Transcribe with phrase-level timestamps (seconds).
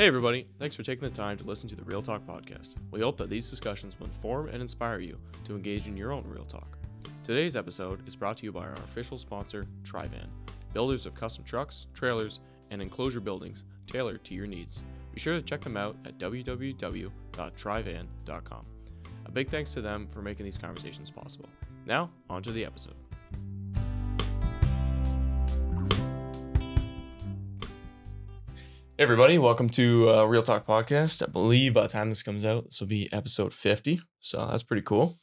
[0.00, 0.46] Hey, everybody.
[0.58, 2.72] Thanks for taking the time to listen to the Real Talk podcast.
[2.90, 6.24] We hope that these discussions will inform and inspire you to engage in your own
[6.26, 6.78] Real Talk.
[7.22, 10.30] Today's episode is brought to you by our official sponsor, Trivan,
[10.72, 14.82] builders of custom trucks, trailers, and enclosure buildings tailored to your needs.
[15.12, 18.66] Be sure to check them out at www.trivan.com.
[19.26, 21.50] A big thanks to them for making these conversations possible.
[21.84, 22.94] Now, on to the episode.
[29.00, 31.26] Hey everybody, welcome to uh, Real Talk Podcast.
[31.26, 33.98] I believe by the time this comes out, this will be episode 50.
[34.20, 35.16] So that's pretty cool.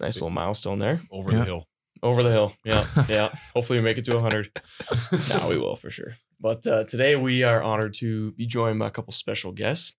[0.00, 1.02] Nice little milestone there.
[1.10, 1.40] over Yeah.
[1.40, 1.68] the hill.
[2.02, 2.54] Over the hill.
[2.64, 2.86] Yeah.
[3.10, 3.28] Yeah.
[3.54, 4.50] Hopefully we make it to 100.
[5.28, 6.16] now we will for sure.
[6.40, 9.92] But uh, today we are honored to be joined by a couple special guests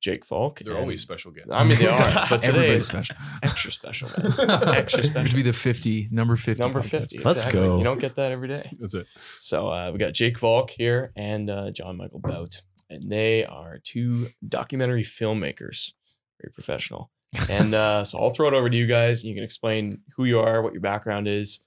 [0.00, 0.60] Jake Valk.
[0.60, 1.50] They're and- always special guests.
[1.52, 2.26] I mean, they are.
[2.30, 3.16] But today, Everybody's special.
[3.42, 4.32] extra special, man.
[4.74, 5.22] Extra This special.
[5.22, 6.62] would be the 50, number 50.
[6.62, 6.90] Number podcast.
[7.10, 7.18] 50.
[7.18, 7.64] Let's exactly.
[7.64, 7.78] go.
[7.78, 8.70] You don't get that every day.
[8.78, 9.06] That's it.
[9.38, 13.78] So uh, we got Jake Valk here and uh, John Michael Bout, and they are
[13.82, 15.92] two documentary filmmakers,
[16.40, 17.10] very professional.
[17.50, 19.24] And uh, so I'll throw it over to you guys.
[19.24, 21.60] You can explain who you are, what your background is,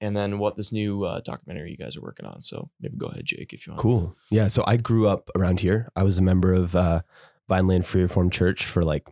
[0.00, 2.40] and then what this new uh, documentary you guys are working on.
[2.40, 3.80] So maybe go ahead, Jake, if you want.
[3.80, 4.16] Cool.
[4.30, 4.48] Yeah.
[4.48, 5.88] So I grew up around here.
[5.96, 7.00] I was a member of uh,
[7.48, 9.06] Vineland Free Reformed Church for like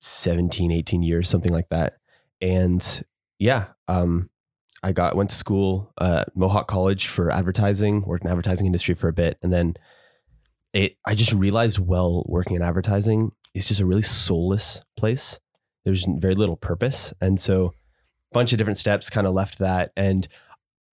[0.00, 1.94] 17, 18 years, something like that.
[2.40, 3.04] And
[3.38, 4.30] yeah, um,
[4.82, 9.08] I got went to school uh, Mohawk College for advertising, worked in advertising industry for
[9.08, 9.74] a bit, and then
[10.74, 10.96] it.
[11.06, 15.40] I just realized, well, working in advertising is just a really soulless place.
[15.86, 19.90] There's very little purpose, and so a bunch of different steps kind of left that,
[19.96, 20.28] and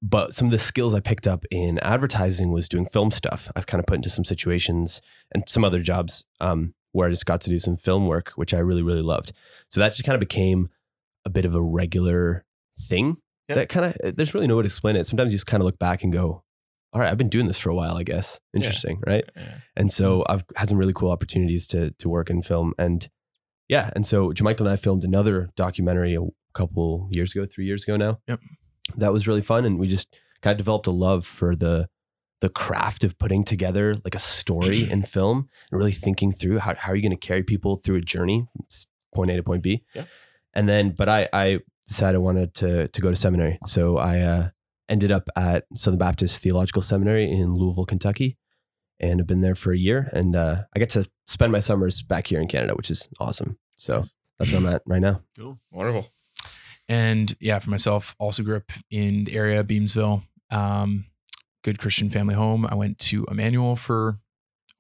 [0.02, 3.52] but some of the skills I picked up in advertising was doing film stuff.
[3.56, 7.26] I've kind of put into some situations and some other jobs um, where I just
[7.26, 9.32] got to do some film work, which I really, really loved.
[9.70, 10.70] So that just kind of became
[11.26, 12.44] a bit of a regular
[12.80, 13.18] thing.
[13.48, 13.56] Yeah.
[13.56, 15.06] That kind of, there's really no way to explain it.
[15.06, 16.44] Sometimes you just kind of look back and go,
[16.94, 18.40] all right, I've been doing this for a while, I guess.
[18.54, 19.24] Interesting, right?
[19.36, 19.58] Yeah.
[19.78, 22.74] And so I've had some really cool opportunities to to work in film.
[22.78, 23.08] And
[23.70, 27.84] yeah, and so John-Michael and I filmed another documentary a couple years ago, three years
[27.84, 28.20] ago now.
[28.28, 28.42] Yep.
[28.96, 29.66] That was really fun.
[29.66, 31.88] And we just kind of developed a love for the
[32.42, 36.74] the craft of putting together like a story in film and really thinking through how,
[36.76, 38.66] how are you going to carry people through a journey from
[39.14, 39.84] point A to point B.
[39.94, 40.06] Yeah.
[40.54, 43.60] And then, but I, I decided I wanted to, to go to seminary.
[43.68, 44.50] So I uh,
[44.90, 48.38] ended up at Southern Baptist Theological Seminary in Louisville, Kentucky
[49.00, 50.10] and have been there for a year.
[50.14, 53.58] And uh, I get to spend my summers back here in Canada, which is awesome.
[53.76, 54.14] So Nice.
[54.40, 55.22] that's where I'm at right now.
[55.38, 55.60] Cool.
[55.72, 56.08] Wonderful.
[56.92, 60.24] And yeah, for myself, also grew up in the area, Beamsville.
[60.50, 61.06] Um,
[61.64, 62.68] good Christian family home.
[62.70, 64.20] I went to Emmanuel for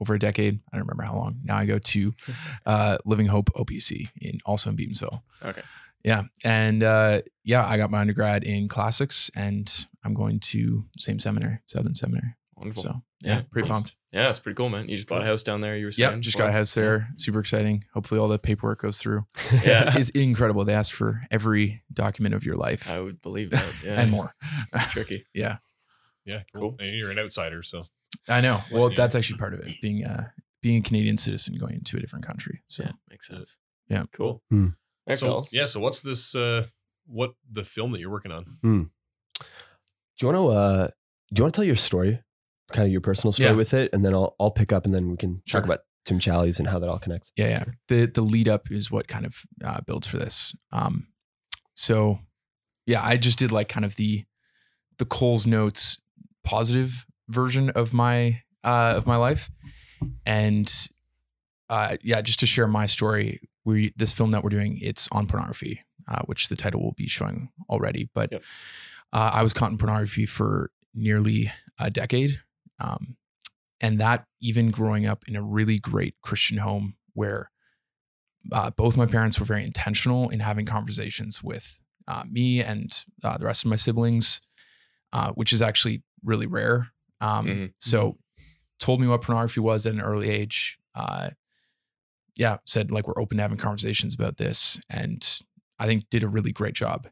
[0.01, 0.59] over a decade.
[0.73, 1.39] I don't remember how long.
[1.45, 2.13] Now I go to
[2.65, 5.21] uh, Living Hope OPC in also in Beamsville.
[5.41, 5.61] Okay.
[6.03, 9.71] Yeah, and uh, yeah, I got my undergrad in classics, and
[10.03, 12.35] I'm going to same seminary, Southern Seminary.
[12.61, 12.83] Wonderful.
[12.83, 13.75] So yeah, pretty nice.
[13.75, 13.95] pumped.
[14.11, 14.89] Yeah, that's pretty cool, man.
[14.89, 15.75] You just bought a house down there.
[15.77, 16.11] You were saying.
[16.13, 17.09] Yep, just got a house there.
[17.17, 17.83] Super exciting.
[17.93, 19.25] Hopefully, all the paperwork goes through.
[19.63, 19.83] Yeah.
[19.87, 20.65] It's, it's incredible.
[20.65, 23.71] They ask for every document of your life I would believe that.
[23.85, 23.99] Yeah.
[24.01, 24.33] and more.
[24.91, 25.25] Tricky.
[25.33, 25.57] yeah,
[26.25, 26.41] Yeah.
[26.53, 26.71] Cool.
[26.71, 26.75] Cool.
[26.79, 27.85] And you're an outsider, so
[28.27, 28.61] I know.
[28.71, 28.97] Well, Yeah.
[28.97, 29.79] that's actually part of it.
[29.81, 32.61] Being a being a Canadian citizen going into a different country.
[32.67, 33.57] So Yeah, makes sense.
[33.89, 34.03] Yeah.
[34.13, 34.41] Cool.
[34.49, 34.67] Hmm.
[35.07, 35.49] Thanks, so fellas.
[35.53, 35.65] yeah.
[35.65, 36.35] So what's this?
[36.35, 36.65] Uh,
[37.07, 38.57] what the film that you're working on?
[38.61, 40.87] Do you want to, uh,
[41.33, 42.21] do you want to tell your story,
[42.71, 43.55] kind of your personal story Yeah.
[43.55, 43.89] with it?
[43.93, 45.61] And then I'll, I'll pick up and then we can Sure.
[45.61, 47.31] talk about Tim Challies and how that all connects.
[47.35, 47.63] yeah, yeah.
[47.87, 50.55] The the lead up is what kind of uh, builds for this.
[50.71, 51.07] Um,
[51.75, 52.19] so
[52.87, 54.25] yeah, I just did like kind of the
[54.97, 55.99] the Cole's notes
[56.43, 59.49] positive version of my uh of my life,
[60.25, 60.71] and
[61.69, 63.39] uh yeah, just to share my story.
[63.63, 67.07] We this film that we're doing it's on pornography, uh, which the title will be
[67.07, 68.09] showing already.
[68.15, 68.43] But Yep.
[69.13, 72.41] uh, I was caught in pornography for nearly a decade.
[72.81, 73.17] Um,
[73.79, 77.51] and that even growing up in a really great Christian home where
[78.51, 83.37] uh, both my parents were very intentional in having conversations with uh, me and uh,
[83.37, 84.41] the rest of my siblings,
[85.13, 86.91] uh, which is actually really rare.
[87.19, 87.73] Um, Mhm.
[87.79, 88.17] So,
[88.79, 90.79] told me what pornography was at an early age.
[90.95, 91.29] Uh,
[92.35, 95.39] yeah, said like we're open to having conversations about this, and
[95.77, 97.07] I think did a really great job.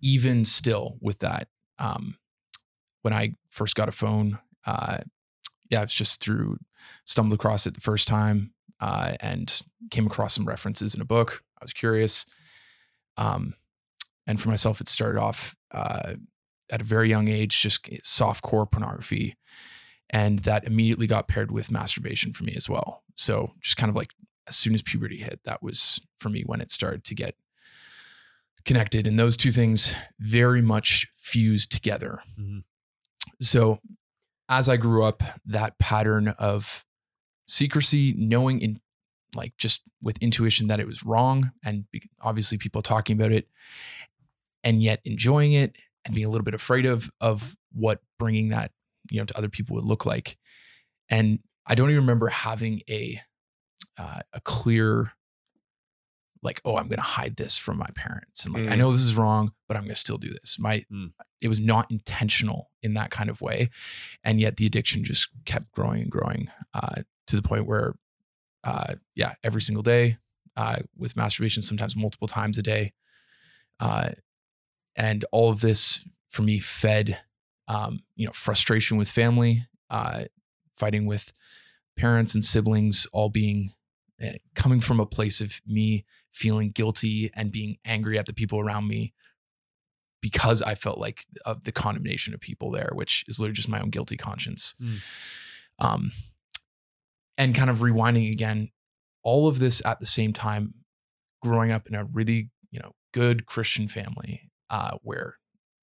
[0.00, 1.48] Even still with that,
[1.78, 2.18] um,
[3.02, 4.98] when I first got a phone, uh,
[5.70, 6.58] yeah, it's just through
[7.04, 11.42] stumbled across it the first time uh, and came across some references in a book.
[11.60, 12.26] I was curious.
[13.16, 13.54] Um,
[14.26, 16.14] and for myself, it started off uh,
[16.70, 19.36] at a very young age, just soft core pornography.
[20.10, 23.02] And that immediately got paired with masturbation for me as well.
[23.16, 24.12] So just kind of like
[24.46, 27.34] as soon as puberty hit, that was for me when it started to get
[28.64, 29.06] connected.
[29.06, 32.20] And those two things very much fused together.
[32.38, 32.64] Mhm.
[33.40, 33.80] So
[34.48, 36.84] as I grew up, that pattern of
[37.46, 38.80] secrecy, knowing in
[39.34, 41.84] like just with intuition that it was wrong, and
[42.20, 43.48] obviously people talking about it,
[44.62, 48.70] and yet enjoying it and being a little bit afraid of of what bringing that
[49.10, 50.36] you know to other people would look like.
[51.08, 53.20] And I don't even remember having a
[53.98, 55.12] uh, a clear
[56.44, 58.78] like oh i'm going to hide this from my parents and like i Mm.
[58.78, 61.12] know this is wrong but i'm going to still do this my Mm.
[61.40, 63.70] it was not intentional in that kind of way
[64.22, 67.94] and yet the addiction just kept growing and growing uh, to the point where
[68.62, 70.18] uh, yeah every single day
[70.56, 72.92] uh, with masturbation sometimes multiple times a day
[73.80, 74.10] uh,
[74.96, 77.18] and all of this for me fed
[77.68, 80.24] um, you know frustration with family uh,
[80.76, 81.32] fighting with
[81.96, 83.72] parents and siblings all being
[84.20, 88.60] eh, coming from a place of me feeling guilty and being angry at the people
[88.60, 89.14] around me
[90.20, 93.80] because I felt like of the condemnation of people there, which is literally just my
[93.80, 94.74] own guilty conscience.
[94.82, 94.98] Mm.
[95.78, 96.12] Um,
[97.36, 98.70] and kind of rewinding again,
[99.22, 100.74] all of this at the same time,
[101.42, 105.36] growing up in a really you know good Christian family uh, where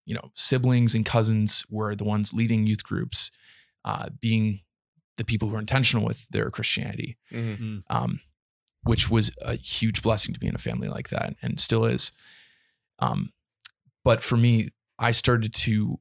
[0.06, 3.32] you know siblings and cousins were the ones leading youth groups,
[3.86, 4.62] uh, being
[5.18, 7.84] the people who are intentional with their Christianity Mhm.
[7.90, 8.22] um,
[8.84, 12.12] which was a huge blessing to be in a family like that and still is.
[13.00, 13.32] Um,
[14.04, 16.00] but for me, I started to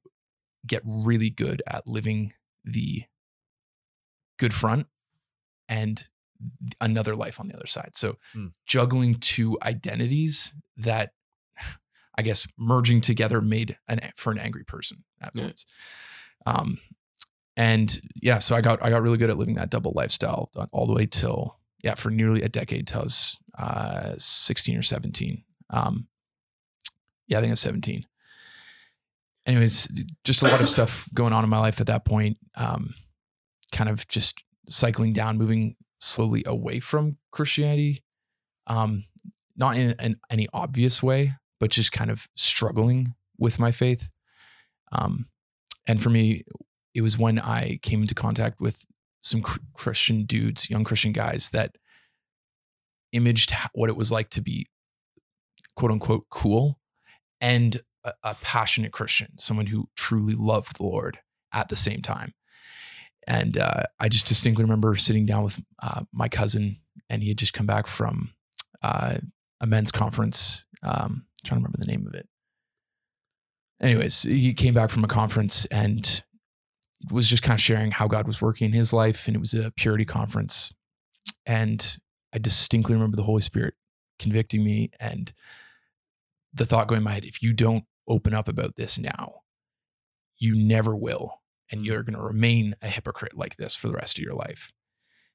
[0.67, 2.33] get really good at living
[2.65, 3.05] the
[4.39, 4.87] good front
[5.69, 6.09] and
[6.81, 7.91] another life on the other side.
[7.95, 8.49] So Hmm.
[8.67, 11.13] juggling two identities that
[12.17, 15.45] I guess merging together made an for an angry person at Yeah.
[15.45, 15.65] points.
[16.45, 16.81] Um,
[17.57, 20.67] and yeah, so I got I got really good at living that double lifestyle uh,
[20.73, 24.83] all the way till yeah for nearly a decade till I was uh, 16 or
[24.83, 25.43] 17.
[25.71, 26.09] Um,
[27.29, 28.07] yeah, I think I was 17.
[29.47, 29.89] Anyways,
[30.25, 32.39] just a lot of stuff going on in my life at that point.
[32.57, 32.95] Um,
[33.73, 38.03] kind of just cycling down, moving slowly away from Christianity.
[38.67, 39.05] Um,
[39.57, 44.09] not in an, any obvious way, but just kind of struggling with my faith.
[44.93, 45.27] Um,
[45.87, 46.45] and for me,
[46.95, 48.85] it was when I came into contact with
[49.21, 49.43] some
[49.75, 51.77] Christian dudes, young Christian guys that
[53.13, 54.67] imaged what it was like to be
[55.77, 56.79] quote unquote cool
[57.41, 61.19] and a, a passionate Christian, someone who truly loved the Lord
[61.53, 62.35] at the same time.
[63.27, 66.79] And uh, I just distinctly remember sitting down with uh, my cousin,
[67.09, 68.33] and he had just come back from
[68.83, 69.19] uh,
[69.61, 70.65] a men's conference.
[70.83, 72.27] Um, trying to remember the name of it.
[73.81, 76.23] Anyways, he came back from a conference and
[77.11, 79.55] was just kind of sharing how God was working in his life, and it was
[79.55, 80.73] a purity conference.
[81.47, 81.99] And
[82.35, 83.75] I distinctly remember the Holy Spirit
[84.19, 85.33] convicting me and
[86.53, 89.43] the thought going in my head if you don't open up about this now,
[90.37, 91.41] you never will.
[91.73, 94.73] And you're going to remain a hypocrite like this for the rest of your life.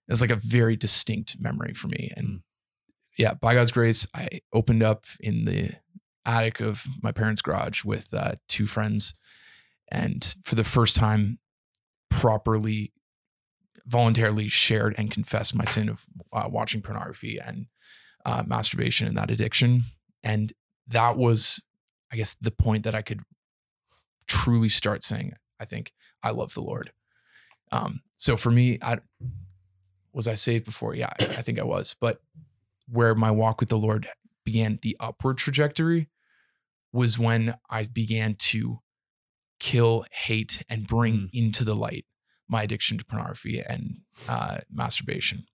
[0.08, 2.12] It's like a very distinct memory for me.
[2.16, 2.42] And Mm.
[3.18, 5.72] yeah, by God's grace, I opened up in the
[6.26, 9.16] attic of my parents' garage with uh, two friends.
[9.90, 11.40] And for the first time,
[12.10, 12.94] properly,
[13.86, 17.68] voluntarily shared and confessed my sin of uh, watching pornography and
[18.26, 19.84] uh, masturbation and that addiction.
[20.24, 20.54] And
[20.88, 21.62] that was,
[22.12, 23.22] I guess, the point that I could
[24.28, 25.94] truly start saying, I think
[26.24, 26.92] I love the Lord.
[27.72, 29.00] Um, so for me, I
[30.14, 30.96] was I saved before?
[30.96, 31.96] Yeah, I, I think I was.
[32.00, 32.22] But
[32.88, 34.08] where my walk with the Lord
[34.44, 36.08] began the upward trajectory
[36.94, 38.80] was when I began to
[39.60, 41.30] kill, hate, and bring Mm.
[41.34, 42.06] into the light
[42.48, 45.46] my addiction to pornography and uh, masturbation.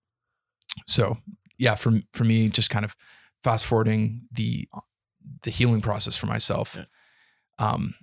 [0.87, 1.17] So
[1.57, 2.95] yeah, for for me, just kind of
[3.43, 4.67] fast forwarding the
[5.43, 6.85] the healing process for myself, Yeah.
[7.59, 7.93] um,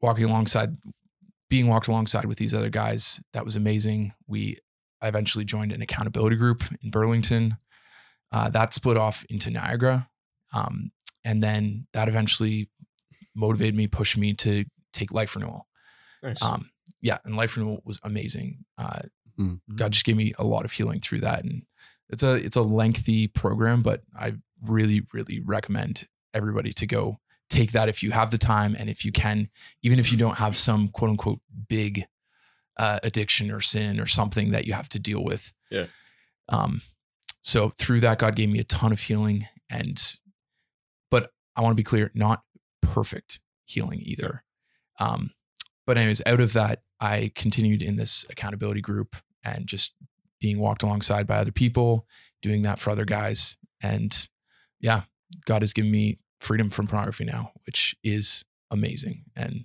[0.00, 0.76] walking alongside,
[1.48, 4.12] being walked alongside with these other guys, that was amazing.
[4.26, 4.58] We
[5.02, 7.56] I eventually joined an accountability group in Burlington.
[8.32, 10.08] Uh, that split off into Niagara,
[10.52, 10.92] um,
[11.24, 12.68] and then that eventually
[13.34, 15.66] motivated me, pushed me to take life renewal.
[16.22, 16.42] Nice.
[16.42, 16.70] Um,
[17.00, 18.64] yeah, and life renewal was amazing.
[18.76, 19.00] Uh,
[19.38, 19.60] Mm.
[19.74, 21.62] God just gave me a lot of healing through that, and
[22.10, 27.72] it's a it's a lengthy program, but I really really recommend everybody to go take
[27.72, 29.48] that if you have the time and if you can,
[29.82, 32.04] even if you don't have some quote unquote big
[32.76, 35.54] uh, addiction or sin or something that you have to deal with.
[35.70, 35.86] Yeah.
[36.50, 36.82] Um.
[37.42, 40.16] So through that, God gave me a ton of healing, and
[41.10, 42.42] but I want to be clear, not
[42.82, 44.44] perfect healing either.
[45.00, 45.32] Um,
[45.86, 49.94] but anyways, out of that, I continued in this accountability group and just
[50.40, 52.06] being walked alongside by other people,
[52.42, 53.56] doing that for other guys.
[53.82, 54.28] And
[54.80, 55.02] yeah,
[55.46, 59.24] God has given me freedom from pornography now, which is amazing.
[59.34, 59.64] And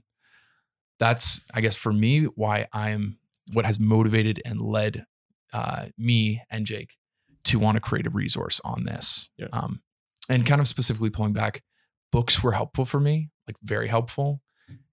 [0.99, 3.19] that's, I guess, for me, why I'm
[3.53, 5.05] what has motivated and led
[5.53, 6.93] uh, me and Jake
[7.45, 9.29] to want to create a resource on this.
[9.37, 9.47] Yeah.
[9.53, 9.81] Um,
[10.29, 11.61] and kind of specifically pulling back,
[12.11, 14.41] books were helpful for me, like very helpful.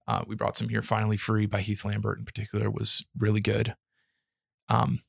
[0.07, 0.81] Uh, we brought some here.
[0.81, 3.75] Finally Free by Heath Lambert in particular was really good.
[4.69, 5.01] Um,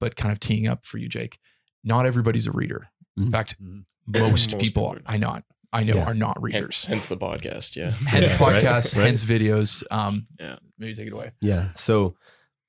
[0.00, 1.38] but kind of teeing up for you, Jake.
[1.84, 2.88] Not everybody's a reader.
[3.16, 3.32] In Mhm.
[3.32, 3.84] fact, Mhm.
[4.06, 6.04] most, Most people people are I not I know Yeah.
[6.06, 6.84] are not Hence, readers.
[6.86, 7.76] hence the podcast.
[7.76, 7.90] Yeah.
[8.08, 9.04] Hence Yeah, right, podcasts, right.
[9.04, 9.82] hence videos.
[9.90, 10.56] Um, Yeah.
[10.78, 11.32] maybe take it away.
[11.42, 11.68] Yeah.
[11.72, 12.16] So,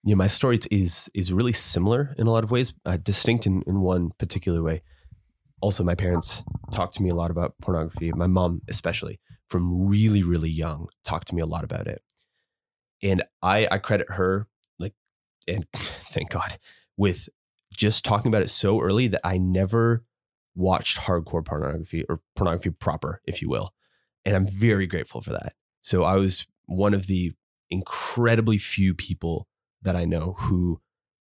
[0.04, 3.62] yeah, my story is is really similar in a lot of ways, uh, distinct in,
[3.66, 4.82] in one particular way.
[5.62, 8.12] Also, my parents talked to me a lot about pornography.
[8.12, 12.02] My mom, especially, from really really young, talked to me a lot about it,
[13.02, 14.94] and I I credit her like,
[15.48, 16.58] and thank God,
[16.98, 17.30] with
[17.72, 20.04] just talking about it so early that I never
[20.56, 23.74] watched hardcore pornography or pornography proper, if you will,
[24.26, 25.54] and I'm very grateful for that.
[25.82, 27.34] So I was one of the
[27.70, 29.48] incredibly few people
[29.82, 30.82] that I know who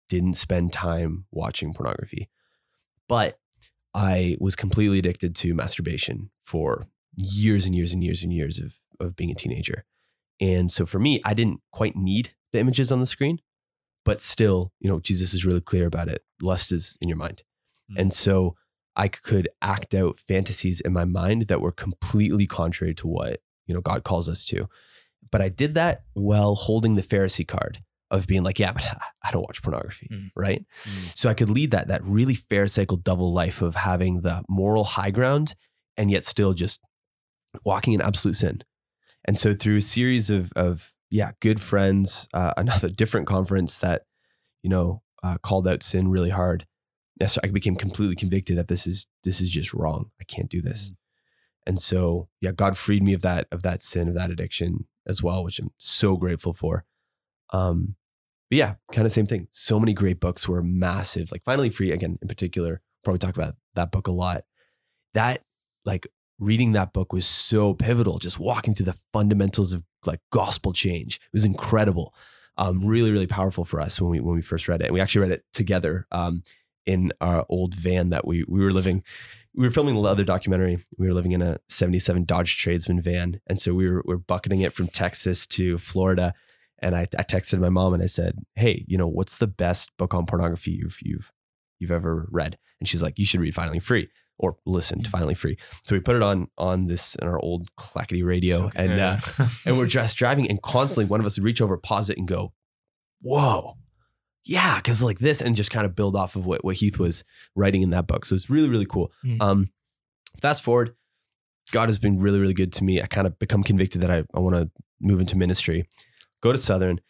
[0.08, 2.28] didn't spend time watching pornography.
[3.08, 3.38] But
[3.94, 8.74] I was completely addicted to masturbation for years and years and years and years of,
[9.00, 9.84] of being a teenager.
[10.40, 13.40] And so for me, I didn't quite need the images on the screen,
[14.04, 16.22] but still, you know, Jesus is really clear about it.
[16.42, 17.42] Lust is in your mind.
[17.90, 18.00] Mm.
[18.00, 18.54] And so
[18.94, 23.74] I could act out fantasies in my mind that were completely contrary to what, you
[23.74, 24.68] know, God calls us to.
[25.30, 28.84] But I did that while holding the Pharisee card of being like, yeah, but
[29.24, 30.30] I don't watch pornography, Mm.
[30.36, 30.64] right?
[30.84, 31.16] Mm.
[31.16, 35.10] So I could lead that that really pharisaical double life of having the moral high
[35.10, 35.54] ground
[35.96, 36.78] and yet still just
[37.64, 38.62] walking in absolute sin.
[39.24, 44.02] And so through a series of of yeah, good friends, uh, another different conference that
[44.62, 46.66] you know uh, called out sin really hard.
[47.20, 50.10] Yes, I became completely convicted that this is this is just wrong.
[50.20, 50.92] I can't do this.
[51.66, 55.22] And so yeah, God freed me of that of that sin of that addiction as
[55.22, 56.84] well, which I'm so grateful for.
[57.50, 57.96] Um,
[58.50, 59.48] but yeah, kind of same thing.
[59.52, 61.32] So many great books were massive.
[61.32, 64.44] Like Finally Free, again, in particular, probably talk about that book a lot.
[65.14, 65.42] That
[65.84, 66.06] like
[66.38, 68.18] reading that book was so pivotal.
[68.18, 71.16] Just walking through the fundamentals of like gospel change.
[71.16, 72.14] It was incredible.
[72.58, 74.92] Um, really, really powerful for us when we when we first read it.
[74.92, 76.42] We actually read it together um,
[76.86, 79.02] in our old van that we we were living.
[79.54, 80.78] We were filming another documentary.
[80.98, 83.40] We were living in a 77 Dodge Tradesman van.
[83.46, 86.34] And so we were, we were bucketing it from Texas to Florida.
[86.80, 89.96] And I, I texted my mom and I said, Hey, you know, what's the best
[89.96, 91.32] book on pornography you've you've
[91.78, 92.58] you've ever read?
[92.80, 95.56] And she's like, You should read Finally Free or listen to Finally Free.
[95.84, 98.56] So we put it on on this in our old clackety radio.
[98.56, 99.18] So- and uh,
[99.66, 102.28] and we're just driving and constantly one of us would reach over, pause it, and
[102.28, 102.52] go,
[103.22, 103.76] Whoa.
[104.44, 107.24] Yeah, because like this, and just kind of build off of what, what Heath was
[107.56, 108.24] writing in that book.
[108.24, 109.10] So it's really, really cool.
[109.24, 109.42] Mm.
[109.42, 109.70] Um,
[110.40, 110.94] fast forward,
[111.72, 113.02] God has been really, really good to me.
[113.02, 115.88] I kind of become convicted that I, I want to move into ministry,
[116.42, 117.00] go to Southern,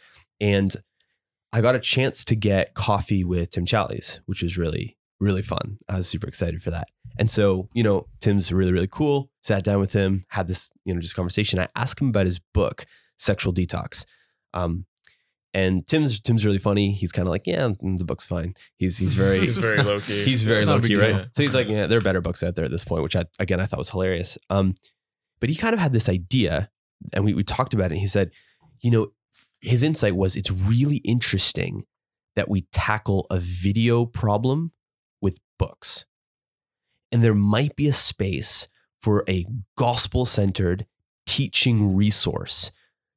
[0.40, 0.74] and
[1.52, 5.78] I got a chance to get coffee with Tim Challies, which was really, really fun.
[5.88, 6.88] I was super excited for that.
[7.18, 9.30] And so, you know, Tim's really, really cool.
[9.42, 11.58] Sat down with him, had this, you know, just conversation.
[11.58, 12.84] I asked him about his book,
[13.18, 14.04] Sexual Detox.
[14.52, 14.86] Um,
[15.54, 16.92] and Tim's Tim's really funny.
[16.92, 18.54] He's kind of like, yeah, mm, the book's fine.
[18.76, 20.24] He's he's very He's very low key.
[20.24, 21.12] He's very low key, right?
[21.12, 21.26] deal.
[21.32, 23.24] So he's like, yeah, there are better books out there at this point, which I
[23.38, 24.36] again I thought was hilarious.
[24.50, 24.74] Um,
[25.40, 26.70] but he kind of had this idea,
[27.14, 27.92] and we we talked about it.
[27.92, 28.32] And he said,
[28.80, 29.12] you know,
[29.62, 31.84] his insight was it's really interesting
[32.34, 34.75] that we tackle a video problem with
[35.58, 36.04] books,
[37.12, 38.68] and there might be a space
[39.00, 39.46] for a
[39.76, 40.86] gospel centered
[41.26, 42.72] teaching resource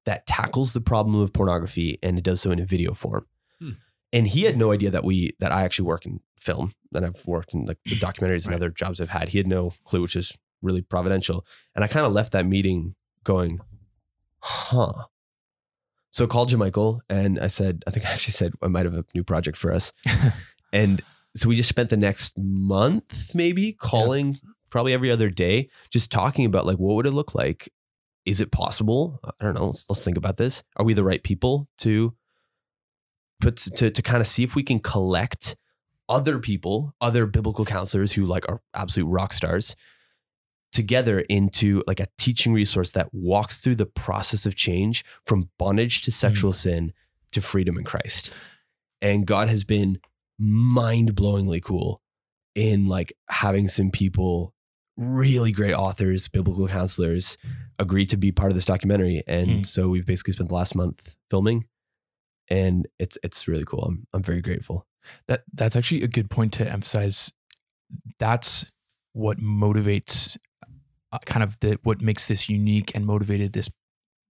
[0.05, 3.25] that tackles the problem of pornography and it does so in a video form.
[3.59, 3.71] Hmm.
[4.11, 7.25] And he had no idea that we that I actually work in film and I've
[7.27, 8.55] worked in like the documentaries and Right.
[8.55, 9.29] other jobs I've had.
[9.29, 11.45] He had no clue, which is really providential.
[11.75, 13.59] And I kind of left that meeting going,
[14.39, 14.93] huh.
[16.11, 18.95] So I called Michael and I said, I think I actually said I might have
[18.95, 19.93] a new project for us.
[20.73, 21.01] and
[21.35, 26.45] so we just spent the next month maybe calling probably every other day, just talking
[26.45, 27.69] about like what would it look like?
[28.25, 29.19] Is it possible?
[29.23, 29.67] I don't know.
[29.67, 30.63] Let's, let's think about this.
[30.77, 32.13] Are we the right people to
[33.41, 35.55] put to to kind of see if we can collect
[36.07, 39.75] other people, other biblical counselors who like are absolute rock stars
[40.71, 46.01] together into like a teaching resource that walks through the process of change from bondage
[46.03, 46.55] to sexual hmm.
[46.55, 46.93] sin
[47.31, 48.31] to freedom in Christ.
[49.01, 49.99] And God has been
[50.39, 52.01] mind-blowingly cool
[52.55, 54.53] in like having some people
[54.97, 57.37] really great authors, biblical counselors
[57.77, 59.23] agree to be part of this documentary.
[59.27, 59.63] And Hmm.
[59.63, 61.65] so we've basically spent the last month filming
[62.49, 63.83] and it's it's really cool.
[63.83, 64.85] I'm I'm very grateful.
[65.27, 67.31] That that's actually a good point to emphasize.
[68.17, 68.69] That's
[69.13, 70.37] what motivates,
[71.11, 73.69] uh, kind of the what makes this unique and motivated this.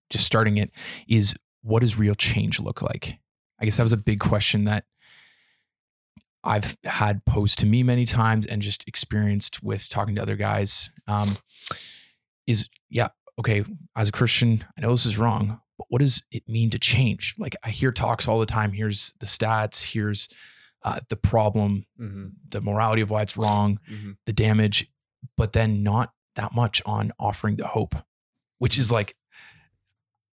[0.10, 0.72] Just starting it
[1.08, 3.18] is what does real change look like?
[3.60, 4.86] I guess that was a big question that
[6.44, 10.90] I've had posed to me many times and just experienced with talking to other guys
[11.08, 11.38] um,
[12.48, 13.64] is yeah, okay,
[13.96, 17.36] as a Christian, I know this is wrong, but what does it mean to change?
[17.38, 18.72] Like I hear talks all the time.
[18.72, 20.30] Here's the stats, here's
[20.84, 22.28] uh, the problem, Mm-hmm.
[22.50, 24.16] the morality of why it's wrong, Mhm.
[24.26, 24.90] the damage,
[25.38, 27.96] but then not that much on offering the hope,
[28.60, 29.16] which is like,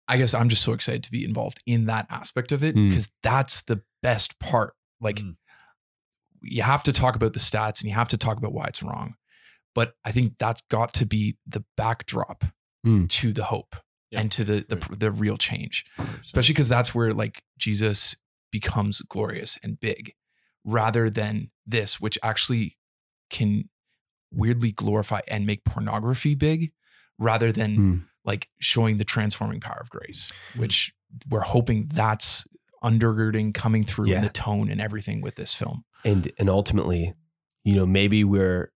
[0.08, 2.90] I guess I'm just so excited to be involved in that aspect of it Mm.
[2.90, 4.76] because that's the best part.
[5.02, 5.38] Like, Mm.
[6.42, 8.84] You have to talk about the stats and you have to talk about why it's
[8.84, 9.16] wrong.
[9.74, 12.44] But I think that's got to be the backdrop
[12.86, 13.10] Mm.
[13.10, 13.76] to the hope
[14.12, 14.20] Yeah.
[14.22, 15.00] and to the, the Right.
[15.00, 15.86] the real change
[16.22, 18.16] especially because that's where like Jesus
[18.52, 20.14] becomes glorious and big
[20.64, 22.78] rather than this, which actually
[23.32, 23.70] can
[24.32, 26.72] weirdly glorify and make pornography big
[27.18, 28.06] rather than Mm.
[28.24, 30.60] like showing the transforming power of grace, Mm.
[30.60, 30.94] which
[31.28, 32.46] we're hoping that's
[32.90, 34.18] undergirding coming through Yeah.
[34.18, 35.84] in the tone and everything with this film.
[36.04, 37.14] and and ultimately
[37.64, 38.72] you know maybe we're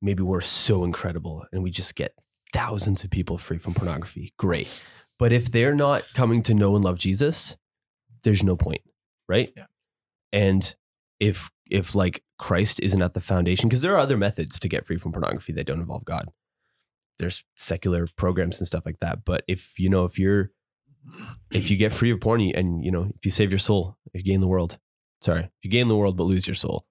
[0.00, 2.14] maybe we're so incredible and we just get
[2.52, 4.68] thousands of people free from pornography great
[5.18, 7.56] but if they're not coming to know and love jesus
[8.22, 8.80] there's no point
[9.28, 9.66] right Yeah.
[10.32, 10.74] and
[11.20, 14.86] if if like christ isn't at the foundation because there are other methods to get
[14.86, 16.28] free from pornography that don't involve god
[17.18, 20.50] there's secular programs and stuff like that but if you know if you're
[21.52, 24.20] if you get free of porn and you know if you save your soul if
[24.24, 24.78] you gain the world
[25.20, 26.86] sorry if you gain the world but lose your soul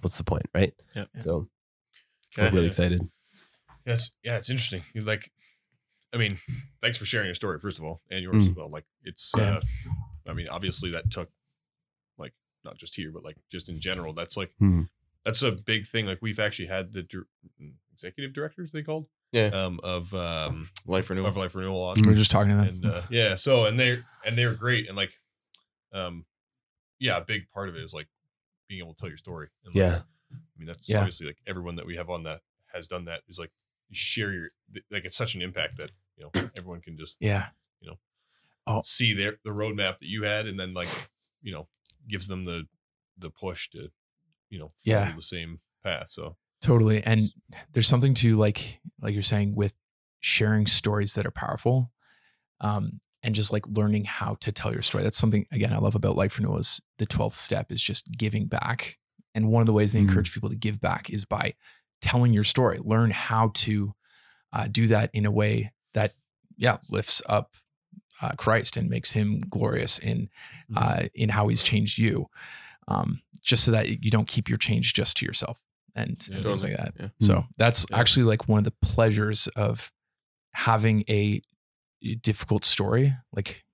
[0.00, 1.04] what's the point right Yeah.
[1.20, 1.48] so
[2.38, 3.00] Yeah, i'm really excited
[3.86, 4.82] Yeah, it's, yeah, it's interesting.
[4.94, 5.32] You like,
[6.12, 6.38] I mean,
[6.82, 8.56] thanks for sharing your story first of all, and yours as Mm.
[8.56, 8.68] well.
[8.68, 9.56] Like, it's, Yeah.
[9.56, 9.60] uh,
[10.26, 11.30] I mean, obviously that took,
[12.18, 14.12] like, not just here, but like just in general.
[14.12, 14.82] That's like, Hmm.
[15.24, 16.04] that's a big thing.
[16.06, 17.26] Like, we've actually had the dir-
[17.92, 19.46] executive directors they called, Yeah.
[19.46, 21.26] um, of um, Life renewal.
[21.28, 22.66] of Life Renewal on, We were just talking to them.
[22.68, 25.12] and uh, yeah, so and they and they're great, and like,
[25.92, 26.24] um,
[26.98, 28.08] yeah, a big part of it is like
[28.68, 29.48] being able to tell your story.
[29.64, 29.98] And, like, yeah
[30.32, 30.98] I mean, that's Yeah.
[30.98, 32.40] obviously like everyone that we have on that
[32.72, 33.50] has done that is like
[33.88, 34.48] you share your
[34.90, 37.46] like it's such an impact that you know everyone can just yeah.
[38.66, 38.82] Oh.
[38.84, 40.88] see their the roadmap that you had and then like
[41.42, 41.66] you know
[42.08, 42.64] gives them the
[43.18, 43.88] the push to
[44.50, 45.12] you know follow Yeah.
[45.12, 46.10] the same path.
[46.10, 47.02] So Totally.
[47.02, 47.22] And
[47.72, 49.74] there's something to like like you're saying with
[50.20, 51.90] sharing stories that are powerful.
[52.60, 55.04] Um and just like learning how to tell your story.
[55.04, 58.46] That's something again I love about Life Renewal is the 12th step is just giving
[58.46, 58.98] back.
[59.34, 60.08] And one of the ways they Mm.
[60.08, 61.54] encourage people to give back is by
[62.02, 62.78] telling your story.
[62.82, 63.94] Learn how to
[64.52, 66.14] uh, do that in a way that
[66.56, 67.54] yeah, lifts up
[68.20, 70.28] uh, Christ and makes him glorious in
[70.76, 72.26] uh, in how he's changed you.
[72.88, 75.60] Um, just so that you don't keep your change just to yourself
[75.94, 76.74] and, Yeah, and things totally.
[76.74, 76.94] like that.
[77.00, 77.08] Yeah.
[77.20, 77.98] So that's Yeah.
[77.98, 79.92] actually like one of the pleasures of
[80.54, 81.42] having a
[82.22, 83.14] difficult story.
[83.32, 83.64] Like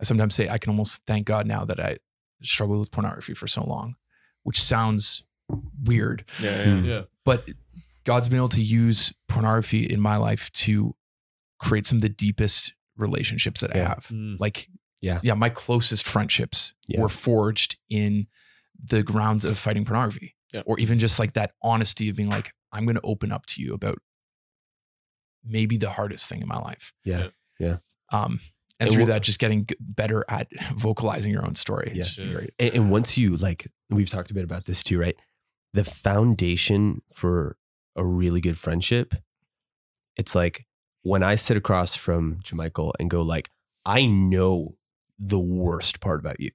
[0.00, 1.98] I sometimes say, I can almost thank God now that I
[2.42, 3.94] struggled with pornography for so long,
[4.42, 5.22] which sounds
[5.82, 6.64] weird, Yeah, yeah.
[6.66, 6.84] Mm.
[6.86, 7.48] yeah, but
[8.04, 10.94] God's been able to use pornography in my life to
[11.58, 14.08] create some of the deepest relationships that I have.
[14.10, 14.36] Mm.
[14.40, 14.68] Like,
[15.00, 15.20] Yeah.
[15.22, 17.00] yeah, my closest friendships Yeah.
[17.00, 18.26] were forged in
[18.82, 20.62] the grounds of fighting pornography, Yeah.
[20.66, 23.60] or even just like that honesty of being like, I'm going to open up to
[23.60, 23.98] you about
[25.44, 26.92] maybe the hardest thing in my life.
[27.04, 27.78] yeah Yeah.
[28.12, 28.40] Um,
[28.80, 31.92] and, And through that, just getting better at vocalizing your own story.
[31.94, 32.02] Yeah.
[32.04, 32.32] just Yeah.
[32.32, 32.54] great.
[32.58, 35.16] and, and once you like we've talked a bit about this too right
[35.74, 37.56] the foundation for
[37.96, 39.14] a really good friendship
[40.16, 40.66] it's like
[41.02, 43.50] when i sit across from John-Michael and go like
[43.84, 44.76] i know
[45.18, 46.50] the worst part about you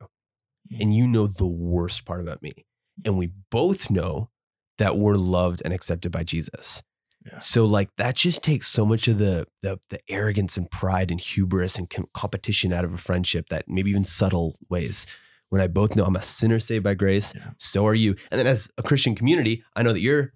[0.79, 2.65] and you know the worst part about me
[3.05, 4.29] and we both know
[4.77, 6.83] that we're loved and accepted by jesus
[7.25, 7.39] Yeah.
[7.39, 11.19] so like that just takes so much of the the, the arrogance and pride and
[11.21, 15.05] hubris and com- competition out of a friendship that maybe even subtle ways
[15.49, 17.51] when i both know i'm a sinner saved by grace Yeah.
[17.57, 20.31] so are you and then as a christian community i know that you're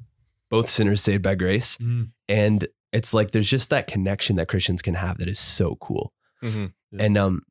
[0.49, 2.11] both sinners saved by grace Mm.
[2.27, 6.13] and it's like there's just that connection that christians can have that is so cool
[6.43, 6.73] Mhm.
[6.91, 7.03] Yeah.
[7.05, 7.41] and um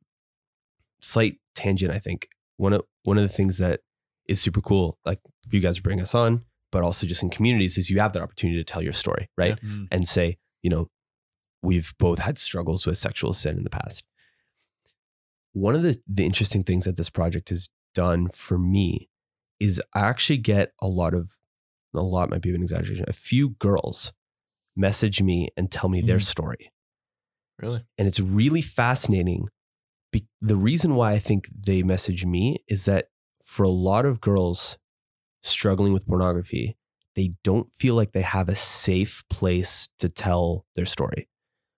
[1.01, 3.81] slight tangent i think one of one of the things that
[4.27, 5.19] is super cool like
[5.51, 8.57] you guys bring us on but also just in communities is you have that opportunity
[8.57, 9.87] to tell your story right Mm.
[9.91, 10.89] and say you know
[11.61, 14.03] we've both had struggles with sexual sin in the past
[15.53, 19.09] one of the the interesting things that this project has done for me
[19.59, 21.37] is i actually get a lot of
[21.93, 24.13] a lot might be an exaggeration a few girls
[24.75, 26.23] message me and tell me their Mhm.
[26.23, 26.71] story
[27.59, 27.83] Really?
[27.99, 29.47] and it's really fascinating.
[30.11, 33.09] Be- the reason why I think they message me is that
[33.53, 34.79] for a lot of girls
[35.43, 36.75] struggling with pornography,
[37.15, 41.29] they don't feel like they have a safe place to tell their story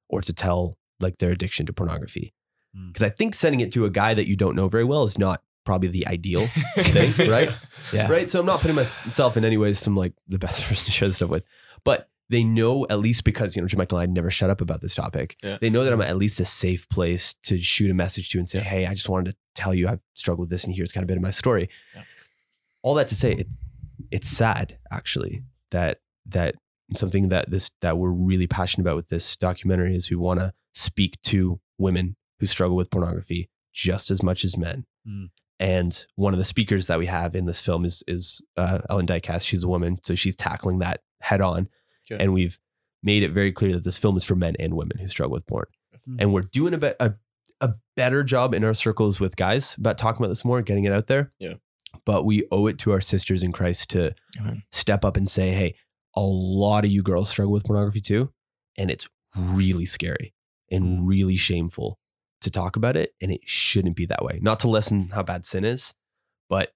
[0.08, 2.34] or to tell like their addiction to pornography.
[2.74, 2.94] Mm.
[2.94, 5.18] Because I think sending it to a guy that you don't know very well is
[5.18, 7.52] not probably the ideal thing, right?
[7.92, 8.10] Yeah.
[8.10, 8.30] Right.
[8.30, 11.10] So I'm not putting myself in any way some like the best person to share
[11.10, 11.44] this stuff with,
[11.84, 14.82] but they know at least because you know John-Michael and I never shut up about
[14.82, 15.38] this topic.
[15.44, 15.58] Yeah.
[15.62, 18.50] They know that I'm at least a safe place to shoot a message to and
[18.50, 21.04] say, "Hey, I just wanted to tell you I've struggled with this, and here's kind
[21.04, 22.04] of a bit of my story." Yeah.
[22.82, 23.48] All that to say, it,
[24.12, 26.56] it's sad actually that that
[26.96, 30.54] something that this that we're really passionate about with this documentary is we want to
[30.74, 34.86] speak to women who struggle with pornography just as much as men.
[35.08, 35.30] Mm.
[35.60, 39.08] And one of the speakers that we have in this film is is uh, Ellen
[39.08, 39.42] Dykas.
[39.42, 41.70] She's a woman, so she's tackling that head on.
[42.12, 42.24] Okay.
[42.24, 42.60] And we've
[43.04, 45.48] made it very clear that this film is for men and women who struggle with
[45.48, 45.66] porn.
[46.08, 46.18] Mm.
[46.20, 47.16] And we're doing a, be- a
[47.62, 50.92] a better job in our circles with guys about talking about this more, getting it
[50.92, 51.32] out there.
[51.40, 51.56] Yeah.
[52.06, 54.14] But we owe it to our sisters in Christ to
[54.72, 55.76] step up and say, hey,
[56.16, 58.32] a lot of you girls struggle with pornography too.
[58.78, 60.34] And it's really scary
[60.70, 61.98] and really shameful
[62.42, 63.14] to talk about it.
[63.22, 64.40] And it shouldn't be that way.
[64.42, 65.94] Not to lessen how bad sin is,
[66.50, 66.74] but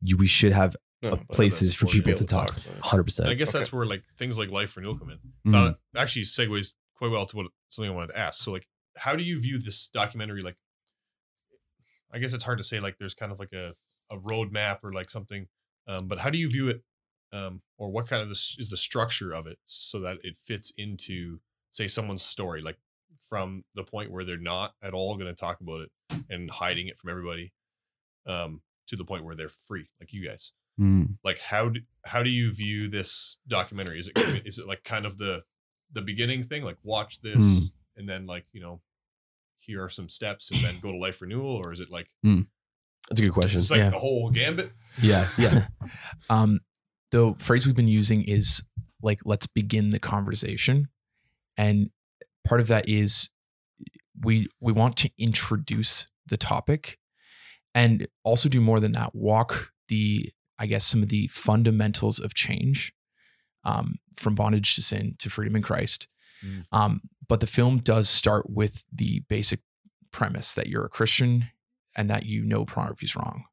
[0.00, 2.50] you, we should have No, uh, places for people to talk.
[2.82, 3.26] 100%.
[3.28, 3.58] I guess Okay.
[3.58, 5.18] that's where like things like life renewal come in.
[5.46, 5.76] Mhm.
[5.92, 8.42] That actually segues quite well to what something I wanted to ask.
[8.42, 10.42] So like, how do you view this documentary?
[10.42, 10.56] Like,
[12.12, 13.74] I guess it's hard to say like there's kind of like a
[14.10, 15.48] a roadmap or like something,
[15.86, 16.84] um, but how do you view it,
[17.32, 20.72] um, or what kind of this is the structure of it so that it fits
[20.76, 21.40] into
[21.70, 22.78] say someone's story, like
[23.28, 25.90] from the point where they're not at all going to talk about it
[26.28, 27.52] and hiding it from everybody,
[28.26, 31.18] um, to the point where they're free, like you guys Mm.
[31.22, 35.06] like how do how do you view this documentary is it is it like kind
[35.06, 35.42] of the
[35.92, 37.64] the beginning thing like watch this Hmm.
[37.96, 38.80] and then like you know
[39.60, 43.20] here are some steps and then go to life renewal or is it like That's
[43.20, 43.60] a good question.
[43.60, 43.90] it's like Yeah.
[43.90, 45.28] the whole gambit Yeah.
[45.38, 45.68] Yeah.
[46.28, 46.60] um,
[47.12, 48.62] the phrase we've been using is
[49.00, 50.88] like, let's begin the conversation.
[51.56, 51.90] And
[52.44, 53.30] part of that is
[54.20, 56.98] we we want to introduce the topic
[57.74, 62.34] and also do more than that, walk the, I guess, some of the fundamentals of
[62.34, 62.92] change
[63.64, 66.08] um, from bondage to sin to freedom in Christ.
[66.44, 66.64] Mm.
[66.72, 69.60] Um, but the film does start with the basic
[70.12, 71.48] premise that you're a Christian
[71.96, 73.44] and that you know pornography is wrong.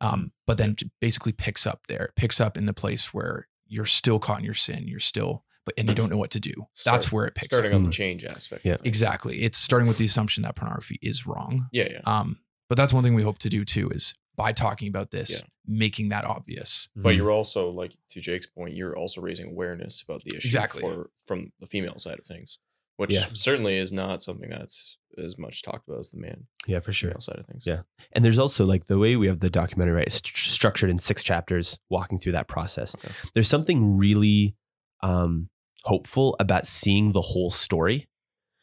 [0.00, 3.86] Um, but then basically picks up there, It picks up in the place where you're
[3.86, 6.52] still caught in your sin, you're still, but and you don't know what to do.
[6.84, 7.76] That's where it picks Starting up.
[7.76, 7.92] on the Mm.
[7.92, 8.64] change aspect.
[8.64, 8.76] Yeah.
[8.84, 9.42] Exactly.
[9.42, 11.68] It's starting with the assumption that pornography is wrong.
[11.72, 12.00] Yeah, yeah.
[12.04, 15.30] Um, but that's one thing we hope to do too is by talking about this,
[15.42, 15.46] Yeah.
[15.66, 16.88] making that obvious.
[16.96, 20.80] But you're also like to Jake's point, you're also raising awareness about the issue Exactly.
[20.82, 22.58] for from the female side of things,
[22.96, 23.26] which Yeah.
[23.34, 27.12] certainly is not something that's as much talked about as the man Yeah, for sure.
[27.20, 27.66] side of things.
[27.66, 27.82] Yeah.
[28.12, 30.10] And there's also like the way we have the documentary, right?
[30.10, 32.94] St- structured in six chapters, walking through that process.
[32.94, 33.12] Okay.
[33.34, 34.56] There's something really
[35.02, 35.50] um,
[35.84, 38.08] hopeful about seeing the whole story.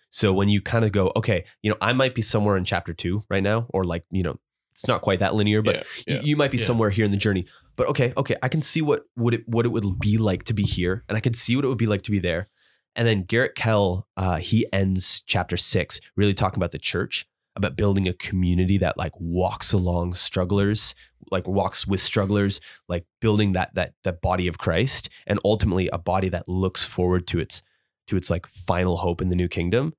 [0.09, 2.93] So when you kind of go, okay, you know, I might be somewhere in chapter
[2.93, 4.39] two right now, or like, you know,
[4.79, 6.21] it's not quite that linear, but yeah, yeah.
[6.23, 6.63] you might be Yeah.
[6.63, 7.45] somewhere here in the journey.
[7.75, 10.53] But okay, okay, I can see what would it what it would be like to
[10.53, 12.47] be here, and I can see what it would be like to be there.
[12.95, 17.75] And then Garrett Kell, uh, he ends chapter six really talking about the church, about
[17.75, 20.95] building a community that like walks along strugglers,
[21.29, 25.97] like walks with strugglers, like building that that that body of Christ, and ultimately a
[25.97, 27.63] body that looks forward to its
[28.07, 29.93] to its like final hope in the new kingdom.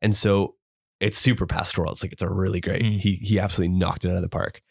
[0.00, 0.56] And so
[1.02, 1.90] it's super pastoral.
[1.92, 2.82] It's like it's a really great.
[2.82, 2.98] Mm.
[2.98, 4.62] He he absolutely knocked it out of the park.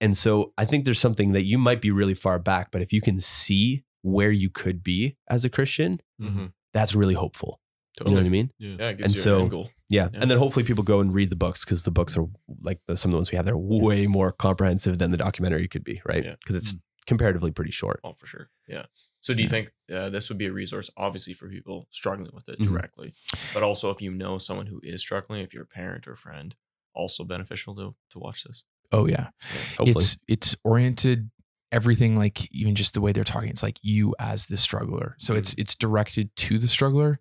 [0.00, 2.92] And so I think there's something that you might be really far back, but if
[2.92, 6.52] you can see where you could be as a Christian, Mhm.
[6.74, 7.60] that's really hopeful.
[8.00, 8.50] You know what I mean?
[8.58, 9.70] yeah Yeah, it gives And you so- an angle.
[9.88, 10.08] Yeah.
[10.12, 10.20] Yeah.
[10.22, 12.26] And then hopefully people go and read the books because the books are
[12.62, 15.68] like the, some of the ones we have, they're way more comprehensive than the documentary
[15.68, 16.24] could be, right?
[16.24, 16.36] Yeah.
[16.40, 16.74] Because it's
[17.06, 18.00] comparatively pretty short.
[18.02, 18.48] Oh, for sure.
[18.66, 18.86] Yeah.
[19.22, 19.50] So do you Yeah.
[19.50, 22.64] think uh, this would be a resource, obviously, for people struggling with it Mhm.
[22.66, 23.14] directly,
[23.54, 26.54] but also if you know someone who is struggling, if you're a parent or friend,
[26.94, 28.64] also beneficial to to watch this.
[28.90, 29.30] Oh yeah.
[29.78, 29.90] Hopefully.
[30.04, 31.30] It's it's oriented
[31.70, 33.48] everything like even just the way they're talking.
[33.48, 35.14] It's like you as the struggler.
[35.18, 37.18] So it's it's directed to the struggler.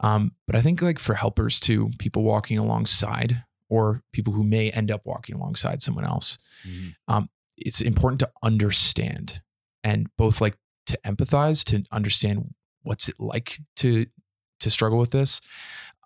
[0.00, 4.70] Um, but I think like for helpers too, people walking alongside or people who may
[4.70, 6.38] end up walking alongside someone else,
[7.06, 9.42] um it's important to understand
[9.84, 10.56] and both like
[10.88, 14.06] to empathize to understand what's it like to
[14.60, 15.40] to struggle with this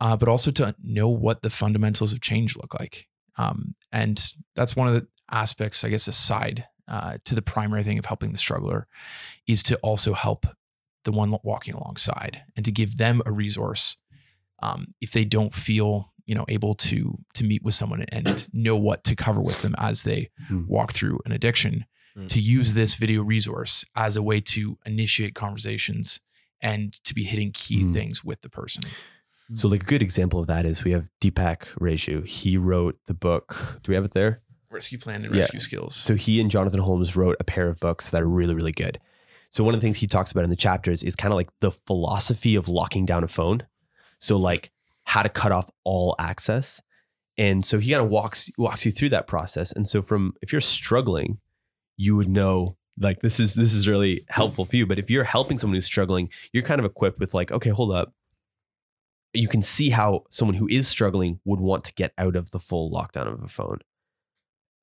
[0.00, 4.76] uh, but also to know what the fundamentals of change look like um, and that's
[4.76, 8.38] one of the aspects i guess aside uh, to the primary thing of helping the
[8.38, 8.86] struggler
[9.46, 10.44] is to also help
[11.04, 13.96] the one walking alongside and to give them a resource
[14.62, 18.76] um, if they don't feel you know able to to meet with someone and know
[18.76, 20.66] what to cover with them as they Hmm.
[20.68, 21.84] walk through an addiction
[22.28, 26.20] To use this video resource as a way to initiate conversations
[26.60, 27.92] and to be hitting key Hmm.
[27.94, 28.84] things with the person
[29.54, 32.22] So, like a good example of that is we have Deepak Reju.
[32.22, 33.78] He wrote the book.
[33.82, 34.40] Do we have it there?
[34.70, 35.40] rescue plan and Yeah.
[35.42, 35.94] rescue skills.
[35.94, 38.98] So he and Jonathan Holmes wrote a pair of books that are really, really good.
[39.50, 41.50] So one of the things he talks about in the chapters is kind of like
[41.60, 43.66] the philosophy of locking down a phone.
[44.18, 44.70] So like
[45.04, 46.80] how to cut off all access.
[47.36, 49.72] And so he kind of walks walks you through that process.
[49.72, 51.38] And so from if you're struggling,
[52.02, 54.86] you would know like this is this is really helpful for you.
[54.86, 57.92] But if you're helping someone who's struggling, you're kind of equipped with like, okay, hold
[57.92, 58.12] up.
[59.32, 62.58] You can see how someone who is struggling would want to get out of the
[62.58, 63.78] full lockdown of a phone.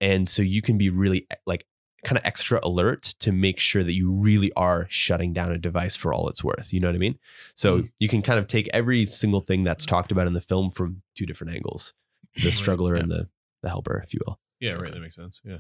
[0.01, 1.65] And so you can be really eh, like
[2.03, 5.95] kind of extra alert to make sure that you really are shutting down a device
[5.95, 6.71] for all it's worth.
[6.71, 7.19] You know what I mean?
[7.53, 7.87] So mm-hmm.
[7.99, 11.01] you can kind of take every single thing that's talked about in the film from
[11.15, 11.93] two different angles
[12.41, 13.01] the struggler yeah.
[13.01, 13.27] and the,
[13.61, 14.39] the helper, if you will.
[14.59, 14.93] Yeah, right.
[14.93, 15.41] That makes sense.
[15.43, 15.57] Yeah.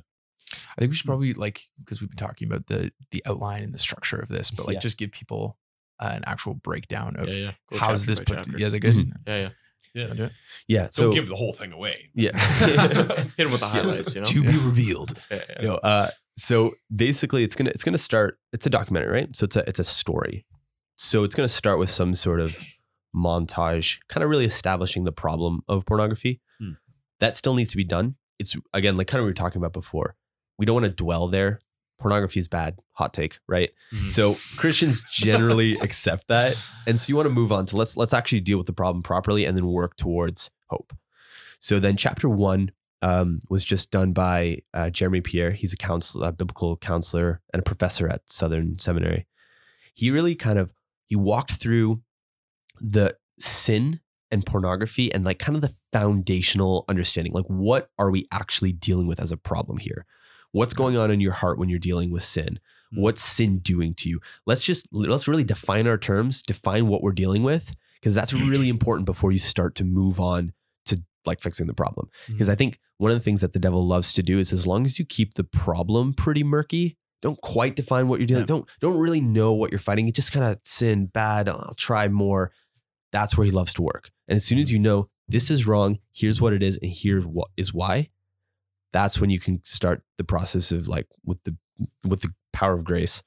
[0.53, 3.73] I think we should probably like because we've been talking about the the outline and
[3.73, 4.79] the structure of this, but like Yeah.
[4.79, 5.57] just give people
[5.99, 7.79] uh, an actual breakdown of Yeah, yeah.
[7.79, 8.29] How's this put.
[8.29, 8.57] chapter.
[8.57, 8.95] Yeah, is it good?
[8.95, 9.11] Mhm.
[9.27, 9.49] Yeah, yeah.
[9.95, 10.03] Yeah.
[10.05, 10.31] Wanna do it?
[10.67, 10.87] Yeah.
[10.95, 12.11] Don't give the whole thing away.
[12.13, 12.37] yeah.
[13.37, 14.25] Hit him with the highlights, you know?
[14.25, 15.13] to be revealed.
[15.31, 15.61] Yeah, yeah.
[15.61, 19.43] you know, uh, so basically it's gonna it's gonna start it's a documentary right so
[19.43, 20.45] it's a it's a story
[20.95, 22.55] so it's gonna start with some sort of
[23.15, 26.73] montage kind of really establishing the problem of pornography Hmm.
[27.19, 29.73] that still needs to be done it's again like kind of we were talking about
[29.73, 30.15] before
[30.59, 31.59] we don't want to dwell there
[31.99, 34.11] pornography is bad hot take right Mhm.
[34.11, 38.13] so christians generally accept that and so you want to move on to let's let's
[38.13, 40.93] actually deal with the problem properly and then work towards hope
[41.59, 45.51] so then chapter one um, was just done by uh, Jeremy Pierre.
[45.51, 49.25] He's a counselor, a biblical counselor, and a professor at Southern Seminary.
[49.93, 50.73] He really kind of
[51.05, 52.01] he walked through
[52.81, 57.31] the sin and pornography and like kind of the foundational understanding.
[57.33, 60.05] Like, what are we actually dealing with as a problem here?
[60.51, 62.59] What's going on in your heart when you're dealing with sin?
[62.93, 63.01] Hmm.
[63.01, 64.19] What's sin doing to you?
[64.45, 68.69] Let's just let's really define our terms, define what we're dealing with, because that's really
[68.77, 70.53] important before you start to move on
[70.87, 72.09] to like fixing the problem.
[72.27, 74.65] Because I think one of the things that the devil loves to do is as
[74.65, 78.45] long as you keep the problem pretty murky, don't quite define what you're doing, Yeah.
[78.47, 80.07] don't don't really know what you're fighting.
[80.07, 81.47] You just kind of sin bad.
[81.47, 82.51] I'll try more.
[83.11, 84.09] That's where he loves to work.
[84.27, 87.25] And as soon as you know this is wrong, here's what it is, and here's
[87.25, 88.09] what is why.
[88.91, 91.55] That's when you can start the process of like with the
[92.07, 93.23] with the power of grace,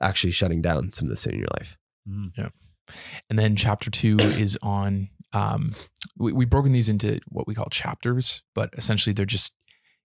[0.00, 1.76] actually shutting down some of the sin in your life.
[2.36, 2.48] Yeah,
[3.30, 5.08] And then chapter two is on.
[5.32, 5.74] Um,
[6.16, 9.56] we, we've broken these into what we call chapters, but essentially they're just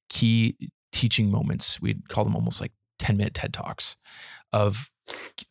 [0.09, 0.57] key
[0.91, 1.81] teaching moments.
[1.81, 3.97] We'd call them almost like 10 minute TED Talks
[4.51, 4.89] of,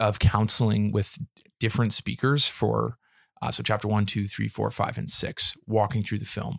[0.00, 1.16] of counseling with
[1.60, 2.98] different speakers for,
[3.40, 6.58] uh, so chapter one, two, three, four, five, and six, walking through the film.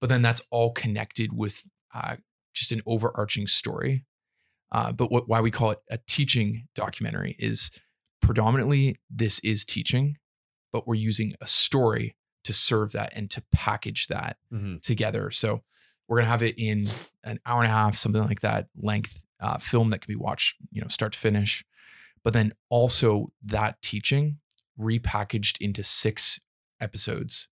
[0.00, 1.62] But then that's all connected with
[1.94, 2.16] uh,
[2.54, 4.04] just an overarching story.
[4.72, 7.70] Uh, but what, why we call it a teaching documentary is
[8.22, 10.16] predominantly this is teaching,
[10.72, 14.80] but we're using a story to serve that and to package that Mhm.
[14.82, 15.30] together.
[15.30, 15.62] So
[16.08, 16.88] we're gonna have it in
[17.24, 20.56] an hour and a half, something like that length uh, film that can be watched,
[20.70, 21.64] you know, start to finish.
[22.22, 24.38] But then also that teaching
[24.78, 26.40] repackaged into six
[26.80, 27.48] episodes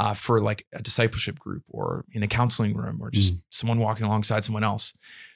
[0.00, 4.06] uh, for like a discipleship group or in a counseling room or just someone walking
[4.06, 4.94] alongside someone else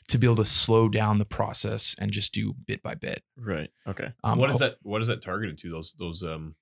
[0.08, 3.22] to be able to slow down the process and just do bit by bit.
[3.36, 3.70] Right.
[3.86, 4.12] Okay.
[4.24, 4.76] Um, what is that?
[4.82, 5.70] What is that targeted to?
[5.70, 6.54] Those those um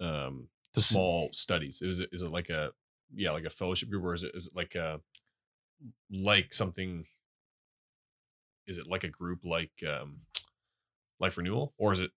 [0.00, 1.80] um the s- small studies.
[1.80, 2.72] Is it is it like a
[3.14, 5.00] yeah like a fellowship group or is it is it like a
[6.10, 7.06] like something?
[8.66, 10.22] Is it like a group like um
[11.20, 12.10] Life Renewal or is it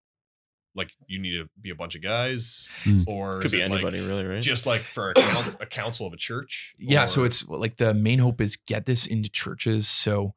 [0.75, 3.03] like you need to be a bunch of guys Mm.
[3.07, 4.41] or Could be it like anybody, really, right?
[4.43, 6.75] just like for a, coun- a council of a church?
[6.77, 9.87] Yeah, so it's like the main hope is get this into churches.
[9.87, 10.33] So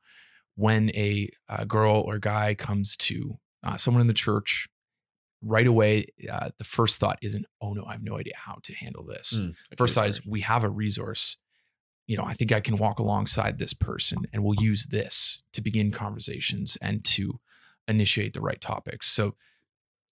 [0.55, 4.69] when a, uh girl or guy comes to uh, someone in the church,
[5.43, 8.75] right away, uh, the first thought isn't, "Oh no, I have no idea how to
[8.75, 9.49] handle this." Mm.
[9.51, 11.37] Okay, First thought is, "We have a resource.
[12.07, 15.61] You know, I think I can walk alongside this person, and we'll use this to
[15.61, 17.39] begin conversations and to
[17.87, 19.35] initiate the right topics." So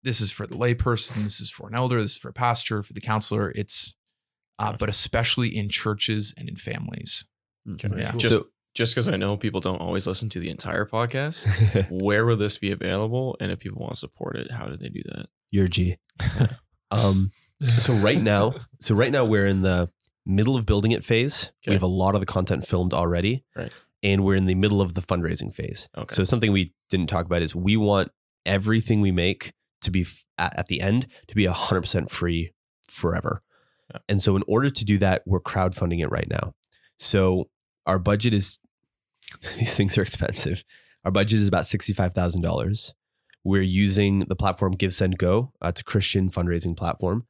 [0.07, 1.25] this is for the layperson.
[1.25, 2.01] This is for an elder.
[2.01, 2.83] This is for a pastor.
[2.83, 3.51] For the counselor.
[3.55, 3.95] It's
[4.59, 4.79] uh, Gotcha.
[4.79, 7.25] but especially in churches and in families.
[7.73, 7.89] Okay.
[7.97, 8.11] Yeah.
[8.13, 8.21] cool.
[8.21, 11.47] Just So- just because I know people don't always listen to the entire podcast,
[11.91, 13.35] where will this be available?
[13.41, 15.27] And if people want to support it, how do they do that?
[15.51, 15.97] You're G.
[16.91, 17.31] um,
[17.79, 19.91] so right now, so right now we're in the
[20.27, 21.53] middle of building it phase.
[21.67, 23.73] We have a lot of the content filmed already, Right.
[24.03, 25.89] And we're in the middle of the fundraising phase.
[25.97, 26.15] Okay.
[26.15, 28.11] So something we didn't talk about is we want
[28.45, 32.53] everything we make to be f- at, at the end to be hundred percent free
[32.89, 33.43] forever.
[33.91, 34.01] Yeah.
[34.09, 36.55] And so in order to do that, we're crowdfunding it right now.
[36.99, 37.49] So
[37.87, 38.59] our budget is
[39.59, 40.65] these things are expensive.
[41.05, 42.95] Our budget is about sixty-five thousand dollars.
[43.45, 45.53] We're using the platform Give Send Go.
[45.63, 47.27] Uh, it's a Christian fundraising platform,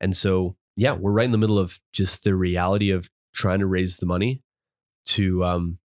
[0.00, 3.66] and so yeah, we're right in the middle of just the reality of trying to
[3.66, 4.42] raise the money
[5.06, 5.78] to um,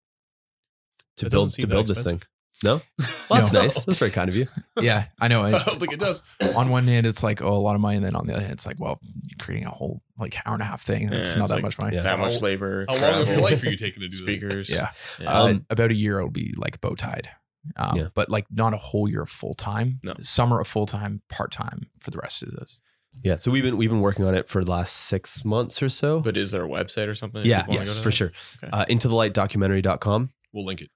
[1.17, 2.23] to That build to build this thing.
[2.65, 3.61] No, well, that's No.
[3.63, 3.85] nice.
[3.85, 4.47] That's very kind of you.
[4.81, 5.43] Yeah, I know.
[5.43, 6.23] I It's- don't think it does.
[6.55, 7.97] on one hand, it's like, oh, a lot of money.
[7.97, 10.55] And then on the other hand, it's like, well, you're creating a whole like hour
[10.55, 11.09] and a half thing.
[11.11, 11.97] That's Yeah, not it's that like- much money.
[11.97, 12.03] Yeah.
[12.03, 12.87] that much labor.
[12.89, 14.35] How long of your travel, life are you taking to do this?
[14.35, 14.71] Speakers.
[14.71, 14.91] Yeah.
[15.21, 15.31] Yeah.
[15.39, 17.29] Uh, Um, about a year, it'll be like bow tied.
[17.77, 18.09] Um, Yeah.
[18.15, 20.01] But like not a whole year full time.
[20.03, 20.15] No.
[20.23, 22.81] Summer of full time, part time for the rest of those.
[23.23, 23.39] Yeah.
[23.39, 26.21] So we've been we've been working on it for the last six months or so.
[26.21, 27.43] but is there a website or something?
[27.43, 28.17] if yeah, people wanna go yes, to for that?
[28.17, 28.33] sure.
[28.63, 28.71] Okay.
[28.73, 30.31] Uh, into the light documentary.com.
[30.53, 30.91] We'll link it.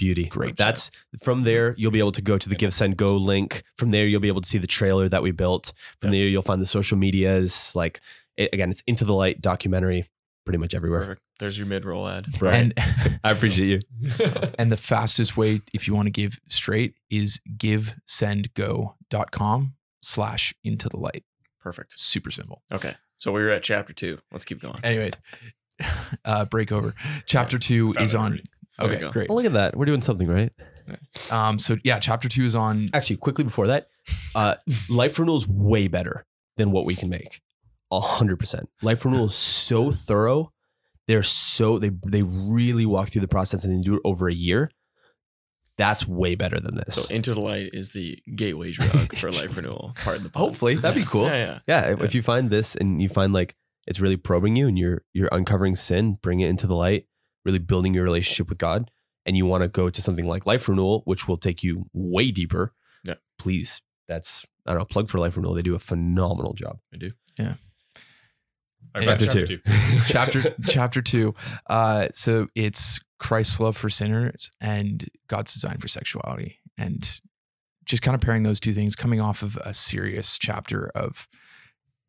[0.00, 0.24] Beauty.
[0.24, 0.56] Great.
[0.56, 0.90] That's
[1.22, 1.76] from there.
[1.78, 3.62] You'll be able to go to the Give Send Go link.
[3.76, 5.72] From there, you'll be able to see the trailer that we built.
[6.00, 7.76] From there, you'll find the social medias.
[7.76, 8.00] Like
[8.36, 10.06] it, again, it's into the light documentary,
[10.44, 11.00] pretty much everywhere.
[11.00, 11.22] Perfect.
[11.38, 12.26] There's your mid roll ad.
[12.40, 12.54] Right.
[12.54, 12.72] And
[13.24, 14.10] I appreciate you.
[14.58, 20.96] and the fastest way, if you want to give straight, is givesendgo.com slash into the
[20.96, 21.24] light.
[21.60, 21.98] Perfect.
[21.98, 22.62] Super simple.
[22.72, 22.94] Okay.
[23.18, 24.18] So we were at chapter two.
[24.32, 24.80] Let's keep going.
[24.82, 25.20] Anyways,
[26.24, 26.94] uh, break over.
[27.26, 28.26] Chapter two Found is on.
[28.32, 28.44] already.
[28.78, 29.30] There Okay, great.
[29.30, 29.76] Oh, look at that.
[29.76, 30.52] We're doing something right.
[31.30, 32.88] Um, so yeah, chapter two is on.
[32.92, 33.88] Actually, quickly before that,
[34.34, 34.56] uh,
[34.88, 36.24] Life Renewal is way better
[36.56, 37.40] than what we can make.
[37.92, 38.68] A hundred percent.
[38.82, 40.52] Life Renewal is so thorough.
[41.06, 44.34] They're so they they really walk through the process and they do it over a
[44.34, 44.70] year.
[45.76, 47.06] That's way better than this.
[47.06, 49.92] So into the light is the gateway drug for life renewal.
[50.04, 50.40] Pardon the pun.
[50.42, 51.24] Hopefully, that'd be cool.
[51.26, 51.58] Yeah, yeah.
[51.66, 52.04] Yeah, if, Yeah.
[52.04, 53.56] if you find this and you find like
[53.86, 57.06] it's really probing you and you're you're uncovering sin, bring it into the light,
[57.44, 58.90] really building your relationship with God,
[59.26, 62.30] and you want to go to something like life renewal, which will take you way
[62.30, 62.74] deeper.
[63.04, 63.14] Yeah.
[63.38, 63.82] please.
[64.08, 64.84] That's I don't know.
[64.86, 65.54] Plug for life renewal.
[65.54, 66.78] They do a phenomenal job.
[66.92, 67.12] I do.
[67.38, 67.54] Yeah.
[68.92, 69.58] back to Chapter chapter two.
[69.58, 69.62] two.
[70.08, 71.34] chapter chapter two.
[71.68, 77.20] Uh, so it's Christ's love for sinners and God's design for sexuality, and
[77.84, 81.28] just kind of pairing those two things, coming off of a serious chapter of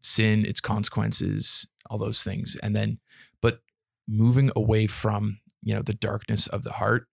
[0.02, 3.00] sin, its consequences, all those things, and then but
[4.12, 7.08] moving away from you know the darkness of the heart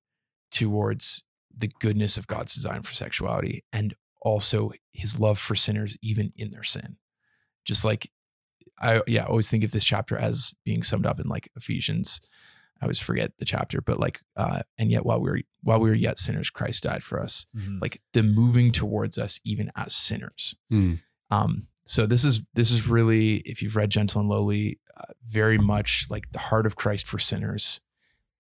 [0.50, 1.22] towards
[1.56, 6.50] the goodness of God's design for sexuality, and also His love for sinners even in
[6.50, 6.96] their sin,
[7.64, 8.10] just like
[8.80, 12.20] I yeah, I always think of this chapter as being summed up in like Ephesians.
[12.80, 15.88] I always forget the chapter, but like uh and yet while we were while we
[15.88, 17.46] were yet sinners, Christ died for us.
[17.80, 20.56] Like the moving towards us even as sinners.
[20.70, 20.94] Hmm.
[21.30, 25.56] Um so this is this is really if you've read Gentle and Lowly, uh, very
[25.56, 27.80] much like the heart of Christ for sinners,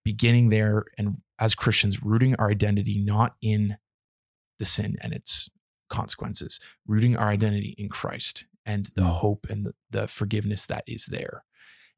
[0.04, 3.78] beginning there and as Christians rooting our identity not in
[4.58, 5.48] the sin and its
[5.88, 9.12] consequences, rooting our identity in Christ and the Mm.
[9.12, 11.44] hope and the, the forgiveness that is there,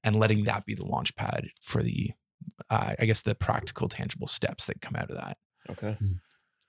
[0.04, 2.12] and letting that be the launch pad for the,
[2.68, 5.36] uh, I guess, the practical, tangible steps that come out of that.
[5.68, 5.96] Okay.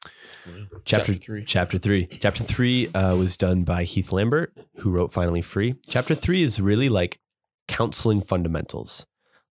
[0.03, 1.43] Chapter, Chapter three.
[1.45, 2.07] Chapter three.
[2.07, 5.75] Chapter three uh, was done by Heath Lambert, who wrote Finally Free.
[5.87, 7.19] Chapter three is really like
[7.67, 9.05] counseling fundamentals.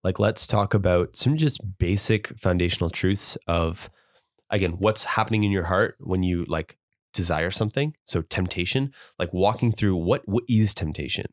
[0.04, 3.90] Like, let's talk about some just basic foundational truths of,
[4.50, 6.78] again, what's happening in your heart when you like
[7.14, 7.96] desire something.
[8.04, 11.26] So, temptation, like walking through what what is temptation?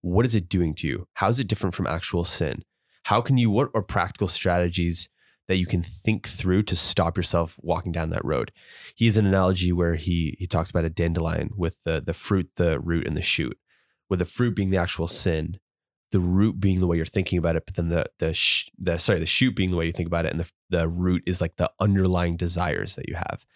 [0.00, 1.08] What is it doing to you?
[1.14, 2.64] How is it different from actual sin?
[3.04, 3.50] How can you?
[3.50, 5.08] What are practical strategies
[5.52, 8.50] that you can think through to stop yourself walking down that road?
[8.94, 12.50] he has an analogy where he he talks about a dandelion with the the fruit,
[12.56, 13.58] the root, and the shoot.
[14.08, 15.58] With the fruit being the actual sin,
[16.10, 18.98] the root being the way you're thinking about it, but then the the sh- the
[18.98, 21.40] sorry the shoot being the way you think about it, and the the root is
[21.40, 23.46] like the underlying desires that you have.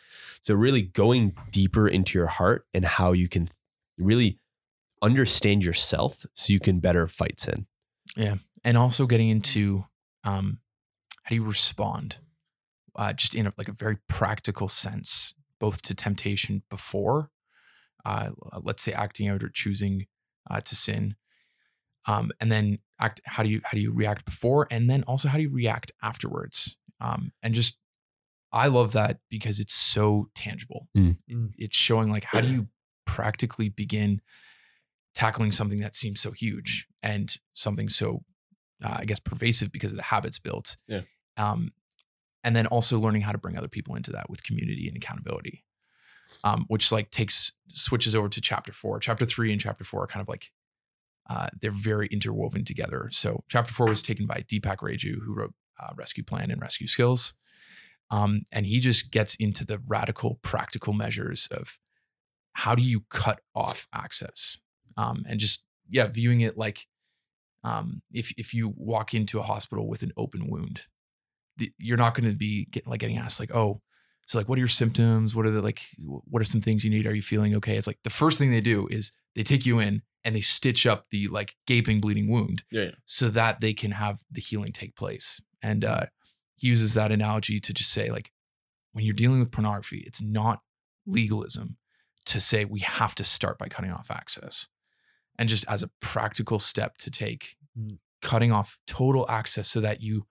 [0.43, 3.51] So really going deeper into your heart and how you can
[3.99, 4.39] really
[5.03, 7.67] understand yourself, so you can better fight sin.
[8.17, 9.85] Yeah, and also getting into
[10.25, 10.61] um,
[11.27, 12.19] how do you respond,
[12.95, 17.31] uh, just in a, like a very practical sense, both to temptation before,
[18.05, 18.31] uh,
[18.63, 20.07] let's say acting out or choosing
[20.49, 21.17] uh, to sin,
[22.07, 23.21] um, and then act.
[23.25, 25.91] How do you how do you react before, and then also how do you react
[26.01, 27.79] afterwards, um, and just
[28.53, 30.87] I love that because it's so tangible.
[30.97, 31.17] Mm.
[31.27, 32.69] It- it's showing like how do you
[33.05, 34.21] practically begin
[35.17, 38.23] tackling something that seems so huge and something so
[38.85, 40.77] uh, I guess pervasive because of the habits built.
[40.87, 41.01] Yeah.
[41.37, 41.73] Um,
[42.45, 45.65] and then also learning how to bring other people into that with community and accountability,
[46.45, 49.01] um, which like takes switches over to chapter four.
[49.01, 50.53] Chapter three and chapter four are kind of like
[51.29, 53.09] uh, they're very interwoven together.
[53.11, 56.87] So chapter four was taken by Deepak Reju, who wrote uh, Rescue Plan and Rescue
[56.87, 57.35] Skills,
[58.11, 61.79] um, and he just gets into the radical, practical measures of
[62.53, 64.59] how do you cut off access,
[64.97, 66.87] um, and just yeah, viewing it like
[67.65, 70.87] um, if if you walk into a hospital with an open wound,
[71.59, 73.81] the, you're not going to be getting like getting asked like, oh,
[74.27, 75.35] so like, what are your symptoms?
[75.35, 77.07] What are the like, what are some things you need?
[77.07, 77.77] Are you feeling okay?
[77.77, 80.87] It's like the first thing they do is they take you in and they stitch
[80.87, 82.91] up the like gaping, bleeding wound Yeah, yeah.
[83.05, 85.41] so that they can have the healing take place.
[85.63, 86.07] And uh,
[86.57, 88.33] he uses that analogy to just say like,
[88.93, 90.63] when you're dealing with pornography, it's not
[91.07, 91.77] legalism
[92.27, 94.67] to say we have to start by cutting off access.
[95.39, 97.99] And just as a practical step to take, Mm.
[98.23, 100.27] cutting off total access so that you,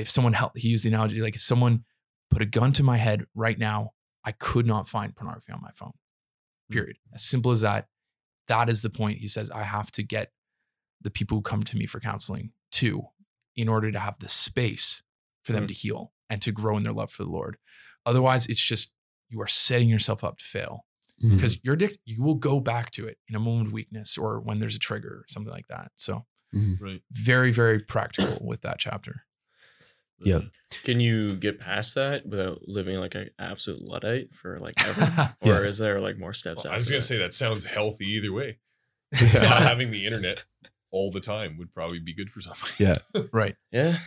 [0.00, 1.84] if someone helped, he used the analogy like if someone
[2.30, 3.92] put a gun to my head right now,
[4.24, 5.92] I could not find pornography on my phone.
[6.70, 6.96] Period.
[7.14, 7.88] As simple as that.
[8.48, 9.18] That is the point.
[9.18, 10.32] He says, I have to get
[11.00, 13.02] the people who come to me for counseling to
[13.56, 15.02] in order to have the space
[15.42, 15.68] for them Mm.
[15.68, 17.58] to heal and to grow in their love for the Lord.
[18.06, 18.94] Otherwise, it's just
[19.28, 20.86] you are setting yourself up to fail
[21.20, 22.00] because you're addicted.
[22.04, 24.78] You will go back to it in a moment of weakness or when there's a
[24.80, 25.92] trigger or something like that.
[25.96, 26.80] So Mhm.
[26.80, 27.02] Right.
[27.12, 29.24] very, very practical with that chapter.
[30.24, 30.40] Yeah.
[30.84, 35.34] Can you get past that without living like an absolute luddite for like ever?
[35.42, 35.58] Yeah.
[35.58, 36.64] Or is there like more steps?
[36.64, 37.06] Well, I was gonna that?
[37.06, 38.58] say that sounds healthy either way.
[39.12, 40.44] Not having the internet
[40.90, 42.72] all the time would probably be good for somebody.
[42.78, 42.96] Yeah.
[43.32, 43.56] Right.
[43.70, 43.98] Yeah.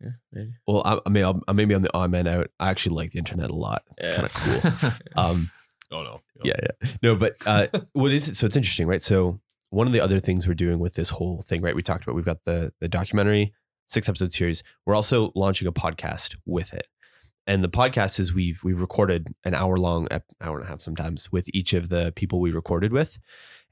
[0.00, 0.10] Yeah.
[0.32, 0.52] Maybe.
[0.66, 2.50] Well, I, I mean, I'm, I'm maybe I'm the odd man out.
[2.58, 3.82] I actually like the internet a lot.
[3.98, 4.14] It's Yeah.
[4.16, 5.22] kind of cool.
[5.24, 5.50] Um,
[5.94, 6.20] Oh no.
[6.42, 6.88] yeah, yeah.
[7.02, 8.34] No, but uh, what is it?
[8.36, 9.02] So it's interesting, right?
[9.02, 11.76] So one of the other things we're doing with this whole thing, right?
[11.76, 13.52] We talked about we've got the the documentary,
[13.92, 14.62] six episode series.
[14.86, 16.86] We're also launching a podcast with it,
[17.46, 20.08] and the podcast is we've we've recorded an hour long,
[20.40, 23.18] hour and a half sometimes with each of the people we recorded with,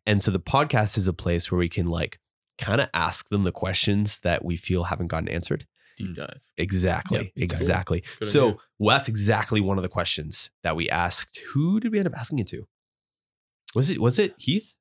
[0.06, 2.18] and so the podcast is a place where we can like
[2.58, 5.66] kind of ask them the questions that we feel haven't gotten answered.
[5.96, 6.40] Deep dive.
[6.56, 7.32] Exactly.
[7.34, 7.98] Yeah, exactly.
[7.98, 8.04] exactly.
[8.18, 8.56] good So idea.
[8.78, 11.40] well, that's exactly one of the questions that we asked.
[11.52, 12.66] Who did we end up asking it to?
[13.74, 14.74] Was it was it Heath?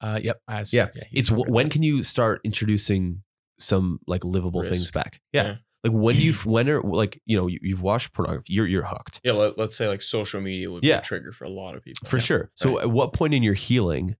[0.00, 0.40] Uh, yep.
[0.48, 3.22] As, Yeah, he It's covered when can you start introducing
[3.62, 4.72] some like livable Risk.
[4.72, 5.20] things back?
[5.32, 5.42] Yeah.
[5.44, 5.56] Yeah.
[5.84, 8.84] Like when do you when are like you know you, you've watched pornography, you're you're
[8.84, 9.32] hooked Yeah.
[9.32, 10.96] Let, let's say like social media would Yeah.
[10.96, 12.06] be a trigger for a lot of people.
[12.08, 12.50] for sure.
[12.56, 12.82] So Right.
[12.84, 14.16] at what point in your healing,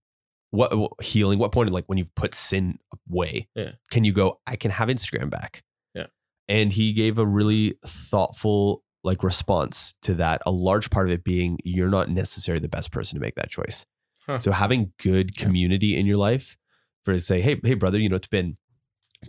[0.51, 1.39] what, what healing?
[1.39, 2.79] What point like when you've put sin
[3.09, 3.47] away?
[3.55, 3.71] Yeah.
[3.91, 4.39] Can you go?
[4.45, 5.63] I can have Instagram back.
[5.95, 6.07] Yeah.
[6.47, 10.41] And he gave a really thoughtful like response to that.
[10.45, 13.49] A large part of it being you're not necessarily the best person to make that
[13.49, 13.85] choice.
[14.27, 14.39] Huh.
[14.39, 15.43] So having good Yeah.
[15.45, 16.57] community in your life
[17.03, 18.57] for to say, hey, hey, brother, you know, it's been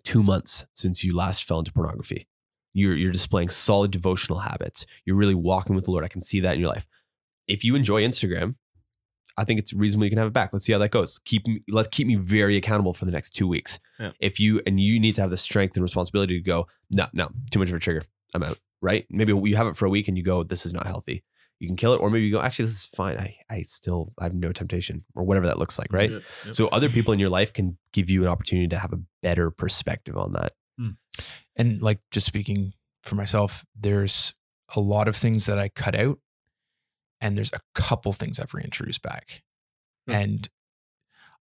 [0.03, 2.26] two months since you last fell into pornography.
[2.72, 4.86] You're you're displaying solid devotional habits.
[5.05, 6.05] You're really walking with the Lord.
[6.05, 6.86] I can see that in your life.
[7.47, 8.57] If you enjoy Instagram,
[9.36, 10.53] I think it's reasonable you can have it back.
[10.53, 11.18] Let's see how that goes.
[11.24, 13.78] Keep me, let's keep me very accountable for the next two weeks.
[13.99, 14.12] Yeah.
[14.20, 17.30] If you and you need to have the strength and responsibility to go, no, no,
[17.51, 18.03] too much of a trigger.
[18.34, 18.59] I'm out.
[18.80, 19.07] Right?
[19.11, 21.24] Maybe you have it for a week and you go, this is not healthy.
[21.61, 23.17] You can kill it, or maybe you go, actually, this is fine.
[23.17, 26.11] I I still I have no temptation, or whatever that looks like, right?
[26.11, 26.55] Yep, yep.
[26.55, 29.51] So other people in your life can give you an opportunity to have a better
[29.51, 30.53] perspective on that.
[31.57, 32.73] and like just speaking
[33.05, 34.35] for myself, there's
[34.75, 36.19] a lot of things that I cut out,
[37.21, 39.43] and there's a couple things I've reintroduced back,
[40.09, 40.13] Hmm.
[40.15, 40.49] and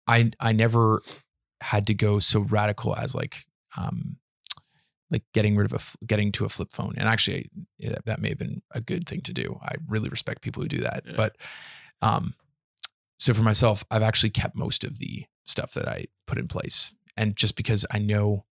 [0.07, 1.01] I I never
[1.61, 3.45] had to go so radical as like
[3.77, 4.17] um
[5.13, 7.49] like getting rid of a getting to a flip phone, and actually
[7.79, 9.57] that may have been a good thing to do.
[9.63, 11.13] I really respect people who do that, Yeah.
[11.15, 11.37] but
[12.01, 12.33] um
[13.19, 16.91] so for myself, I've actually kept most of the stuff that I put in place,
[17.15, 18.45] and just because I know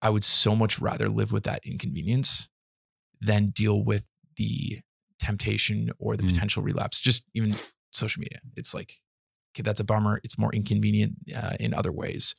[0.00, 2.48] I would so much rather live with that inconvenience
[3.20, 4.80] than deal with the
[5.20, 6.28] temptation or the Mm.
[6.32, 6.98] potential relapse.
[7.00, 7.54] Just even
[7.92, 8.40] social media.
[8.56, 9.00] It's like,
[9.54, 10.20] okay, that's a bummer.
[10.24, 12.34] It's more inconvenient uh, in other ways.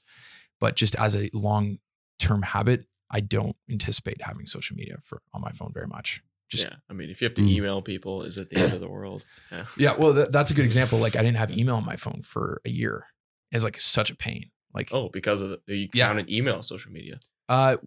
[0.60, 1.78] But just as a long
[2.20, 6.22] term habit, I don't anticipate having social media for on my phone very much.
[6.50, 6.76] Just yeah.
[6.90, 7.50] I mean, if you have to Mm.
[7.50, 9.24] email people, is it the end of the world?
[9.52, 9.66] Yeah.
[9.78, 11.00] yeah, well, that, that's a good example.
[11.00, 13.06] Like I didn't have email on my phone for a year.
[13.52, 14.52] It's like such a pain.
[14.74, 16.12] Like Oh, because of the you Yeah.
[16.18, 17.20] an email social media.
[17.48, 17.78] Uh,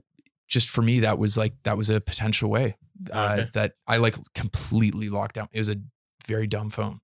[0.49, 2.77] just for me, that was like that was a potential way
[3.13, 3.51] uh, Okay.
[3.55, 5.49] that I like completely locked down.
[5.53, 5.77] It was a
[6.27, 7.01] very dumb phone.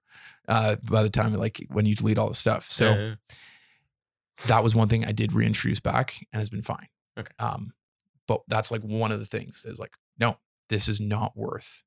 [0.49, 3.15] Uh, by the time like when you delete all the stuff, so Yeah, yeah.
[4.47, 6.89] that was one thing I did reintroduce back and has been fine.
[7.19, 7.33] Okay.
[7.39, 7.73] Um,
[8.29, 10.37] but that's like one of the things that was like, no,
[10.69, 11.83] this is not worth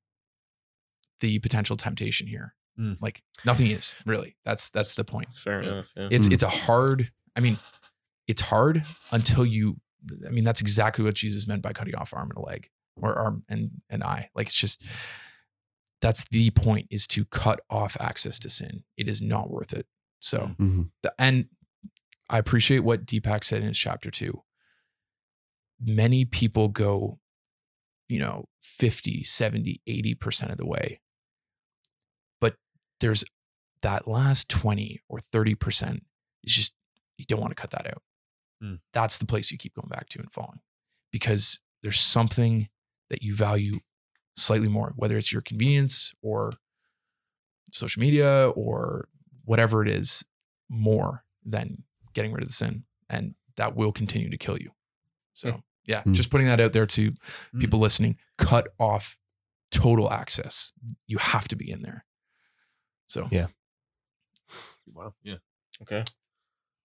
[1.20, 2.54] the potential temptation here.
[2.78, 2.98] Mm.
[3.00, 4.36] Like nothing is really.
[4.44, 5.28] That's that's the point.
[5.34, 5.92] fair enough.
[5.96, 6.08] Yeah.
[6.10, 6.32] It's Mm.
[6.34, 7.10] it's a hard.
[7.34, 7.56] I mean,
[8.28, 9.76] it's hard until you.
[10.26, 12.68] I mean, that's exactly what Jesus meant by cutting off arm and a leg,
[13.00, 14.28] or arm and an eye.
[14.34, 14.82] Like it's just
[16.02, 18.84] that's the point is to cut off access to sin.
[18.98, 19.86] It is not worth it.
[20.20, 20.90] So, Mhm.
[21.02, 21.48] the, and
[22.28, 24.42] I appreciate what Deepak said in his chapter two.
[25.80, 27.18] Many people go,
[28.08, 31.00] you know, 50, 70, 80% of the way.
[32.40, 32.56] But
[33.00, 33.24] there's
[33.82, 36.00] that last 20 or 30%
[36.44, 36.72] is just,
[37.18, 38.02] you don't want to cut that out.
[38.60, 38.74] Hmm.
[38.92, 40.60] That's the place you keep going back to and falling
[41.12, 42.68] because there's something
[43.10, 43.80] that you value
[44.34, 46.52] slightly more, whether it's your convenience or
[47.72, 49.08] social media or
[49.44, 50.24] whatever it is,
[50.68, 52.84] more than getting rid of the sin.
[53.08, 54.70] And that will continue to kill you.
[55.36, 56.12] So, yeah, Hmm.
[56.14, 57.12] just putting that out there to
[57.52, 57.58] Hmm.
[57.60, 59.18] people listening cut off
[59.70, 60.72] total access.
[61.06, 62.04] You have to be in there.
[63.08, 63.48] So Yeah.
[64.86, 65.14] Wow.
[65.22, 65.36] Yeah.
[65.82, 66.04] Okay.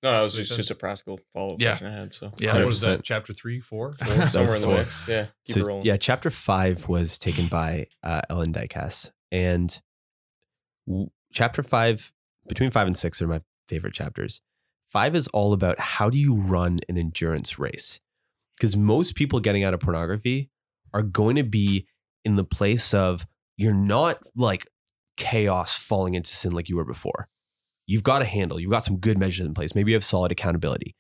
[0.03, 1.69] No, it was just, just a practical follow up Yeah.
[1.71, 2.13] question I had.
[2.13, 2.55] So Yeah.
[2.55, 3.03] What was that?
[3.03, 3.93] Chapter three, four?
[3.99, 4.77] Four, somewhere in the four.
[4.77, 5.07] mix.
[5.07, 5.25] Yeah.
[5.45, 5.85] Keep it so rolling.
[5.85, 9.81] yeah, chapter five was taken by uh, Ellen Dykas, and
[10.87, 12.11] w- chapter five,
[12.47, 14.41] between five and six, are my favorite chapters.
[14.89, 18.01] Five is all about how do you run an endurance race,
[18.61, 20.51] because most people getting out of pornography
[20.93, 21.87] are going to be
[22.23, 23.25] in the place of
[23.57, 24.67] you're not like
[25.17, 27.27] chaos falling into sin like you were before.
[27.87, 28.59] You've got a handle.
[28.59, 29.73] You've got some good measures in place.
[29.73, 30.95] Maybe you have solid accountability,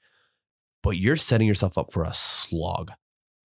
[0.81, 2.93] but you're setting yourself up for a slog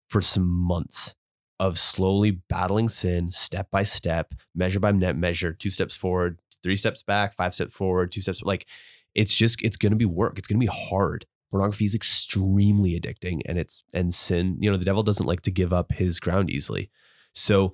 [0.08, 1.14] for some months
[1.60, 6.76] of slowly battling sin step by step, measure by net measure, two steps forward, three
[6.76, 8.66] steps back, five steps forward, two steps like
[9.14, 10.38] it's just it's going to be work.
[10.38, 11.26] It's going to be hard.
[11.50, 15.50] Pornography is extremely addicting and it's and sin, you know, the devil doesn't like to
[15.50, 16.90] give up his ground easily.
[17.32, 17.72] So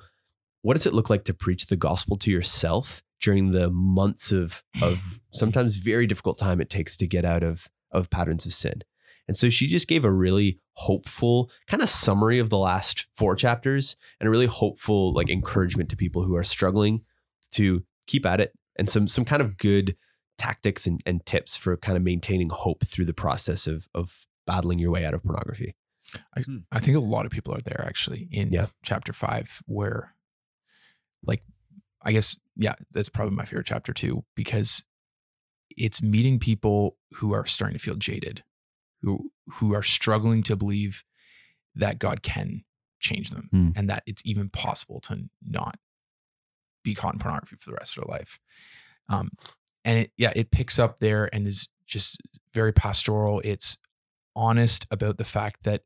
[0.63, 4.63] what does it look like to preach the gospel to yourself during the months of
[4.81, 5.01] of
[5.33, 8.83] sometimes very difficult time it takes to get out of of patterns of sin?
[9.29, 13.37] And so she just gave a really hopeful kind of summary of the last four
[13.37, 17.05] chapters and a really hopeful like encouragement to people who are struggling
[17.53, 19.97] to keep at it and some some kind of good
[20.39, 24.79] tactics and, and tips for kind of maintaining hope through the process of of battling
[24.79, 25.75] your way out of pornography.
[26.37, 28.67] I I think a lot of people are there actually in Yeah.
[28.83, 30.15] chapter five, where,
[31.25, 31.43] like,
[32.03, 34.85] I guess, yeah, that's probably my favorite chapter too, because
[35.77, 38.43] it's meeting people who are starting to feel jaded,
[39.01, 41.03] who who are struggling to believe
[41.75, 42.65] that God can
[43.01, 43.71] change them Hmm.
[43.75, 45.79] and that it's even possible to not
[46.85, 48.39] be caught in pornography for the rest of their life.
[49.09, 49.31] Um,
[49.85, 52.21] and it, yeah, it picks up there and is just
[52.55, 53.41] very pastoral.
[53.45, 53.77] It's
[54.37, 55.83] honest about the fact that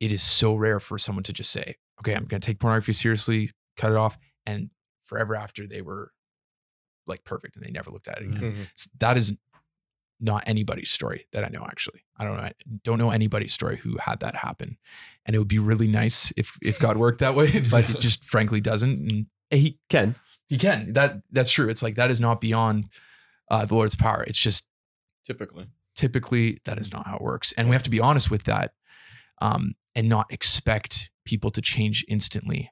[0.00, 2.92] it is so rare for someone to just say, okay, I'm going to take pornography
[2.92, 4.18] seriously, cut it off.
[4.46, 4.70] And
[5.04, 6.12] forever after they were
[7.06, 8.52] like perfect and they never looked at it again.
[8.54, 8.62] Mhm.
[8.76, 9.32] S- That is
[10.20, 12.04] not anybody's story that I know actually.
[12.18, 12.42] I don't know.
[12.42, 12.52] I
[12.84, 14.76] don't know anybody's story who had that happen.
[15.26, 18.24] And it would be really nice if if God worked that way, but it just
[18.24, 19.10] frankly doesn't.
[19.10, 20.14] And he can.
[20.50, 20.92] He can.
[20.92, 21.70] That that's true.
[21.70, 22.90] It's like that is not beyond
[23.50, 24.22] uh, the Lord's power.
[24.24, 24.66] It's just
[25.24, 25.66] Typically.
[25.94, 28.72] typically that is not how it works and we have to be honest with that
[29.40, 32.70] um, and not expect people to change instantly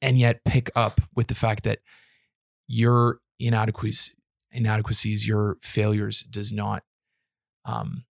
[0.00, 1.80] and yet pick up with the fact that
[2.66, 4.14] your inadequacies
[4.52, 6.82] inadequacies your failures does not
[7.66, 8.04] um,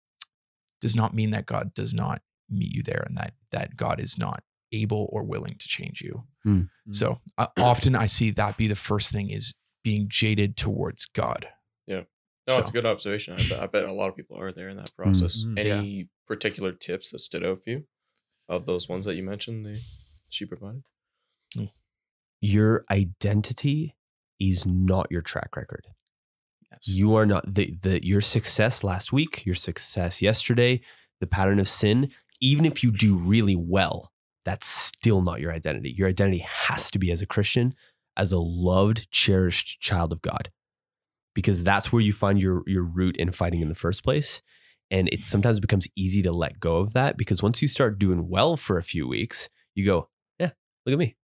[0.82, 4.18] does not mean that god does not meet you there and that that god is
[4.18, 6.62] not able or willing to change you Hmm.
[6.92, 9.54] so uh, often i see that be the first thing is
[9.84, 11.48] being jaded towards god
[11.88, 12.04] Yeah.
[12.48, 13.34] No, it's a good observation.
[13.40, 15.44] I bet, I bet a lot of people are there in that process.
[15.44, 15.58] Mhm.
[15.60, 17.88] Any particular tips that stood out for you
[18.48, 19.66] of those ones that you mentioned?
[19.66, 19.82] The
[20.30, 20.84] she provided.
[22.42, 23.96] Your identity
[24.40, 25.86] is not your track record.
[26.72, 30.82] yes You are not the, the your success last week, your success yesterday,
[31.20, 32.12] the pattern of sin,
[32.42, 34.12] even if you do really well,
[34.46, 35.94] that's still not your identity.
[35.98, 37.74] Your identity has to be as a Christian,
[38.16, 40.52] as a loved, cherished child of God.
[41.34, 44.42] Because that's where you find your your root in fighting in the first place.
[44.92, 48.30] And it sometimes becomes easy to let go of that because once you start doing
[48.30, 50.52] well for a few weeks, you go, Yeah,
[50.86, 51.16] look at me.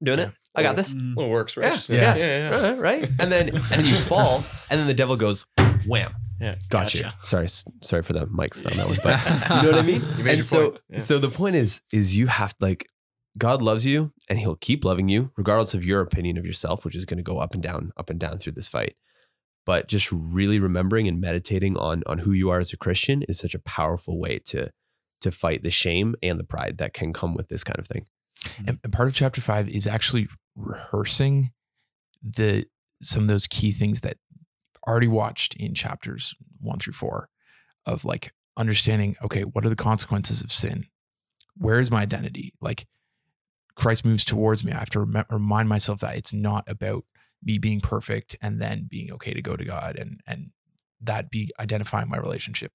[0.00, 0.30] I'm doing it.
[0.54, 0.94] I got this.
[0.94, 1.16] Mm.
[1.16, 2.02] Well, works Yeah, righteousness.
[2.02, 2.16] yeah.
[2.16, 2.68] Yeah, yeah.
[2.68, 3.10] Uh, right?
[3.18, 5.44] And then and then you fall, and then the devil goes,
[5.86, 6.14] wham.
[6.40, 7.02] Yeah, Got you.
[7.02, 7.16] gotcha.
[7.24, 7.48] Sorry,
[7.82, 9.18] sorry for the mics on that one, but
[9.64, 10.02] you know what I mean.
[10.18, 10.82] You made and your so, point.
[10.88, 10.98] Yeah.
[11.00, 12.88] so the point is, is you have like,
[13.36, 16.96] God loves you, and He'll keep loving you, regardless of your opinion of yourself, which
[16.96, 18.96] is going to go up and down, up and down through this fight.
[19.66, 23.38] But just really remembering and meditating on on who you are as a Christian is
[23.38, 24.70] such a powerful way to
[25.20, 28.06] to fight the shame and the pride that can come with this kind of thing.
[28.66, 31.50] and, and part of chapter five is actually rehearsing
[32.22, 32.64] the
[33.02, 34.16] some of those key things that
[34.88, 37.28] already watched in chapters one through four
[37.86, 40.86] of like understanding okay what are the consequences of sin?
[41.56, 42.54] Where is my identity?
[42.60, 42.86] Like
[43.74, 44.72] christ moves towards me.
[44.72, 47.04] I have to rem- remind myself that it's not about
[47.42, 50.50] me being perfect and then being okay to go to god and and
[51.00, 52.72] that be identifying my relationship.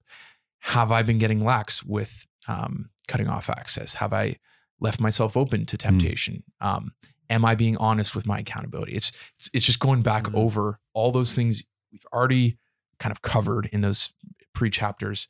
[0.60, 3.94] Have i been getting lax with um, cutting off access?
[3.94, 4.36] Have i
[4.80, 6.42] left myself open to temptation?
[6.60, 6.92] Um,
[7.28, 8.92] am i being honest with my accountability?
[8.92, 10.34] It's it's, it's just going back Mhm.
[10.36, 12.58] over all those things we've already
[12.98, 14.12] kind of covered in those
[14.52, 15.28] pre-chapters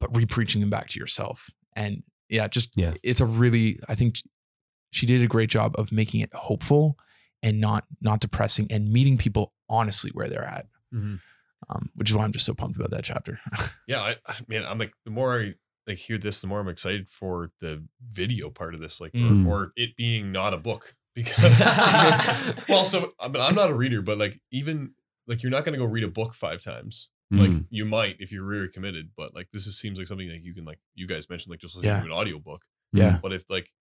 [0.00, 2.94] but re-preaching them back to yourself and yeah just Yeah.
[3.02, 4.16] it's a really i think
[4.92, 6.96] she did a great job of making it hopeful
[7.42, 11.20] and not not depressing and meeting people honestly where they're at Mhm.
[11.68, 13.40] um, which is why i'm just so pumped about that chapter
[13.88, 15.54] Yeah, I, I man, I'm like the more I
[15.86, 17.82] like hear this, the more I'm excited for the
[18.12, 19.44] video part of this, like Mm.
[19.46, 21.58] or, or it being not a book, because
[22.68, 24.92] well, so but I'm not a reader, but like even
[25.26, 27.10] like you're not gonna go read a book five times.
[27.32, 27.66] Like Mm.
[27.70, 30.52] you might if you're really committed, but like this is, seems like something that you
[30.52, 32.00] can like you guys mentioned like just listening Yeah.
[32.00, 32.64] to an audiobook.
[32.92, 33.20] Yeah.
[33.22, 33.72] But if like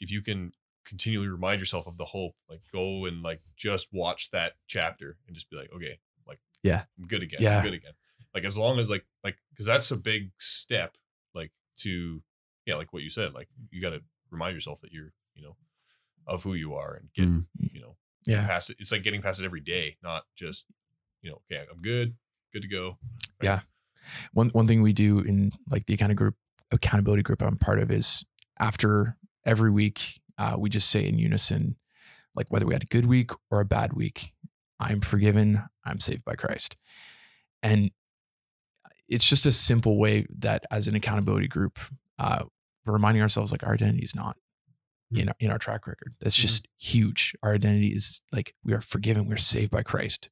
[0.00, 0.52] if you can
[0.84, 5.34] continually remind yourself of the hope, like go and like just watch that chapter and
[5.34, 6.84] just be like, okay, like Yeah.
[6.98, 7.40] I'm good again.
[7.40, 7.56] Yeah.
[7.58, 7.92] I'm good again.
[8.34, 10.98] Like as long as like like because that's a big step,
[11.34, 12.22] like to
[12.66, 15.56] yeah, like what you said, like you got to remind yourself that you're you know
[16.26, 17.46] of who you are and get Mm.
[17.58, 17.96] you know
[18.26, 18.46] Yeah.
[18.46, 18.76] past it.
[18.78, 20.66] It's like getting past it every day, not just
[21.22, 22.14] you know okay, I'm good,
[22.52, 22.98] good to go.
[23.42, 23.60] Yeah.
[24.32, 26.36] One one thing we do in like the account group
[26.70, 28.24] accountability group I'm part of is
[28.58, 31.76] after every week, uh, we just say in unison,
[32.34, 34.32] like whether we had a good week or a bad week,
[34.80, 36.76] I'm forgiven, I'm saved by Christ.
[37.62, 37.90] And
[39.08, 41.78] it's just a simple way that as an accountability group,
[42.18, 42.44] uh,
[42.84, 44.36] we're reminding ourselves like our identity is not
[45.14, 46.14] in our, in our track record.
[46.20, 46.42] That's mm-hmm.
[46.42, 47.34] just huge.
[47.42, 50.30] Our identity is like we are forgiven, we're saved by Christ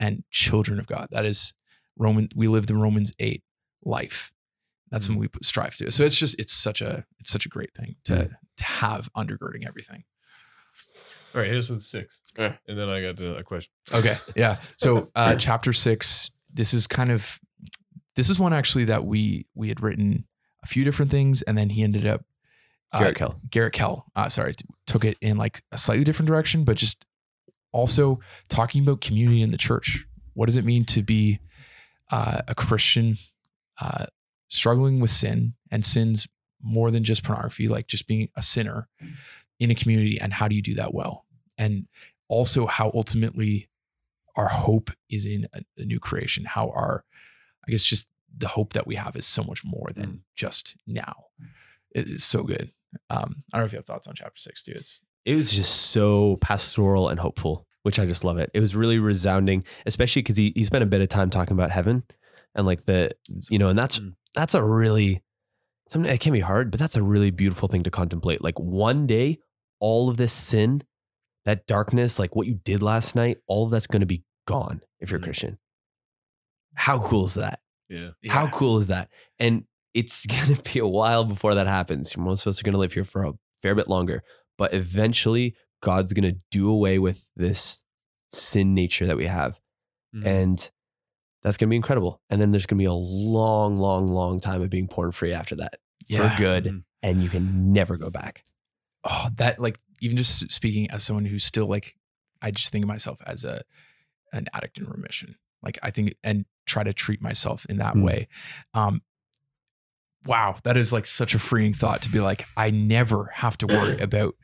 [0.00, 1.08] and children of God.
[1.10, 1.54] That is
[1.96, 2.28] Roman.
[2.34, 3.42] We live the Romans eight
[3.84, 4.32] life.
[4.90, 5.38] That's something mm-hmm.
[5.38, 5.90] we strive to.
[5.90, 8.32] So it's just it's such a it's such a great thing to mm-hmm.
[8.56, 10.04] to have undergirding everything.
[11.34, 12.54] All right, hit us with six, Yeah.
[12.66, 13.70] and then I got a question.
[13.92, 14.16] Okay.
[14.34, 14.56] Yeah.
[14.76, 17.38] So uh chapter six, this is kind of
[18.16, 20.24] this is one actually that we we had written
[20.62, 22.24] a few different things and then he ended up
[22.92, 23.34] Garrett Kell.
[23.50, 24.54] Garrett Kell, uh, sorry,
[24.86, 27.04] took it in like a slightly different direction, but just
[27.72, 28.18] also
[28.48, 30.06] talking about community in the church.
[30.34, 31.40] What does it mean to be
[32.10, 33.18] uh, a Christian
[33.80, 34.06] uh,
[34.48, 36.26] struggling with sin and sins
[36.62, 38.88] more than just pornography, like just being a sinner
[39.60, 40.18] in a community?
[40.18, 41.26] And how do you do that well?
[41.58, 41.88] And
[42.28, 43.68] also how ultimately
[44.36, 47.04] our hope is in a, a new creation, how our,
[47.66, 51.26] I guess, just the hope that we have is so much more than just now.
[51.90, 52.72] It is so good.
[53.10, 54.72] Um, I don't know if you have thoughts on chapter six too.
[54.74, 58.50] It's it was just so pastoral and hopeful, which I just love it.
[58.54, 61.70] It was really resounding, especially because he, he spent a bit of time talking about
[61.70, 62.02] heaven
[62.54, 63.10] and like the,
[63.50, 64.14] you know, and that's, Mm.
[64.34, 65.22] that's a really,
[65.90, 68.42] something it can be hard, but that's a really beautiful thing to contemplate.
[68.42, 69.38] Like one day,
[69.80, 70.82] all of this sin,
[71.44, 74.80] that darkness, like what you did last night, all of that's going to be gone
[74.98, 75.24] if you're a Mm.
[75.24, 75.58] Christian.
[76.74, 77.60] How cool is that?
[77.90, 79.08] Yeah, How cool is that?
[79.38, 79.64] And
[79.94, 82.16] it's going to be a while before that happens.
[82.16, 83.32] Most of us are going to live here for a
[83.62, 84.22] fair bit longer,
[84.56, 87.84] but eventually God's going to do away with this
[88.30, 89.60] sin nature that we have.
[90.14, 90.26] Mhm.
[90.26, 90.70] And
[91.42, 92.20] that's going to be incredible.
[92.30, 95.32] And then there's going to be a long, long, long time of being porn free
[95.32, 95.78] after that
[96.08, 96.30] Yeah.
[96.36, 96.64] for good.
[96.64, 96.84] Mhm.
[97.02, 98.44] And you can never go back.
[99.04, 101.96] oh that like even just speaking as someone who's still like
[102.42, 103.62] I just think of myself as a
[104.32, 105.36] an addict in remission.
[105.62, 108.02] Like I think and try to treat myself in that Hmm.
[108.02, 108.28] way.
[108.74, 109.02] Um
[110.26, 113.66] wow, that is like such a freeing thought to be like I never have to
[113.66, 114.34] worry about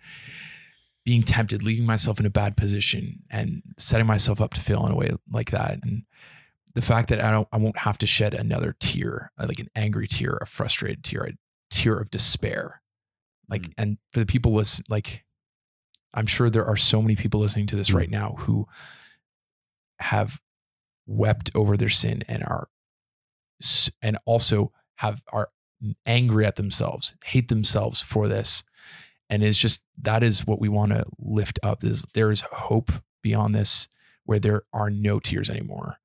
[1.05, 4.93] being tempted, leaving myself in a bad position and setting myself up to fail in
[4.93, 5.81] a way like that.
[5.83, 6.05] And
[6.75, 9.68] the fact that I don't I won't have to shed another tear, uh, like an
[9.77, 11.33] angry tear, a frustrated tear, a
[11.70, 12.81] tear of despair.
[13.49, 13.72] Like, Mm.
[13.77, 15.25] and for the people listen, like,
[16.14, 17.95] I'm sure there are so many people listening to this Mm.
[17.95, 18.66] right now who
[19.99, 20.41] have
[21.07, 22.68] wept over their sin and are,
[24.01, 25.51] and also have are
[26.07, 28.62] angry at themselves, hate themselves for this,
[29.30, 31.85] and it's just that is what we want to lift up.
[31.85, 32.91] Is there is hope
[33.22, 33.89] beyond this,
[34.24, 35.97] where there are no tears anymore,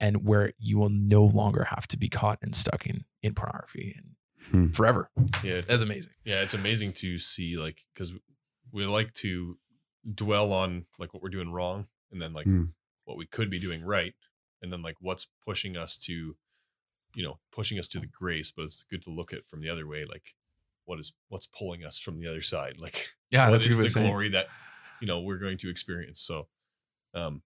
[0.00, 3.94] and where you will no longer have to be caught and stuck in in pornography
[3.96, 4.14] and
[4.50, 4.70] Hmm.
[4.72, 5.10] forever.
[5.44, 6.12] yeah, it's, That's amazing.
[6.24, 6.40] yeah.
[6.42, 8.12] It's amazing to see like because
[8.72, 9.58] we like to
[10.14, 12.72] dwell on like what we're doing wrong, and then like Mm.
[13.04, 14.14] what we could be doing right,
[14.62, 16.36] and then like what's pushing us to,
[17.14, 18.50] you know, pushing us to the grace.
[18.50, 20.34] But it's good to look at from the other way, like
[20.84, 23.76] what is what's pulling us from the other side, like Yeah, what that's a is
[23.76, 24.46] good the glory that
[25.00, 26.20] you know we're going to experience?
[26.20, 26.48] So
[27.14, 27.42] um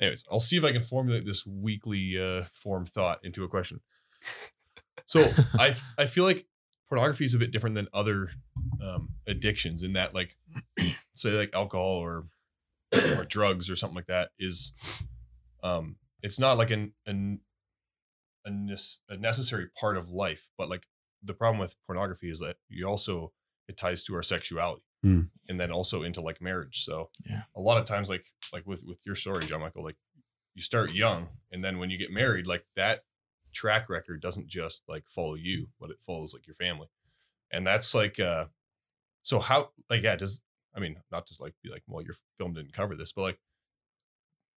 [0.00, 3.80] anyways i'll see if i can formulate this weekly uh form thought into a question.
[5.06, 6.46] So i i feel like
[6.88, 8.30] pornography is a bit different than other
[8.82, 10.36] um addictions in that like
[11.14, 12.24] say like alcohol or
[13.16, 14.72] or drugs or something like that is
[15.62, 17.40] um it's not like an an
[18.44, 20.86] a, nes- a necessary part of life but like
[21.22, 23.32] the problem with pornography is that you also
[23.68, 25.22] it ties to our sexuality Hmm.
[25.48, 27.42] and then also into like marriage so Yeah.
[27.56, 29.96] a lot of times like like with with your story john michael like
[30.54, 33.04] you start young and then when you get married like that
[33.52, 36.88] track record doesn't just like follow you but it follows like your family
[37.50, 38.44] and that's like uh
[39.22, 40.42] so how like yeah does
[40.74, 43.38] i mean not to like be like well your film didn't cover this but like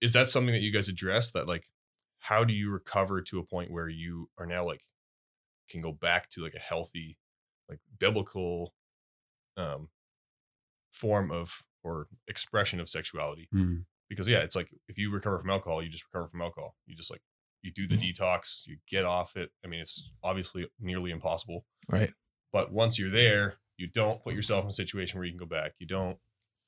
[0.01, 1.69] is that something that you guys address that like
[2.23, 4.81] how do you recover to a point where you are now like
[5.69, 7.17] can go back to like a healthy
[7.69, 8.73] like biblical
[9.57, 9.89] um
[10.91, 13.49] form of or expression of sexuality.
[13.53, 13.83] Mm.
[14.09, 16.75] Because yeah, it's like if you recover from alcohol, you just recover from alcohol.
[16.85, 17.21] You just like
[17.61, 19.49] you do the detox, you get off it.
[19.63, 21.65] I mean, it's obviously nearly impossible.
[21.89, 22.11] Right.
[22.51, 25.45] But once you're there, you don't put yourself in a situation where you can go
[25.45, 25.73] back.
[25.79, 26.17] You don't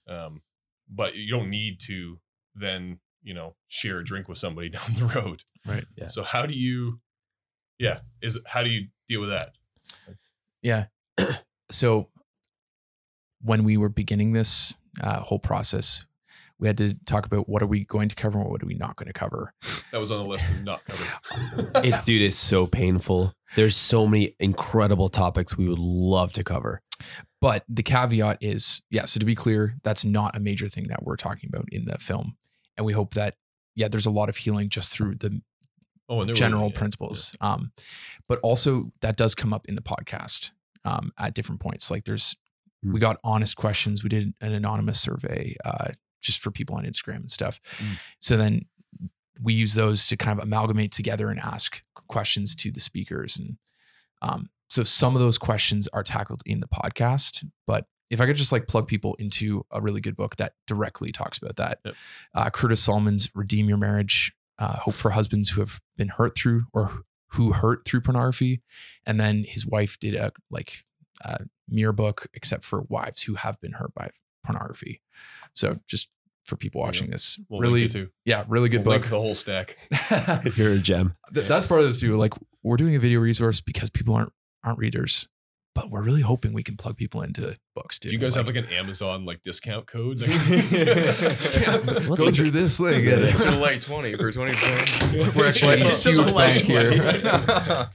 [0.10, 0.42] um
[0.90, 2.20] but you don't need to
[2.56, 5.44] then, you know, share a drink with somebody down the road.
[5.66, 5.86] Right.
[5.98, 6.08] Yeah.
[6.08, 7.00] So how do you
[7.80, 9.52] yeah, is how do you deal with that?
[10.62, 10.86] Yeah.
[11.72, 12.10] so
[13.42, 16.06] when we were beginning this uh, whole process,
[16.58, 18.76] we had to talk about what are we going to cover and what are we
[18.76, 19.54] not going to cover.
[19.92, 21.86] That was on the list of not covered.
[21.86, 23.34] It, dude, is so painful.
[23.56, 26.82] There's so many incredible topics we would love to cover.
[27.42, 31.04] But the caveat is, yeah, so to be clear, that's not a major thing that
[31.04, 32.38] we're talking about in the film.
[32.78, 33.36] And we hope that,
[33.76, 35.42] yeah, there's a lot of healing just through the
[36.08, 36.80] Oh, and general will be, yeah.
[36.80, 37.36] principles.
[37.42, 37.72] Um,
[38.28, 40.52] but also that does come up in the podcast
[40.84, 41.90] um, at different points.
[41.90, 42.36] Like there's,
[42.86, 42.94] Mm.
[42.94, 44.04] we got honest questions.
[44.04, 45.88] We did an anonymous survey uh,
[46.22, 47.60] just for people on Instagram and stuff.
[47.78, 47.98] Mm.
[48.20, 48.66] So then
[49.42, 53.38] we use those to kind of amalgamate together and ask questions to the speakers.
[53.38, 53.58] And
[54.22, 57.46] um, so some of those questions are tackled in the podcast.
[57.66, 61.12] But if I could just like plug people into a really good book that directly
[61.12, 61.96] talks about that, Yep.
[62.36, 66.66] uh, Curtis Solomon's "Redeem Your Marriage: uh, Hope for Husbands Who Have Been Hurt Through
[66.74, 68.62] or Who Hurt Through Pornography,"
[69.06, 70.86] and then his wife did a like
[71.24, 74.10] uh, mirror book, except for wives who have been hurt by
[74.46, 75.02] pornography.
[75.54, 76.10] So just
[76.44, 78.10] for people There you watching this, We'll really, link it too.
[78.24, 79.02] yeah, really good We'll book.
[79.06, 79.78] link the whole stack.
[80.56, 81.16] You're a gem.
[81.32, 82.16] That's part of this too.
[82.18, 84.32] Like we're doing a video resource because people aren't
[84.64, 85.28] aren't readers,
[85.76, 88.10] but we're really hoping we can plug people into books too.
[88.10, 90.22] Do you guys have like an Amazon like discount code?
[90.22, 93.04] Like, Yeah, Let's go look through this link.
[93.06, 94.52] Yeah, and- it's a 20 for 20
[95.36, 97.90] We're actually a huge light bank here.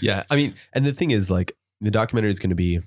[0.00, 0.24] Yeah.
[0.30, 2.80] I mean, and the thing is, like, the documentary is going to be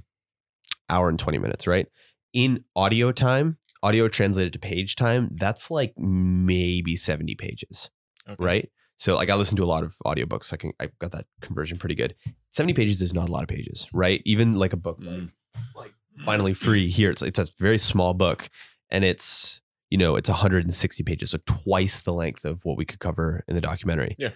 [0.89, 1.87] hour and 20 minutes, right?
[2.33, 7.89] In audio time, audio translated to page time, that's like maybe 70 pages,
[8.29, 8.43] Okay.
[8.43, 8.69] right?
[8.97, 10.53] So, like, I listen to a lot of audiobooks.
[10.53, 12.15] I can, I've got that conversion pretty good.
[12.51, 14.21] 70 pages is not a lot of pages, right?
[14.25, 15.31] Even like a book Mm.
[15.75, 18.49] like finally free here, it's, it's a very small book
[18.89, 22.99] and it's, you know, it's 160 pages, so twice the length of what we could
[22.99, 24.15] cover in the documentary.
[24.17, 24.29] Yeah.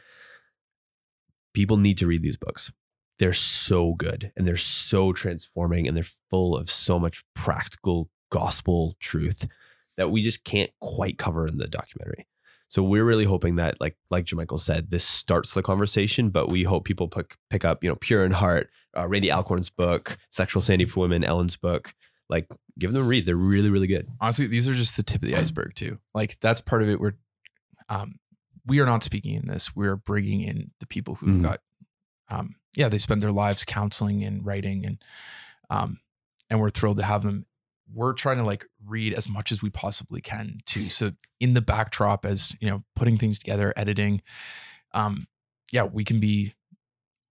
[1.53, 2.71] People need to read these books.
[3.17, 8.95] They're so good and they're so transforming and they're full of so much practical gospel
[8.99, 9.47] truth
[9.97, 12.27] that we just can't quite cover in the documentary.
[12.69, 16.63] So we're really hoping that, like like John-Michael said, this starts the conversation, but we
[16.63, 20.61] hope people pick pick up, you know, Pure in Heart, uh, Randy Alcorn's book, Sexual
[20.61, 21.93] Sanity for Women, Ellen's book.
[22.29, 22.47] Like,
[22.77, 23.25] give them a read.
[23.25, 24.07] They're really, really good.
[24.21, 25.97] Honestly, these are just the tip of the iceberg too.
[26.13, 26.99] Like that's part of it.
[26.99, 27.15] We're
[27.89, 28.19] um,
[28.67, 29.75] we are not speaking in this.
[29.75, 31.41] We're bringing in the people who've Mhm.
[31.43, 31.59] got
[32.29, 35.03] um, yeah, they spend their lives counseling and writing and
[35.71, 35.99] um,
[36.51, 37.47] and we're thrilled to have them.
[37.93, 40.89] We're trying to like read as much as we possibly can too.
[40.89, 44.21] So in the backdrop, as you know, putting things together, editing,
[44.93, 45.27] um,
[45.71, 46.53] yeah, we can be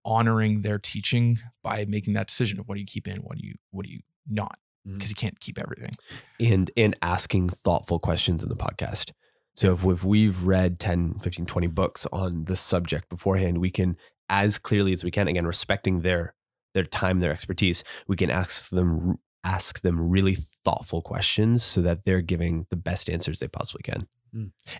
[0.05, 3.47] honoring their teaching by making that decision of what do you keep in, what do
[3.47, 5.95] you what do you not, because you can't keep everything.
[6.41, 9.13] and and asking thoughtful questions in the podcast.
[9.55, 13.97] So if, if we've read 10, 15, 20 books on this subject beforehand, we can
[14.29, 16.35] as clearly as we can, again, respecting their
[16.75, 22.05] their time, their expertise, we can ask them ask them really thoughtful questions so that
[22.05, 24.09] they're giving the best answers they possibly can.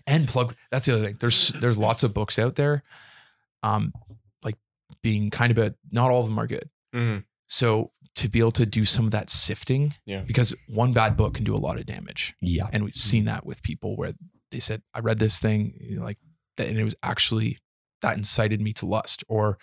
[0.05, 2.83] and plug that's the other thing there's there's lots of books out there
[3.63, 3.91] um
[4.43, 4.55] like
[5.01, 7.23] being kind of a not all of them are good Mhm.
[7.47, 10.21] so to be able to do some of that sifting Yeah.
[10.21, 12.67] because one bad book can do a lot of damage Yeah.
[12.71, 14.13] and we've seen that with people where
[14.51, 16.19] they said i read this thing you know, like
[16.57, 17.57] that and it was actually
[18.01, 19.57] that incited me to lust or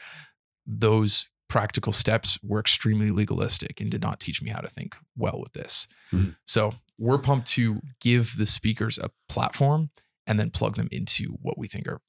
[0.66, 5.38] those practical steps were extremely legalistic and did not teach me how to think well
[5.40, 6.36] with this Mhm.
[6.44, 9.90] so we're pumped to give the speakers a platform
[10.26, 12.00] and then plug them into what we think are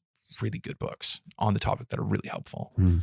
[0.42, 3.02] really good books on the topic that are really helpful Mhm.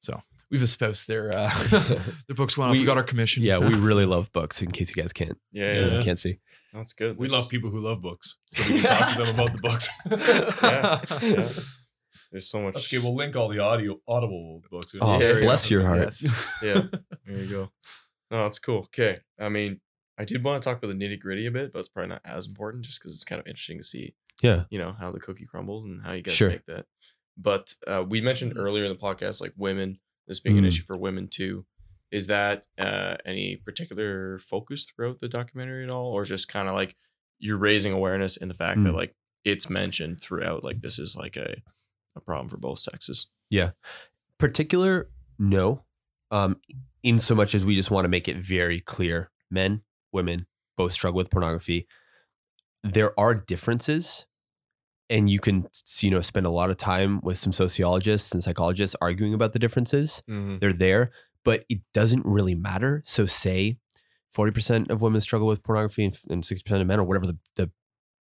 [0.00, 1.48] so we've espoused their uh
[2.26, 2.72] their books went off.
[2.72, 5.38] We- we got our commission Yeah, we really love books in case you guys can't
[5.52, 5.86] Yeah, Yeah.
[5.96, 6.02] yeah.
[6.02, 6.40] can't see.
[6.72, 7.18] That's good.
[7.18, 9.58] we There's- love people who love books, so we can talk to them about the
[9.58, 9.88] books.
[10.10, 11.48] Yeah, yeah.
[12.32, 12.74] There's so much.
[12.74, 12.98] That's okay.
[12.98, 14.94] We'll link all the audio Audible books.
[15.00, 15.74] Oh, Yeah, bless yeah.
[15.78, 15.98] your heart.
[16.00, 16.22] Yes.
[16.62, 16.82] yeah,
[17.26, 17.70] there you go.
[18.30, 18.78] No, that's cool.
[18.84, 19.18] Okay.
[19.38, 19.80] I mean,
[20.18, 22.22] I did want to talk about the nitty gritty a bit, but it's probably not
[22.24, 24.64] as important just because it's kind of interesting to see, Yeah.
[24.70, 26.48] you know, how the cookie crumbles and how you guys Sure.
[26.48, 26.86] make that.
[27.36, 30.68] But uh, we mentioned earlier in the podcast, like women, this being an Mm.
[30.68, 31.66] issue for women too.
[32.10, 36.74] Is that uh, any particular focus throughout the documentary at all, or just kind of
[36.74, 36.96] like
[37.38, 38.96] you're raising awareness in the fact that Mm.
[38.96, 39.14] like
[39.44, 41.56] it's mentioned throughout, like this is like a
[42.16, 43.26] a problem for both sexes.
[43.50, 43.70] Yeah.
[44.38, 45.08] Particular
[45.38, 45.82] no
[46.30, 46.56] um
[47.02, 49.82] in so much as we just want to make it very clear men
[50.12, 50.46] women
[50.76, 51.86] both struggle with pornography.
[52.82, 54.26] There are differences,
[55.10, 55.66] and you can
[56.00, 59.58] you know spend a lot of time with some sociologists and psychologists arguing about the
[59.58, 60.22] differences.
[60.28, 60.60] Mhm.
[60.60, 61.10] They're there,
[61.44, 63.02] but it doesn't really matter.
[63.04, 63.78] So say
[64.36, 67.70] 40% of women struggle with pornography and, and 60% of men or whatever the, the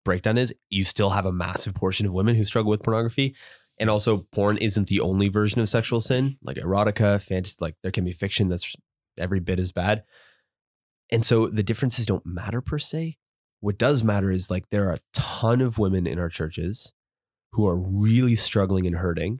[0.03, 3.35] breakdown is, you still have a massive portion of women who struggle with pornography.
[3.79, 7.91] And also porn isn't the only version of sexual sin, like erotica, fantasy, like there
[7.91, 8.75] can be fiction that's
[9.17, 10.03] every bit as bad.
[11.11, 13.17] And so the differences don't matter per se.
[13.61, 16.91] What does matter is like there are a ton of women in our churches
[17.53, 19.39] who are really struggling and hurting.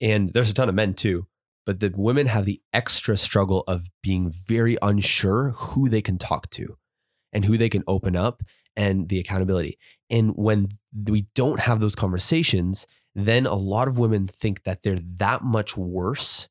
[0.00, 1.26] And there's a ton of men too
[1.66, 6.50] but the women have the extra struggle of being very unsure who they can talk
[6.50, 6.76] to
[7.32, 8.42] and who they can open up
[8.76, 9.78] and the accountability.
[10.10, 10.68] And when
[11.08, 15.76] we don't have those conversations, then a lot of women think that they're that much
[15.76, 16.48] worse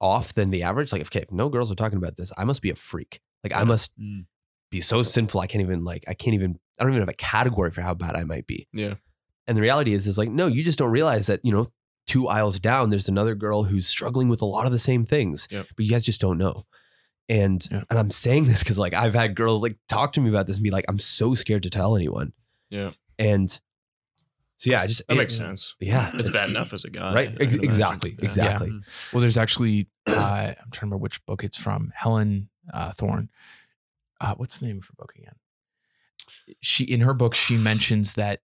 [0.00, 0.92] off than the average.
[0.92, 3.20] Like, okay, if no girls are talking about this, I must be a freak.
[3.42, 4.26] Like, I must Mm.
[4.70, 5.40] be so sinful.
[5.40, 7.94] I can't even, like, I can't even, I don't even have a category for how
[7.94, 8.66] bad I might be.
[8.72, 8.94] Yeah.
[9.46, 11.66] And the reality is, is like, no, you just don't realize that, you know,
[12.06, 15.48] two aisles down, there's another girl who's struggling with a lot of the same things,
[15.50, 15.66] Yep.
[15.76, 16.66] but you guys just don't know.
[17.28, 17.84] And Yeah.
[17.88, 20.56] and I'm saying this because like I've had girls like talk to me about this
[20.56, 22.34] and be like, I'm so scared to tell anyone.
[22.68, 22.90] Yeah.
[23.18, 23.58] And
[24.64, 25.74] so yeah, I just That it- makes sense.
[25.80, 27.14] Yeah, It's bad enough as a guy.
[27.14, 27.28] right?
[27.40, 27.64] Ex- can imagine.
[27.64, 28.24] exactly, Yeah.
[28.24, 28.80] exactly.
[29.12, 31.92] Well, there's actually uh, I'm trying to remember which book it's from.
[31.94, 33.28] Helen uh, Thorne.
[34.20, 35.34] Uh, what's the name of her book again?
[36.60, 38.40] She in her book she mentions that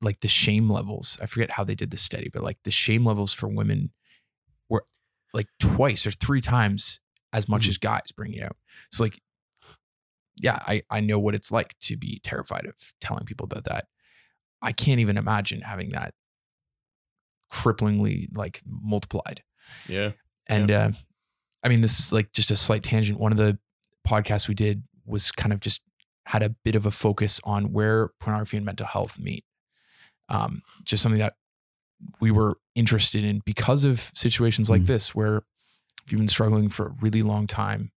[0.00, 1.18] like the shame levels.
[1.20, 3.90] I forget how they did the study, but like the shame levels for women
[4.68, 4.84] were
[5.32, 7.00] like twice or three times
[7.32, 7.68] as much Mhm.
[7.70, 8.56] as guys bring it out.
[8.88, 9.20] It's like,
[10.40, 13.86] yeah, I I know what it's like to be terrified of telling people about that.
[14.64, 16.14] I can't even imagine having that
[17.52, 19.42] cripplingly like multiplied.
[19.88, 20.12] Yeah.
[20.46, 20.90] And uh,
[21.62, 23.18] I mean, this is like just a slight tangent.
[23.18, 23.58] One of the
[24.06, 25.80] podcasts we did was kind of just
[26.26, 29.44] had a bit of a focus on where pornography and mental health meet.
[30.28, 31.34] Um, just something that
[32.20, 34.86] we were interested in because of situations like Mm.
[34.86, 35.42] this, where
[36.04, 37.92] if you've been struggling for a really long time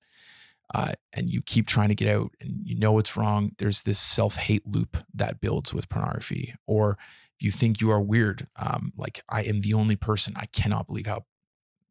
[0.75, 3.99] uh, and you keep trying to get out and you know it's wrong, there's this
[3.99, 6.55] self hate loop that builds with pornography.
[6.67, 6.99] Or
[7.39, 10.87] if you think you are weird, um, like I am the only person, I cannot
[10.87, 11.25] believe how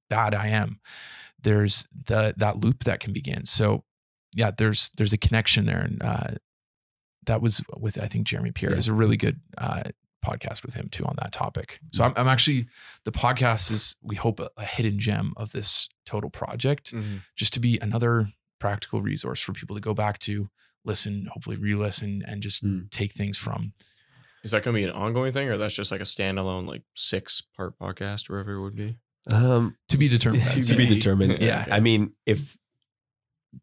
[0.09, 0.79] bad I am.
[1.41, 3.45] There's the that loop that can begin.
[3.45, 3.83] So
[4.33, 6.27] yeah, there's there's a connection there, and uh,
[7.25, 8.71] that was with I think Jeremy Pierre.
[8.71, 8.75] Yeah.
[8.75, 9.83] It was a really good uh,
[10.25, 11.79] podcast with him too on that topic.
[11.93, 12.67] So I'm, I'm actually
[13.05, 17.21] the podcast is we hope a, a hidden gem of this total project, Mhm.
[17.35, 18.29] just to be another
[18.65, 20.49] practical resource for people to go back to,
[20.83, 22.89] listen, hopefully re-listen, and just Mm.
[22.89, 23.73] take things from.
[24.43, 26.83] Is that going to be an ongoing thing, or that's just like a standalone, like
[26.95, 28.97] six part podcast, wherever it would be?
[29.31, 30.43] Um, To be determined.
[30.47, 30.95] to, I'd be say.
[30.95, 31.37] determined.
[31.41, 31.61] Yeah.
[31.63, 31.71] Okay.
[31.71, 32.55] I mean, if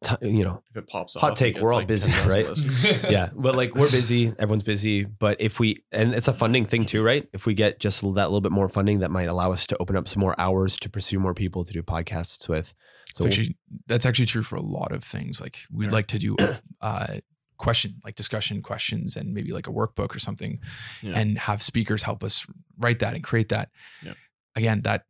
[0.02, 2.46] t- you know, if it pops Hot off, take, we're all like, busy, right?
[3.10, 5.04] yeah, but like we're busy, everyone's busy.
[5.04, 7.28] But if we, and it's a funding thing too, right?
[7.32, 9.96] If we get just that little bit more funding, that might allow us to open
[9.96, 12.74] up some more hours to pursue more people to do podcasts with.
[13.14, 15.40] So It's actually that's actually true for a lot of things.
[15.40, 15.92] Like we'd Yeah.
[15.92, 16.36] like to do
[16.80, 17.18] uh
[17.58, 20.58] question, like discussion questions and maybe like a workbook or something
[21.00, 21.12] Yeah.
[21.18, 22.44] and have speakers help us
[22.78, 23.68] write that and create that.
[24.02, 24.14] Yeah.
[24.56, 25.04] Again, that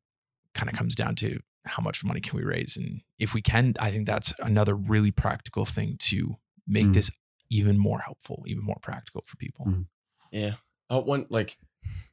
[0.55, 3.75] kind of comes down to how much money can we raise and if we can,
[3.79, 6.37] I think that's another really practical thing to
[6.67, 6.95] make Mm.
[6.95, 7.11] this
[7.51, 9.67] even more helpful, even more practical for people.
[9.67, 9.87] Mm.
[10.33, 10.55] Yeah.
[10.91, 11.59] Oh, one like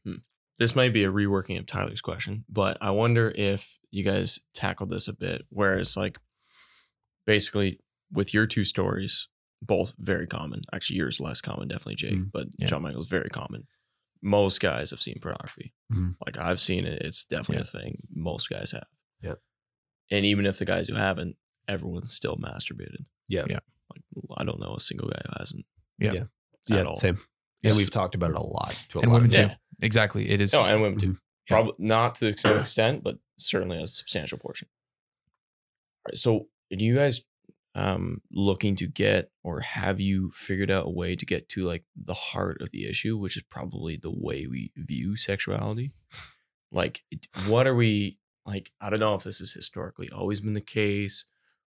[0.04, 0.16] hmm,
[0.60, 4.90] this might be a reworking of Tyler's question, but I wonder if you guys tackled
[4.90, 5.46] this a bit.
[5.50, 6.20] Whereas, like,
[7.26, 7.80] basically,
[8.12, 9.28] with your two stories,
[9.62, 10.62] both very common.
[10.74, 12.32] Actually, yours less common, definitely Jake, Mm.
[12.32, 12.68] but Yeah.
[12.68, 13.68] John Michael's very common.
[14.22, 15.74] Most guys have seen pornography.
[15.92, 16.16] Mhm.
[16.26, 17.02] Like I've seen it.
[17.02, 18.04] It's definitely a thing.
[18.10, 18.88] Most guys have.
[19.22, 19.40] Yep.
[20.12, 21.36] And even if the guys who haven't,
[21.68, 23.06] everyone's still masturbated.
[23.28, 23.46] Yeah.
[23.48, 23.60] Yeah.
[23.92, 24.02] Like
[24.38, 25.66] I don't know a single guy who hasn't.
[25.98, 26.14] Yeah.
[26.14, 26.22] Yeah.
[26.22, 26.98] At yeah, all.
[26.98, 27.20] same.
[27.62, 27.72] Yes.
[27.72, 28.72] And we've talked about it a lot.
[28.90, 29.42] To a And lot women of too.
[29.42, 29.56] Yeah.
[29.82, 30.30] Exactly.
[30.30, 31.18] It is Oh, and women too.
[31.50, 31.56] Yeah.
[31.56, 34.68] Probably not to the same extent, but certainly a substantial portion.
[36.06, 36.18] All right.
[36.18, 37.22] So, are you guys
[37.76, 41.84] um, looking to get, or have you figured out a way to get to like
[41.96, 45.92] the heart of the issue, which is probably the way we view sexuality?
[46.72, 47.02] Like,
[47.48, 48.20] what are we
[48.50, 48.72] like?
[48.82, 51.26] I don't know if this has historically always been the case,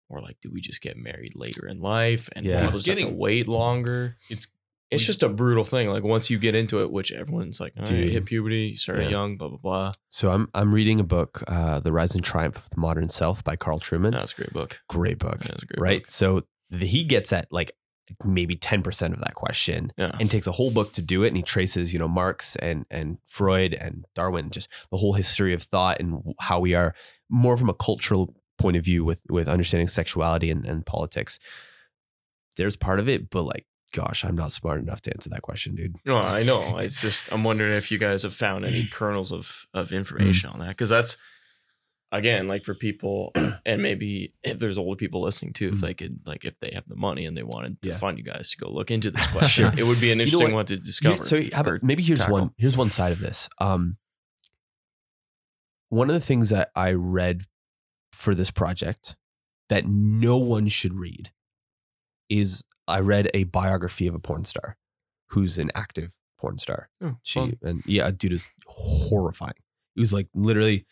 [0.08, 2.60] or like, do we just get married later in life and Yeah.
[2.62, 4.16] people It's just have to getting- wait longer?
[4.30, 4.46] It's
[4.90, 5.90] It's we- just a brutal thing.
[5.90, 8.76] Like once you get into it, which everyone's like, all right, you hit puberty, you
[8.78, 9.10] started Yeah.
[9.10, 9.92] young, blah blah blah.
[10.08, 13.44] So I'm I'm reading a book, uh, The Rise and Triumph of the Modern Self
[13.44, 14.12] by Carl Trueman.
[14.12, 14.80] That's a great book.
[14.88, 15.40] Great book.
[15.44, 16.02] That's a great right?
[16.04, 16.10] book.
[16.10, 17.72] So the, he gets at like
[18.24, 20.16] maybe 10% of that question Yeah.
[20.18, 21.28] and takes a whole book to do it.
[21.28, 25.52] And he traces, you know, Marx and, and Freud and Darwin, just the whole history
[25.52, 26.94] of thought and how we are
[27.28, 31.38] more from a cultural point of view with, with understanding sexuality and, and politics.
[32.56, 35.74] there's part of it, but like, gosh, I'm not smart enough to answer that question,
[35.74, 35.96] dude.
[36.04, 36.78] No, I know.
[36.78, 40.54] It's just I'm wondering if you guys have found any kernels of of information mm.
[40.54, 41.16] on that because that's
[42.10, 43.32] again like for people
[43.66, 45.80] and maybe if there's older people listening too, if Mm.
[45.80, 47.96] they could like if they have the money and they wanted to Yeah.
[47.98, 49.78] fund you guys to go look into this question, Sure.
[49.78, 50.54] it would be an interesting what?
[50.54, 51.22] one to discover.
[51.22, 52.34] so how about- maybe here's tackle.
[52.38, 53.48] one here's one side of this.
[53.58, 53.98] Um,
[55.90, 57.42] one of the things that I read
[58.12, 59.16] for this project
[59.68, 61.30] that no one should read
[62.28, 64.76] is I read a biography of a porn star
[65.30, 66.88] who's an active porn star.
[67.02, 67.56] Oh, She fun.
[67.62, 69.54] and yeah, dude is horrifying.
[69.96, 70.86] It was like literally,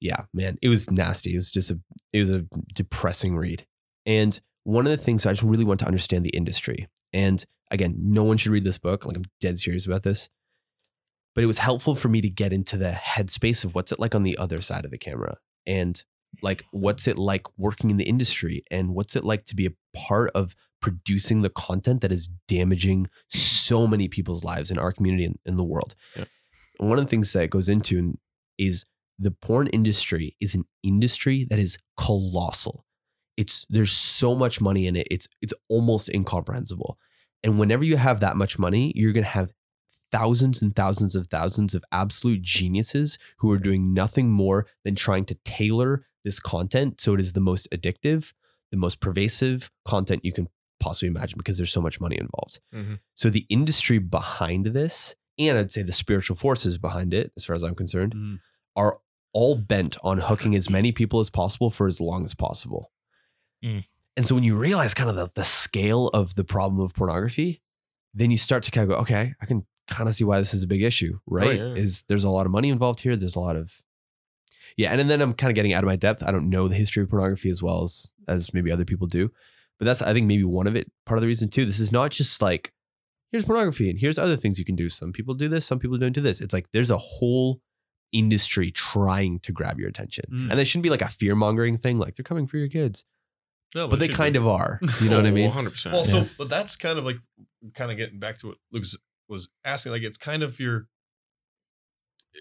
[0.00, 1.34] yeah, man, it was nasty.
[1.34, 1.78] It was just a
[2.12, 3.66] it was a depressing read.
[4.06, 6.88] And one of the things I just really want to understand the industry.
[7.12, 9.06] And again, no one should read this book.
[9.06, 10.28] Like I'm dead serious about this.
[11.34, 14.14] But it was helpful for me to get into the headspace of what's it like
[14.14, 15.36] on the other side of the camera
[15.66, 16.02] and
[16.42, 19.72] like what's it like working in the industry and what's it like to be a
[19.96, 25.24] part of producing the content that is damaging so many people's lives in our community
[25.24, 25.94] and in the world.
[26.16, 26.28] Yep.
[26.78, 28.18] And one of the things that it goes into
[28.58, 28.84] is
[29.18, 32.84] the porn industry is an industry that is colossal.
[33.36, 35.06] It's there's so much money in it.
[35.10, 36.98] It's it's almost incomprehensible.
[37.42, 39.52] And whenever you have that much money, you're going to have
[40.12, 45.24] thousands and thousands of thousands of absolute geniuses who are doing nothing more than trying
[45.26, 48.32] to tailor this content so it is the most addictive,
[48.70, 50.48] the most pervasive content you can
[50.80, 52.60] possibly imagine because there's so much money involved.
[52.72, 53.00] Mhm.
[53.16, 57.56] So the industry behind this, and I'd say the spiritual forces behind it, as far
[57.56, 58.38] as I'm concerned, Mm.
[58.76, 59.00] are
[59.34, 62.90] all bent on hooking as many people as possible for as long as possible.
[63.62, 63.84] Mm.
[64.16, 67.60] And so when you realize kind of the, the scale of the problem of pornography,
[68.14, 70.54] then you start to kind of go, okay, I can kind of see why this
[70.54, 71.58] is a big issue, right?
[71.58, 71.74] yeah.
[71.74, 73.16] Is there's a lot of money involved here.
[73.16, 73.82] There's a lot of
[74.76, 76.22] yeah, And, and then I'm kind of getting out of my depth.
[76.22, 79.30] I don't know the history of pornography as well as as maybe other people do,
[79.78, 80.90] but that's I think maybe one of it.
[81.04, 81.64] Part of the reason too.
[81.64, 82.72] This is not just like
[83.30, 84.88] here's pornography and here's other things you can do.
[84.88, 86.40] Some people do this, some people don't do this.
[86.40, 87.60] It's like there's a whole
[88.14, 90.50] industry trying to grab your attention, Mm.
[90.50, 91.98] and it shouldn't be like a fear mongering thing.
[91.98, 93.04] Like they're coming for your kids,
[93.74, 94.80] No, but they kind of are.
[95.02, 95.50] You know what I mean?
[95.50, 95.92] 100%.
[95.92, 96.24] Well, yeah.
[96.24, 97.16] so but that's kind of like
[97.74, 98.96] kind of getting back to what Lucas
[99.28, 99.92] was asking.
[99.92, 100.86] Like it's kind of your.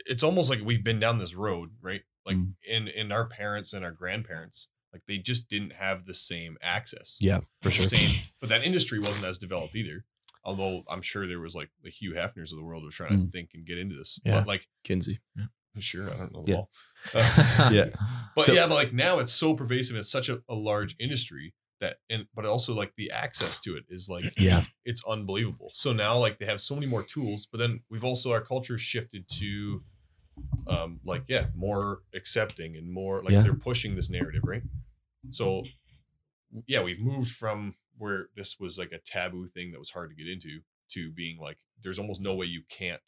[0.06, 2.02] It's almost like we've been down this road, right?
[2.26, 2.54] Like Mm.
[2.68, 7.18] in in our parents and our grandparents, like they just didn't have the same access.
[7.20, 7.86] Yeah, for sure.
[7.86, 10.06] Same, but that industry wasn't as developed either.
[10.46, 13.26] Although I'm sure there was like the Hugh Hefners of the world were trying to
[13.28, 13.32] Mm.
[13.32, 14.20] think and get into this.
[14.26, 14.40] Yeah.
[14.40, 15.20] But like, Kinsey.
[15.82, 16.44] Sure, I don't know.
[16.48, 16.62] Yeah.
[17.14, 17.22] Yeah.
[17.58, 17.86] Uh, Yeah.
[18.36, 19.96] but So- yeah, but like now it's so pervasive.
[19.98, 23.84] It's such a, a large industry that, and but also like the access to it
[23.90, 24.64] is like Yeah.
[24.86, 25.72] it's unbelievable.
[25.74, 28.78] So now like they have so many more tools, but then we've also our culture
[28.78, 29.84] shifted to
[30.68, 33.42] um like yeah, more accepting and more like Yeah.
[33.42, 34.64] they're pushing this narrative, right?
[35.30, 35.64] So
[36.68, 40.16] yeah, we've moved from where this was like a taboo thing that was hard to
[40.16, 40.62] get into
[40.92, 43.02] to being like there's almost no way you can't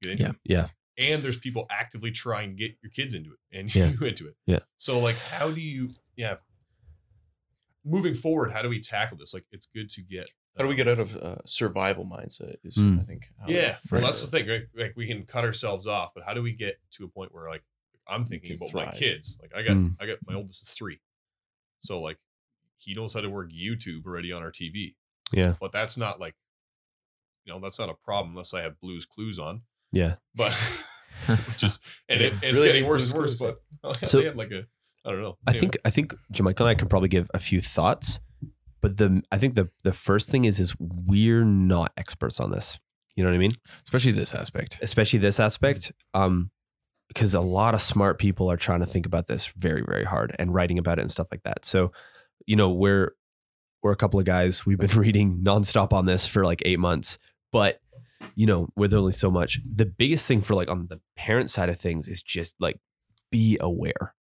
[0.00, 0.30] get into Yeah.
[0.30, 0.36] it.
[0.44, 0.68] Yeah.
[0.98, 3.88] And there's people actively trying to get your kids into it and Yeah.
[3.88, 4.36] you into it.
[4.46, 4.58] Yeah.
[4.76, 6.36] So like how do you yeah
[7.84, 9.34] moving forward, how do we tackle this?
[9.34, 12.56] Like it's good to get How do we um, get out of uh, survival mindset?
[12.64, 13.00] Is Mm.
[13.00, 13.28] I think.
[13.40, 14.30] how yeah, well, that's it.
[14.30, 14.62] the thing, right?
[14.74, 17.48] Like we can cut ourselves off, but how do we get to a point where
[17.48, 17.64] like
[18.06, 19.36] I'm thinking can about my kids?
[19.40, 19.96] Like I got Mm.
[20.00, 21.00] I got my oldest is three.
[21.80, 22.18] So like
[22.78, 24.94] he knows how to work YouTube already on our TV.
[25.32, 25.54] Yeah.
[25.60, 26.34] But that's not like
[27.44, 29.62] you know, that's not a problem unless I have blues clues on.
[29.92, 30.14] Yeah.
[30.34, 30.52] But
[31.56, 33.40] just and it, it's really getting worse and worse.
[33.40, 34.64] But yeah, So- they had like a
[35.04, 35.36] I don't know.
[35.48, 38.20] I think I think John-Michael and I can probably give a few thoughts,
[38.80, 42.78] but the I think the the first thing is is we're not experts on this.
[43.16, 43.52] You know what I mean?
[43.84, 44.78] Especially this aspect.
[44.80, 46.50] Especially this aspect, um,
[47.08, 50.36] because a lot of smart people are trying to think about this very very hard
[50.38, 51.64] and writing about it and stuff like that.
[51.64, 51.90] So,
[52.46, 53.14] you know, we're
[53.82, 54.64] we're a couple of guys.
[54.64, 57.18] We've been reading nonstop on this for like eight months,
[57.50, 57.80] but
[58.34, 59.60] you know, with only so much.
[59.64, 62.78] The biggest thing for like on the parent side of things is just like
[63.30, 64.14] be aware,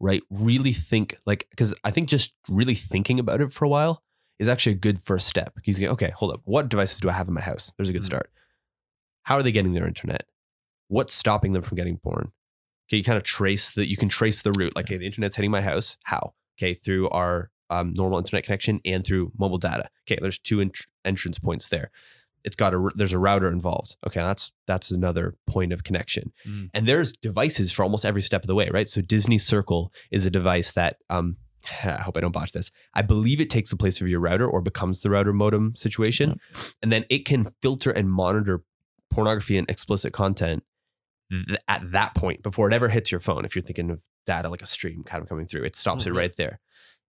[0.00, 0.22] right?
[0.30, 4.02] Really think like because I think just really thinking about it for a while
[4.38, 5.54] is actually a good first step.
[5.62, 6.40] He's going, okay, hold up.
[6.44, 7.72] What devices do I have in my house?
[7.76, 8.06] There's a good Mhm.
[8.06, 8.30] start.
[9.24, 10.26] How are they getting their internet?
[10.88, 12.32] What's stopping them from getting porn?
[12.88, 13.88] Okay, you kind of trace that.
[13.88, 14.74] You can trace the route.
[14.74, 15.98] Like, okay, the internet's hitting my house.
[16.04, 16.34] How?
[16.58, 19.90] Okay, through our um, normal internet connection and through mobile data.
[20.06, 21.90] Okay, there's two ent- entrance points there.
[22.48, 23.90] It's got a there's a router involved.
[24.06, 26.32] Okay, that's that's another point of connection.
[26.46, 26.70] Mm.
[26.74, 28.88] And there's devices for almost every step of the way, right?
[28.88, 31.36] So Disney Circle is a device that um
[31.84, 32.70] I hope I don't botch this.
[32.94, 36.40] I believe it takes the place of your router or becomes the router modem situation.
[36.82, 38.62] And then it can filter and monitor
[39.10, 40.62] pornography and explicit content
[41.32, 43.44] th- at that point before it ever hits your phone.
[43.44, 46.10] If you're thinking of data like a stream kind of coming through, it stops Oh,
[46.10, 46.60] it right there.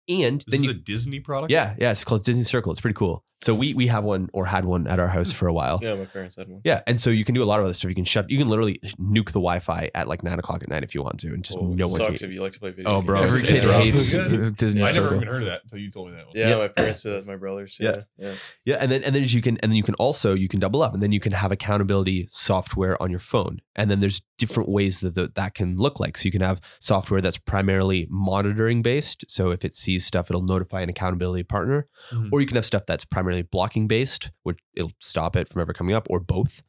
[0.08, 1.50] and This then is you a Disney product.
[1.50, 2.72] yeah yeah it's called Disney Circle.
[2.72, 3.24] It's pretty cool.
[3.46, 5.78] So we we have one or had one at our house for a while.
[5.82, 6.60] Yeah, my parents had one.
[6.64, 7.88] Yeah, and so you can do a lot of other stuff.
[7.90, 8.28] You can shut.
[8.28, 11.20] You can literally nuke the Wi-Fi at like nine o'clock at night if you want
[11.20, 12.00] to, and just Oh, no it one.
[12.00, 12.90] sucks Can, if you like to play video.
[12.90, 13.02] Games.
[13.02, 13.34] Oh, bro, games.
[13.34, 15.16] Every kid hates Disney I never Circle.
[15.16, 16.34] even heard of that until you told me that one.
[16.36, 16.56] Yeah, Yeah.
[16.56, 17.12] my parents did.
[17.14, 17.78] That's my brothers.
[17.80, 17.86] Yeah.
[17.96, 18.34] Yeah, yeah.
[18.64, 20.82] yeah, and then and then you can and then you can also you can double
[20.82, 24.68] up, and then you can have accountability software on your phone, and then there's different
[24.68, 26.16] ways that the, that can look like.
[26.16, 29.24] So you can have software that's primarily monitoring based.
[29.28, 32.28] So if it sees stuff, it'll notify an accountability partner, Mhm.
[32.32, 35.72] or you can have stuff that's primarily blocking based, which it'll stop it from ever
[35.72, 36.62] coming up, or both.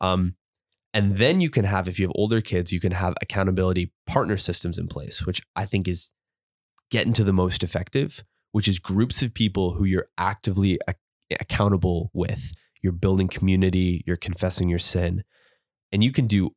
[0.00, 0.36] Um,
[0.92, 4.36] and then you can have, if you have older kids, you can have accountability partner
[4.36, 6.10] systems in place, which I think is
[6.90, 10.98] getting to the most effective, which is groups of people who you're actively ac-
[11.38, 12.52] accountable with.
[12.82, 15.22] You're building community, you're confessing your sin,
[15.92, 16.50] and you can do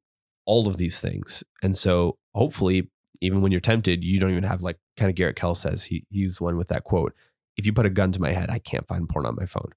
[0.46, 1.44] all of these things.
[1.62, 2.90] And so hopefully,
[3.22, 6.06] even when you're tempted, you don't even have like kind of Garrett Kell says, he,
[6.10, 7.14] he used one with that quote
[7.58, 9.72] if you put a gun to my head, I can't find porn on my phone.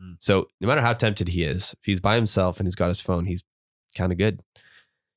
[0.00, 0.12] Hmm.
[0.20, 3.00] So no matter how tempted he is, if he's by himself and he's got his
[3.00, 3.42] phone, he's
[3.96, 4.40] kind of good,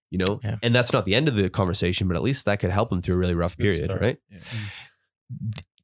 [0.09, 0.39] you know.
[0.43, 0.57] Yeah.
[0.63, 3.01] And that's not the end of the conversation, but at least that could help him
[3.01, 4.01] through a really rough period, start.
[4.01, 4.17] right?
[4.29, 4.39] Yeah.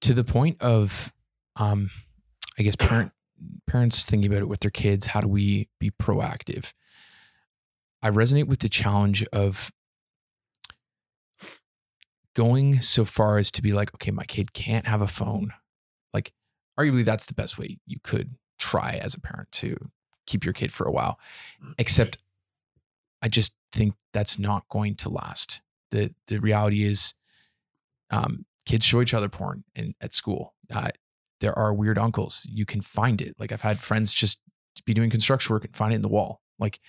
[0.01, 1.13] to the point of
[1.55, 1.89] um
[2.59, 3.11] i guess parent
[3.67, 6.73] parents thinking about it with their kids how do we be proactive
[8.01, 9.71] i resonate with the challenge of
[12.35, 15.53] going so far as to be like okay my kid can't have a phone
[16.15, 16.33] like
[16.79, 19.91] arguably that's the best way you could try as a parent to
[20.25, 21.19] keep your kid for a while
[21.77, 22.17] except
[23.21, 25.61] i just think that's not going to last
[25.91, 27.13] the the reality is
[28.11, 30.53] um, kids show each other porn in at school.
[30.73, 30.89] Uh,
[31.41, 32.47] there are weird uncles.
[32.51, 33.35] You can find it.
[33.39, 34.39] Like I've had friends just
[34.85, 36.41] be doing construction work and find it in the wall.
[36.59, 36.79] Like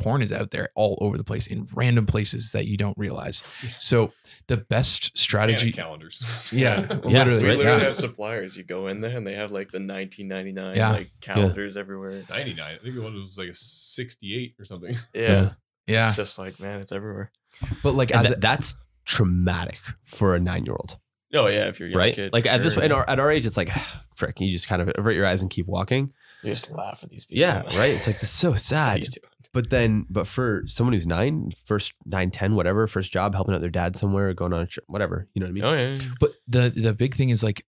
[0.00, 3.42] porn is out there all over the place in random places that you don't realize.
[3.62, 3.70] Yeah.
[3.78, 4.12] So
[4.48, 5.70] the best strategy.
[5.72, 6.20] Panic calendars.
[6.52, 7.42] Yeah, Yeah, literally.
[7.44, 7.78] We literally yeah.
[7.80, 8.56] have suppliers.
[8.56, 10.90] You go in there and they have like the 1999 Yeah.
[10.92, 12.22] like calendars everywhere.
[12.28, 12.78] 99.
[12.80, 14.96] I think one was like a 68 or something.
[15.14, 15.50] Yeah.
[15.86, 17.32] Yeah, It's just like, man, it's everywhere.
[17.82, 18.74] but like And as that- a, that's
[19.04, 20.98] traumatic for a nine year old,
[21.32, 22.14] Oh yeah, if you're a young right?
[22.14, 22.96] kid, like for at this sure, in yeah.
[22.96, 23.70] our, at our age, it's like,
[24.14, 26.12] frick, you just kind of avert your eyes and keep walking.
[26.42, 27.40] you just laugh at these people.
[27.40, 27.90] Yeah, right.
[27.90, 29.04] It's like this is so What are sad.
[29.54, 29.62] You doing?
[29.64, 33.60] But then, but for someone who's nine, first nine, ten, whatever, first job, helping out
[33.60, 35.64] their dad somewhere, or going on a trip, whatever, you know what I mean?
[35.64, 36.10] Oh yeah, yeah.
[36.20, 37.64] but the the big thing is like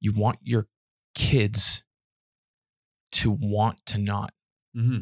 [0.00, 0.66] you want your
[1.14, 1.84] kids
[3.12, 4.32] to want to not
[4.74, 5.00] Mm-hmm.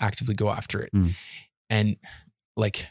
[0.00, 0.90] actively go after it.
[0.94, 1.10] Mm.
[1.68, 1.96] And
[2.56, 2.86] like,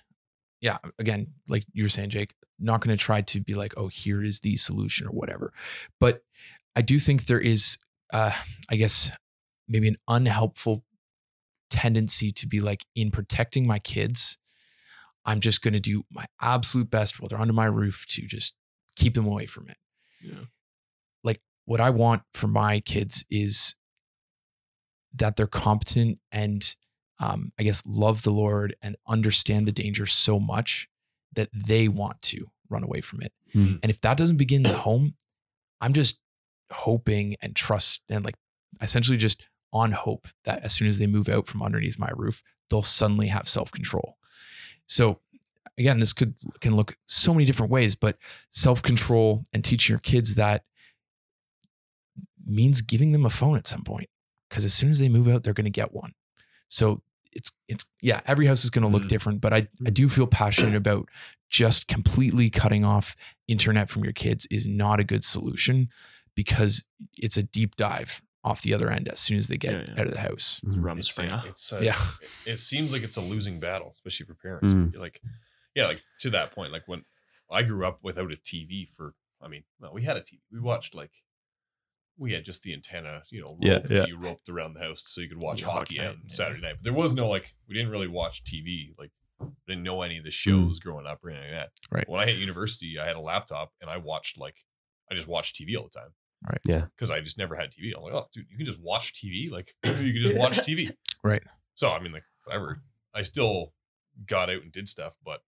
[0.62, 3.88] yeah, again, like you were saying, Jake, not going to try to be like, oh,
[3.88, 5.52] here is the solution or whatever.
[6.00, 6.22] But
[6.76, 7.80] I do think there is,
[8.14, 8.32] uh,
[8.70, 9.12] I guess,
[9.68, 10.84] maybe an unhelpful
[11.74, 14.38] tendency to be like, in protecting my kids,
[15.26, 18.54] I'm just going to do my absolute best while they're under my roof to just
[18.96, 19.78] keep them away from it.
[20.22, 20.46] Yeah.
[21.24, 23.76] Like, what I want for my kids is
[25.16, 26.76] that they're competent and
[27.20, 30.88] um, I guess love the Lord and understand the danger so much
[31.34, 33.34] that they want to run away from it.
[33.54, 33.76] Hmm.
[33.82, 35.16] And if that doesn't begin in the home,
[35.82, 36.20] I'm just
[36.72, 38.36] hoping and trust and like
[38.82, 42.42] essentially just on hope that as soon as they move out from underneath my roof,
[42.70, 44.18] they'll suddenly have self control.
[44.88, 45.20] So
[45.78, 48.18] again, this could can look so many different ways, but
[48.50, 50.64] self control and teaching your kids that
[52.46, 54.10] means giving them a phone at some point
[54.50, 56.14] because as soon as they move out, they're going to get one.
[56.70, 57.02] So
[57.32, 59.08] it's it's yeah, every house is going to look Mm.
[59.10, 61.10] different, but I I do feel passionate about
[61.50, 63.16] just completely cutting off
[63.48, 65.90] internet from your kids is not a good solution
[66.36, 66.84] because
[67.18, 70.02] it's a deep dive off the other end as soon as they get Yeah, yeah.
[70.02, 70.60] out of the house.
[70.66, 70.82] Mhm.
[70.82, 71.46] Rumspringa.
[71.46, 71.98] It's, uh, Yeah.
[72.46, 74.74] It, it seems like it's a losing battle, especially for parents.
[74.74, 74.96] Mm.
[74.98, 75.22] Like,
[75.76, 77.06] yeah, like to that point, like when
[77.50, 80.40] I grew up without a TV for, I mean, well, we had a TV.
[80.52, 81.12] We watched like,
[82.18, 84.06] we had just the antenna, you know, rope Yeah, that yeah.
[84.06, 86.34] you roped around the house so you could watch Yeah, hockey hockey on night, yeah.
[86.34, 86.76] Saturday night.
[86.76, 88.94] But there was no like, we didn't really watch TV.
[89.00, 89.12] Like,
[89.68, 90.34] didn't know any of the Mm.
[90.34, 91.72] shows growing up or anything like that.
[91.92, 92.08] Right.
[92.10, 94.58] When I hit university, I had a laptop and I watched like,
[95.12, 96.14] I just watched TV all the time.
[96.50, 96.60] Right.
[96.66, 96.86] Yeah.
[96.96, 97.94] Because I just never had TV.
[97.96, 99.50] I was like, oh, dude, you can just watch TV.
[99.52, 100.92] Like, you can just watch TV.
[101.24, 101.44] Right.
[101.76, 102.82] So I mean, like whatever.
[103.16, 103.74] I still
[104.28, 105.42] got out and did stuff, but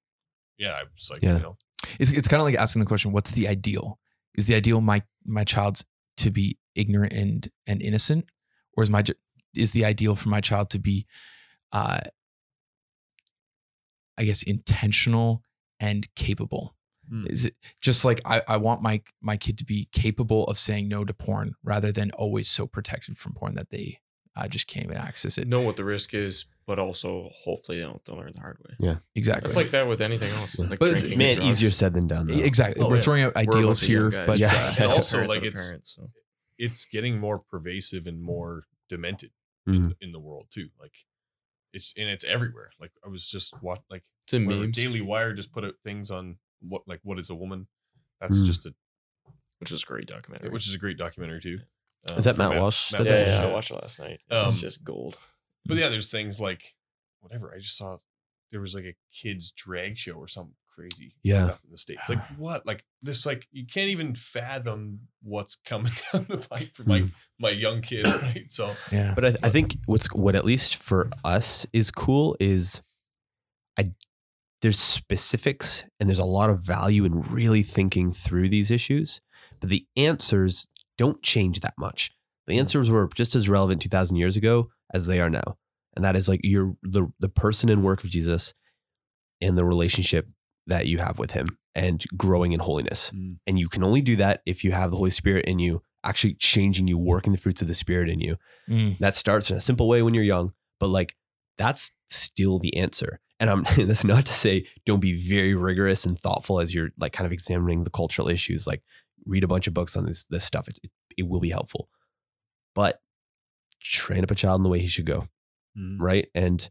[0.57, 1.33] yeah, I was like, Yeah.
[1.37, 1.57] you know,
[1.99, 3.99] It's it's kind of like asking the question, what's the ideal?
[4.37, 5.83] Is the ideal my my child's
[6.17, 8.29] to be ignorant and and innocent,
[8.77, 9.03] or is my
[9.55, 11.05] is the ideal for my child to be,
[11.71, 11.99] uh,
[14.17, 15.43] I guess, intentional
[15.79, 16.75] and capable?
[17.09, 17.25] Hmm.
[17.29, 20.87] Is it just like I, I want my my kid to be capable of saying
[20.87, 23.99] no to porn rather than always so protected from porn that they
[24.35, 25.47] uh, just can't even access it?
[25.47, 28.57] know what the risk is but also hopefully they don't have to learn the hard
[28.67, 28.75] way.
[28.79, 29.47] Yeah, exactly.
[29.47, 30.57] It's like that with anything else.
[30.57, 30.65] Yeah.
[30.67, 32.25] Like But drinking Man, easier said than done.
[32.25, 32.39] Though.
[32.39, 32.81] exactly.
[32.81, 33.01] Oh, We're yeah.
[33.03, 34.47] throwing out ideals bunch of young here, but Yeah.
[34.51, 36.09] uh, And also, like, it's- parents, so.
[36.57, 39.29] it's getting more pervasive and more demented
[39.69, 39.75] Mhm.
[39.75, 40.69] in, in the world too.
[40.79, 40.95] Like
[41.71, 42.71] it's and it's everywhere.
[42.79, 45.75] Like I was just watching like It's in whatever, memes, Daily Wire just put out
[45.83, 46.37] things on
[46.67, 47.67] what like what is a woman.
[48.19, 48.45] That's Mm.
[48.45, 48.73] just a
[49.59, 50.49] which is a great documentary.
[50.49, 51.59] which is a great documentary too.
[52.09, 53.27] Um, Is that from Matt Walsh Matt did yeah, that?
[53.27, 54.19] yeah, Walsh, I watched it last night.
[54.29, 55.17] Um, it's just gold.
[55.65, 56.75] But yeah, there's things like
[57.21, 57.53] whatever.
[57.55, 57.97] I just saw
[58.51, 61.15] there was like a kids drag show or something crazy.
[61.23, 61.45] Yeah.
[61.45, 62.01] stuff in the states.
[62.07, 62.65] Like what?
[62.65, 63.25] Like this?
[63.25, 67.11] Like you can't even fathom what's coming down the pipe for my Mm.
[67.39, 68.51] my young kid, right?
[68.51, 69.13] So yeah.
[69.15, 72.81] But I, I think what's what at least for us is cool is
[73.79, 73.85] I
[74.65, 79.21] there's specifics and there's a lot of value in really thinking through these issues,
[79.59, 80.65] but the answers
[80.97, 82.09] don't change that much.
[82.47, 85.59] The answers were just as relevant 2000 years ago as they are now.
[85.95, 88.55] And that is like you're the the person and work of Jesus
[89.39, 90.29] and the relationship
[90.65, 93.11] that you have with him and growing in holiness.
[93.13, 93.37] Mm.
[93.45, 96.33] And you can only do that if you have the Holy Spirit in you, actually
[96.33, 98.37] changing you, working the fruits of the Spirit in you
[98.67, 98.97] Mm.
[98.97, 101.15] that starts in a simple way when you're young, but like
[101.55, 103.19] that's still the answer.
[103.39, 107.13] And I'm that's not to say don't be very rigorous and thoughtful as you're like
[107.13, 108.65] kind of examining the cultural issues.
[108.67, 108.81] Like
[109.25, 110.67] read a bunch of books on this this stuff.
[110.67, 111.89] It's, it it will be helpful,
[112.73, 113.01] but
[113.81, 115.27] train up a child in the way he should go,
[115.77, 115.97] Mm.
[115.99, 116.27] right?
[116.33, 116.69] And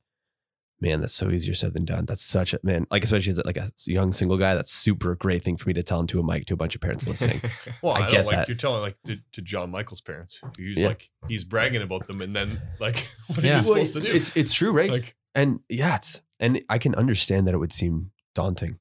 [0.81, 2.05] man, that's so easier said than done.
[2.07, 4.55] That's such a man, like especially as like a young single guy.
[4.55, 6.81] That's super great thing for me to tell into a mic to a bunch of
[6.81, 7.41] parents listening.
[7.83, 8.49] Well, I I, don't get like that.
[8.49, 10.41] you're telling like to, to John-Michael's parents.
[10.59, 10.89] He's Yeah.
[10.89, 13.55] like he's bragging about them, and then like what Yeah.
[13.55, 14.07] are you supposed to do?
[14.09, 14.91] It's it's true, right?
[14.91, 18.79] like and yeah, it's, and I can understand that it would seem daunting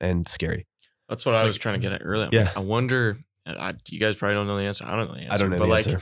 [0.00, 0.66] and scary.
[1.08, 2.28] That's what I was trying to get at earlier.
[2.32, 2.50] Yeah.
[2.56, 3.18] I wonder.
[3.46, 4.84] I, you guys probably don't know the answer.
[4.84, 5.32] I don't know the answer.
[5.34, 6.00] I don't know but the like, answer.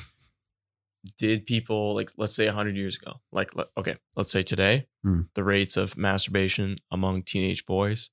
[1.19, 5.23] did people like let's say 100 years ago like okay let's say today Hmm.
[5.35, 8.09] the rates of masturbation among teenage boys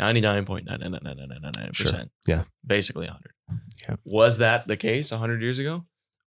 [0.00, 1.90] 99.99999% Sure.
[2.26, 2.44] Yeah.
[2.66, 3.32] basically 100
[3.88, 3.96] Yeah.
[4.04, 5.84] was that the case 100 years ago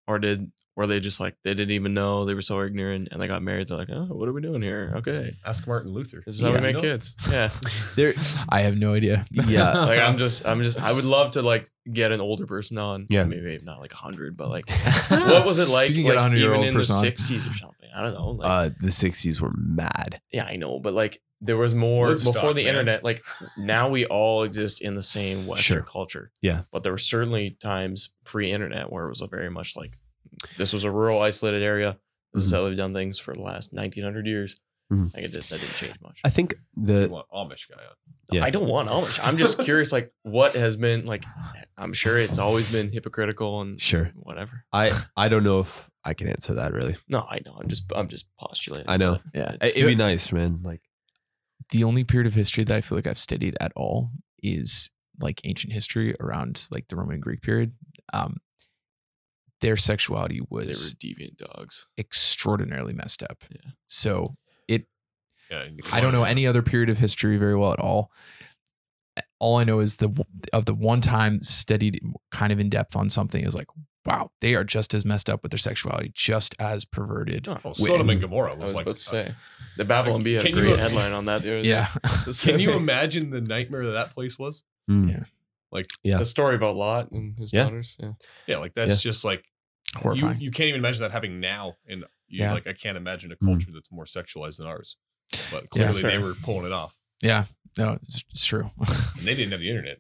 [0.08, 3.20] or did were they just like they didn't even know they were so ignorant and
[3.22, 6.24] they got married they're like oh what are we doing here okay ask Martin Luther.
[6.26, 6.56] this is how Yeah.
[6.56, 7.50] we make kids yeah
[7.96, 8.14] There,
[8.48, 9.26] I have no idea.
[9.32, 9.72] Yeah.
[9.74, 13.08] like i'm just i'm just i would love to like get an older person on
[13.10, 13.24] Yeah.
[13.24, 14.70] maybe not like 100 but like
[15.10, 17.04] what was it like, you can get a like even 100-year-old in the person on.
[17.12, 20.22] 60s or something i don't know like uh, the '60s were mad.
[20.32, 22.70] Yeah, I know, but like there was more Woodstock, before the man.
[22.76, 23.04] internet.
[23.04, 23.24] Like
[23.58, 25.84] now we all exist in the same Western Sure.
[25.84, 26.32] culture.
[26.42, 26.62] Yeah.
[26.72, 29.98] But there were certainly times pre-internet where it was a very much like
[30.58, 31.98] this was a rural, isolated area.
[32.34, 32.56] This is Mhm.
[32.56, 34.58] how they've done things for the last nineteen hundred years.
[34.92, 35.14] Mhm.
[35.14, 36.22] Like it did, that didn't change much.
[36.24, 37.96] I think You the want Amish guy on.
[38.32, 38.44] yeah.
[38.46, 39.20] I don't want Amish.
[39.22, 41.24] I'm just curious, like what has been like.
[41.78, 44.12] I'm sure it's always been hypocritical and Sure.
[44.16, 44.66] whatever.
[44.72, 46.96] I I don't know if I can answer that really.
[47.10, 47.58] No, I know.
[47.60, 48.90] I'm just I'm just postulating.
[48.90, 49.20] I know.
[49.34, 49.56] Yeah.
[49.62, 50.62] It'd be nice, man.
[50.64, 50.82] Like
[51.72, 54.12] the only period of history that I feel like I've studied at all
[54.42, 54.90] is
[55.20, 57.74] like ancient history around like the Roman and Greek period.
[58.14, 58.38] Um,
[59.62, 61.88] their sexuality they were was deviant dogs.
[61.98, 63.44] extraordinarily messed up.
[63.50, 63.72] Yeah.
[63.88, 64.36] So
[65.50, 65.64] Yeah,
[65.94, 68.12] I don't know any other period of history very well at all.
[69.40, 70.10] All I know is the
[70.52, 72.02] of the one time studied
[72.32, 73.68] kind of in depth on something is like,
[74.06, 77.48] wow, they are just as messed up with their sexuality, just as perverted.
[77.48, 78.86] Oh, Wait, Sodom and and- Gomorrah I was was like.
[78.88, 79.36] about to uh, say
[79.78, 81.44] the Babylon Bee had a Can you- great headline on that.
[81.44, 81.62] The.
[81.64, 81.88] Yeah.
[82.42, 84.64] Can you imagine the nightmare that that place was?
[84.90, 85.24] mm, Yeah.
[85.72, 86.18] Like, Yeah.
[86.18, 87.64] the story about Lot and his Yeah.
[87.64, 87.98] daughters?
[88.00, 88.14] Yeah,
[88.48, 89.44] yeah, like that's just like
[89.96, 90.40] Horrifying.
[90.40, 91.76] you can't even imagine that happening now.
[91.88, 92.54] And you, Yeah.
[92.54, 93.46] like, I can't imagine a Mm.
[93.48, 94.98] culture that's more sexualized than ours.
[95.52, 95.90] But Yeah.
[95.92, 97.46] clearly, they were pulling it off, yeah.
[97.78, 98.72] No, it's, it's true.
[98.80, 99.98] and they didn't have the internet,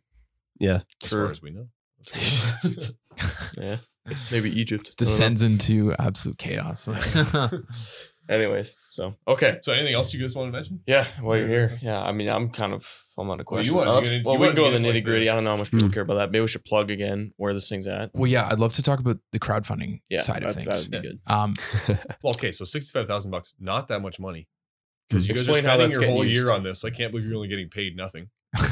[0.59, 0.81] yeah.
[1.03, 1.23] as True.
[1.25, 1.69] far as we know.
[3.57, 3.77] Yeah.
[4.31, 6.87] Maybe Egypt It descends into absolute chaos.
[8.29, 10.81] Anyways, so okay, so, anything else you guys want to mention?
[10.85, 11.07] yeah.
[11.21, 12.01] While you're here, yeah.
[12.03, 13.75] I mean, I'm kind of I'm on a Well, you question.
[13.75, 15.29] wanna Let's- well, you we wanna can go get to the nitty gritty.
[15.29, 15.93] I don't know how much people Mm.
[15.93, 16.31] care about that.
[16.31, 18.11] Maybe we should plug again where this thing's at.
[18.13, 20.65] well, yeah, I'd love to talk about the crowdfunding Yeah, side of things.
[20.65, 21.19] that would be good.
[21.25, 21.55] Um,
[22.21, 24.47] Well, okay, so sixty-five thousand bucks, not that much money.
[25.09, 26.43] Because you guys Explain are how spending that's your whole used.
[26.43, 26.83] year on this.
[26.83, 28.29] I can't believe you're only getting paid nothing.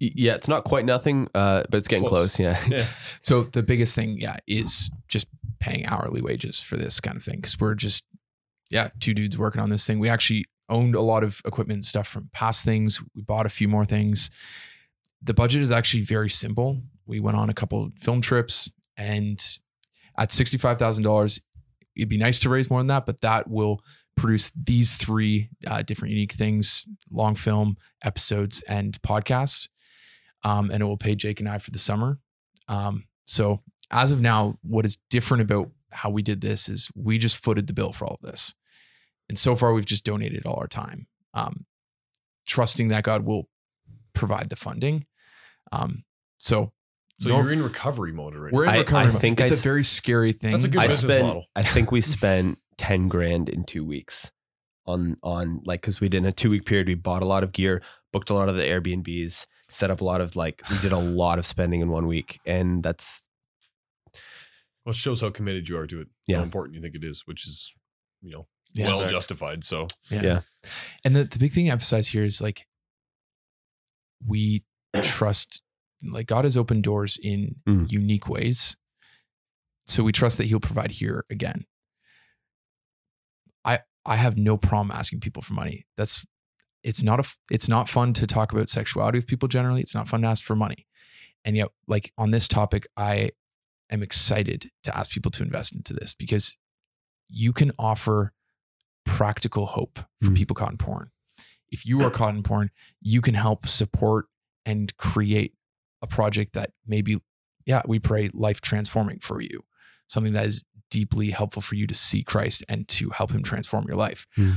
[0.00, 2.34] Yeah, it's not quite nothing, uh, but it's getting Close.
[2.36, 2.40] close.
[2.40, 2.58] Yeah.
[2.68, 2.86] Yeah.
[3.22, 5.28] So the biggest thing, yeah, is just
[5.60, 8.04] paying hourly wages for this kind of thing because we're just,
[8.72, 9.98] yeah, two dudes working on this thing.
[9.98, 13.00] We actually owned a lot of equipment and stuff from past things.
[13.14, 14.30] We bought a few more things.
[15.22, 16.80] The budget is actually very simple.
[17.06, 19.44] We went on a couple film trips, and
[20.16, 21.40] at sixty-five thousand dollars,
[21.94, 23.80] it'd be nice to raise more than that, but that will
[24.16, 29.68] produce these three uh, different unique things: long film, episodes, and podcast.
[30.44, 32.18] Um, and it will pay Jake and I for the summer.
[32.66, 37.18] Um, so as of now, what is different about how we did this is we
[37.18, 38.54] just footed the bill for all of this.
[39.32, 41.64] And so far we've just donated all our time, um,
[42.46, 43.48] trusting that God will
[44.12, 45.06] provide the funding.
[45.72, 46.04] Um,
[46.36, 46.74] so,
[47.18, 48.54] So no- you're in recovery mode already.
[48.54, 49.12] we're in I- I recovery.
[49.12, 49.20] mode.
[49.22, 50.52] think it's I a s- very scary thing.
[50.52, 51.46] That's a good I business spent, model.
[51.56, 54.30] I think we spent 10 grand in two weeks
[54.84, 57.42] on, on like, cause we did in a two week period, we bought a lot
[57.42, 57.80] of gear,
[58.12, 60.98] booked a lot of the Airbnbs, set up a lot of like, we did a
[60.98, 62.38] lot of spending in one week.
[62.44, 63.26] And that's,
[64.84, 66.08] Well, it shows how committed you are to it.
[66.26, 66.36] Yeah.
[66.38, 67.72] How important you think it is, which is,
[68.20, 68.86] you know, Yeah.
[68.86, 69.64] well justified.
[69.64, 70.40] So Yeah.
[71.04, 72.66] And the, the big thing I emphasize here is like
[74.26, 74.64] we
[75.02, 75.62] trust
[76.02, 77.90] like God has opened doors in Mm.
[77.90, 78.76] unique ways.
[79.86, 81.66] So we trust that he'll provide here again.
[83.64, 85.86] I I have no problem asking people for money.
[85.96, 86.24] That's
[86.82, 89.80] it's not a it's not fun to talk about sexuality with people generally.
[89.80, 90.86] It's not fun to ask for money.
[91.44, 93.30] And yet like on this topic I
[93.90, 96.56] am excited to ask people to invest into this because
[97.28, 98.32] you can offer
[99.04, 100.36] practical hope for Mm.
[100.36, 101.10] people caught in porn.
[101.70, 102.70] If you are caught in porn,
[103.00, 104.26] you can help support
[104.66, 105.54] and create
[106.02, 107.20] a project that maybe,
[107.64, 109.64] yeah, we pray life transforming for you,
[110.06, 113.86] something that is deeply helpful for you to see Christ and to help him transform
[113.88, 114.26] your life.
[114.36, 114.56] Mm.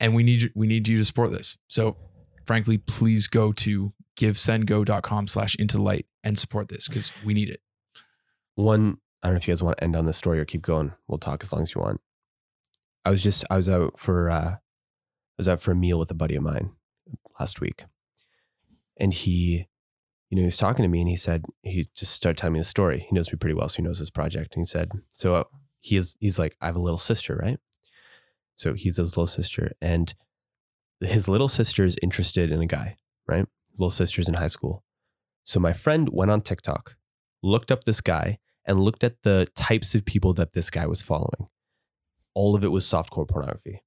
[0.00, 1.58] And we need you- we need you to support this.
[1.66, 1.96] So
[2.46, 7.60] frankly, please go to givesendgo.com slash into light and support this because we need it.
[8.56, 10.62] one i don't know if you guys want to end on this story or keep
[10.62, 12.00] going we'll talk as long as you want
[13.04, 14.58] i was just i was out for uh i
[15.36, 16.72] was out for a meal with a buddy of mine
[17.38, 17.84] last week.
[18.98, 19.68] And he
[20.30, 22.60] you know he was talking to me and he said he just started telling me
[22.60, 23.06] the story.
[23.08, 24.54] He knows me pretty well so he knows this project.
[24.54, 25.44] And he said so uh,
[25.80, 27.58] he is he's like i have a little sister right?
[28.56, 30.14] So he's his little sister and
[31.00, 32.96] his little sister is interested in a guy
[33.26, 33.46] right?
[33.70, 34.84] His little sister's in high school.
[35.44, 36.96] So my friend went on tiktok
[37.42, 41.00] looked up this guy and looked at the types of people that this guy was
[41.00, 41.48] following.
[42.38, 43.82] All of it was softcore pornography.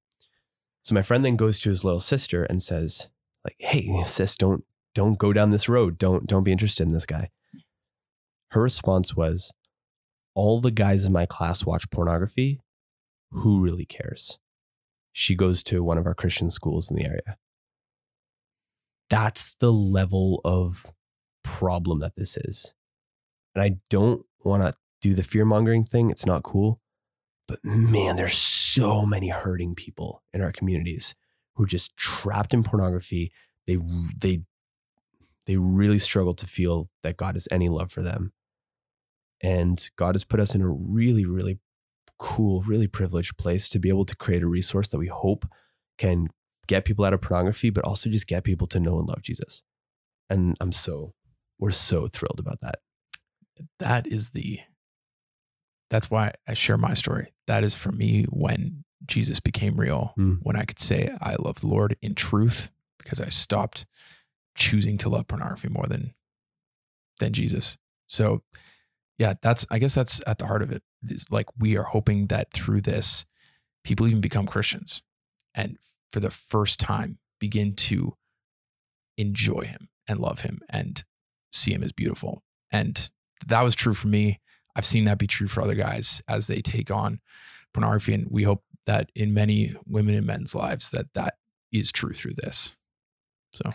[0.82, 3.08] So my friend then goes to his little sister and says,
[3.46, 5.98] like, hey, sis, don't don't go down this road.
[5.98, 7.30] Don't don't be interested in this guy.
[8.50, 9.54] Her response was,
[10.36, 12.60] all the guys in my class watch pornography.
[13.30, 14.38] Who really cares?
[15.14, 17.38] She goes to one of our Christian schools in the area.
[19.10, 20.92] That's the level of
[21.42, 22.74] problem that this is.
[23.56, 26.10] And I don't want to do the fear mongering thing.
[26.10, 26.81] It's not cool.
[27.52, 31.16] But man, there's so many hurting people in our communities
[31.56, 33.34] who are just trapped in pornography.
[33.68, 33.78] They
[34.22, 34.44] they
[35.48, 38.32] they really struggle to feel that God has any love for them.
[39.44, 41.60] And God has put us in a really, really
[42.18, 45.46] cool, really privileged place to be able to create a resource that we hope
[45.98, 46.28] can
[46.68, 49.62] get people out of pornography, but also just get people to know and love Jesus.
[50.30, 51.16] And I'm so,
[51.60, 52.80] we're so thrilled about that.
[53.80, 54.62] that is the
[55.92, 57.34] that's why I share my story.
[57.46, 60.40] That is for me when Jesus became real, Mm.
[60.42, 63.86] when I could say I love the Lord in truth because I stopped
[64.56, 66.14] choosing to love pornography more than
[67.20, 67.78] than Jesus.
[68.08, 68.42] So
[69.20, 70.82] yeah, that's I guess that's at the heart of it.
[71.08, 73.26] Is like we are hoping that through this
[73.84, 75.02] people even become Christians
[75.56, 75.78] and
[76.14, 78.16] for the first time begin to
[79.18, 81.04] enjoy him and love him and
[81.52, 82.44] see him as beautiful.
[82.72, 83.10] And
[83.48, 84.40] that was true for me.
[84.76, 87.20] I've seen that be true for other guys as they take on
[87.74, 88.14] pornography.
[88.14, 91.36] And we hope that in many women and men's lives that that
[91.72, 92.76] is true through this.
[93.54, 93.72] So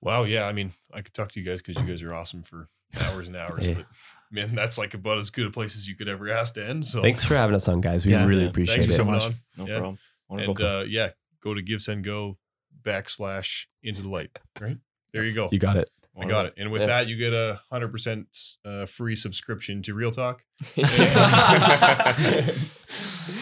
[0.00, 0.44] Wow, yeah.
[0.44, 2.68] I mean, I could talk to you guys because you guys are awesome for
[3.00, 3.66] hours and hours.
[3.66, 3.74] Hey.
[3.74, 3.86] But
[4.30, 6.84] man, that's like about as good a place as you could ever ask to end.
[6.84, 8.06] So Thanks for having us on, guys.
[8.06, 8.24] We Yeah.
[8.26, 8.48] really Yeah.
[8.50, 8.98] appreciate thanks it.
[8.98, 9.22] for so much.
[9.24, 9.34] on.
[9.56, 9.78] No Yeah.
[9.78, 9.98] problem.
[10.28, 10.56] Wonderful.
[10.56, 12.38] And uh, yeah, go to Give Send Go
[12.82, 14.30] backslash into the light.
[14.60, 14.78] Right
[15.12, 15.48] there, you go.
[15.50, 15.90] You got it.
[16.20, 16.54] I got it.
[16.56, 16.86] And with Yeah.
[16.88, 18.26] that, you get a hundred percent
[18.64, 20.42] uh, free subscription to Real Talk.
[20.76, 20.86] yeah.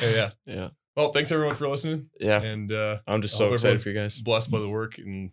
[0.01, 0.31] Yeah, yeah.
[0.47, 0.69] yeah.
[0.97, 2.41] Well, thanks everyone for listening, Yeah.
[2.43, 4.19] and uh, I'm just so excited for you guys.
[4.19, 5.31] blessed by the work and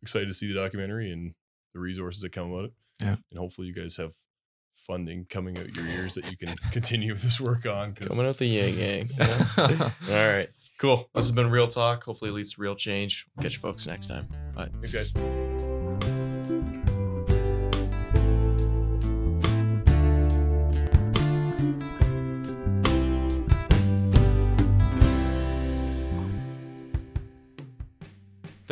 [0.00, 1.34] excited to see the documentary and
[1.74, 2.72] the resources that come about it.
[3.00, 3.16] Yeah.
[3.30, 4.12] and hopefully you guys have
[4.76, 7.94] funding coming out your ears that you can continue this work on.
[7.94, 9.08] Coming out the yang yang.
[9.08, 9.90] you know?
[10.10, 10.48] All right.
[10.78, 11.08] Cool.
[11.14, 12.04] This has been Real Talk.
[12.04, 13.26] Hopefully it leads to real change.
[13.40, 14.28] Catch you folks next time.
[14.54, 14.68] Bye.
[14.80, 15.61] Thanks, guys.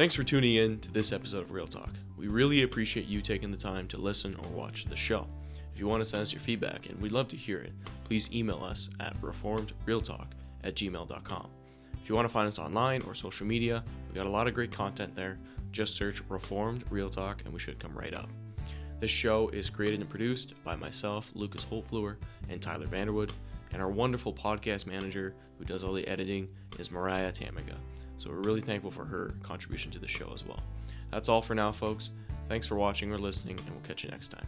[0.00, 1.90] Thanks for tuning in to this episode of Real Talk.
[2.16, 5.26] We really appreciate you taking the time to listen or watch the show.
[5.74, 7.74] If you want to send us your feedback, and we'd love to hear it,
[8.04, 10.28] please email us at reformedrealtalk
[10.64, 11.50] at gmail.com.
[12.02, 14.54] If you want to find us online or social media, we got a lot of
[14.54, 15.38] great content there.
[15.70, 18.30] Just search Reformed Real Talk and we should come right up.
[19.00, 22.16] This show is created and produced by myself, Lucas Holtfluer,
[22.48, 23.32] and Tyler Vanderwood,
[23.70, 26.48] and our wonderful podcast manager who does all the editing
[26.78, 27.76] is Mariah Tamiga.
[28.20, 30.60] So we're really thankful for her contribution to the show as well.
[31.10, 32.10] That's all for now, folks.
[32.50, 34.46] Thanks for watching or listening, and we'll catch you next time.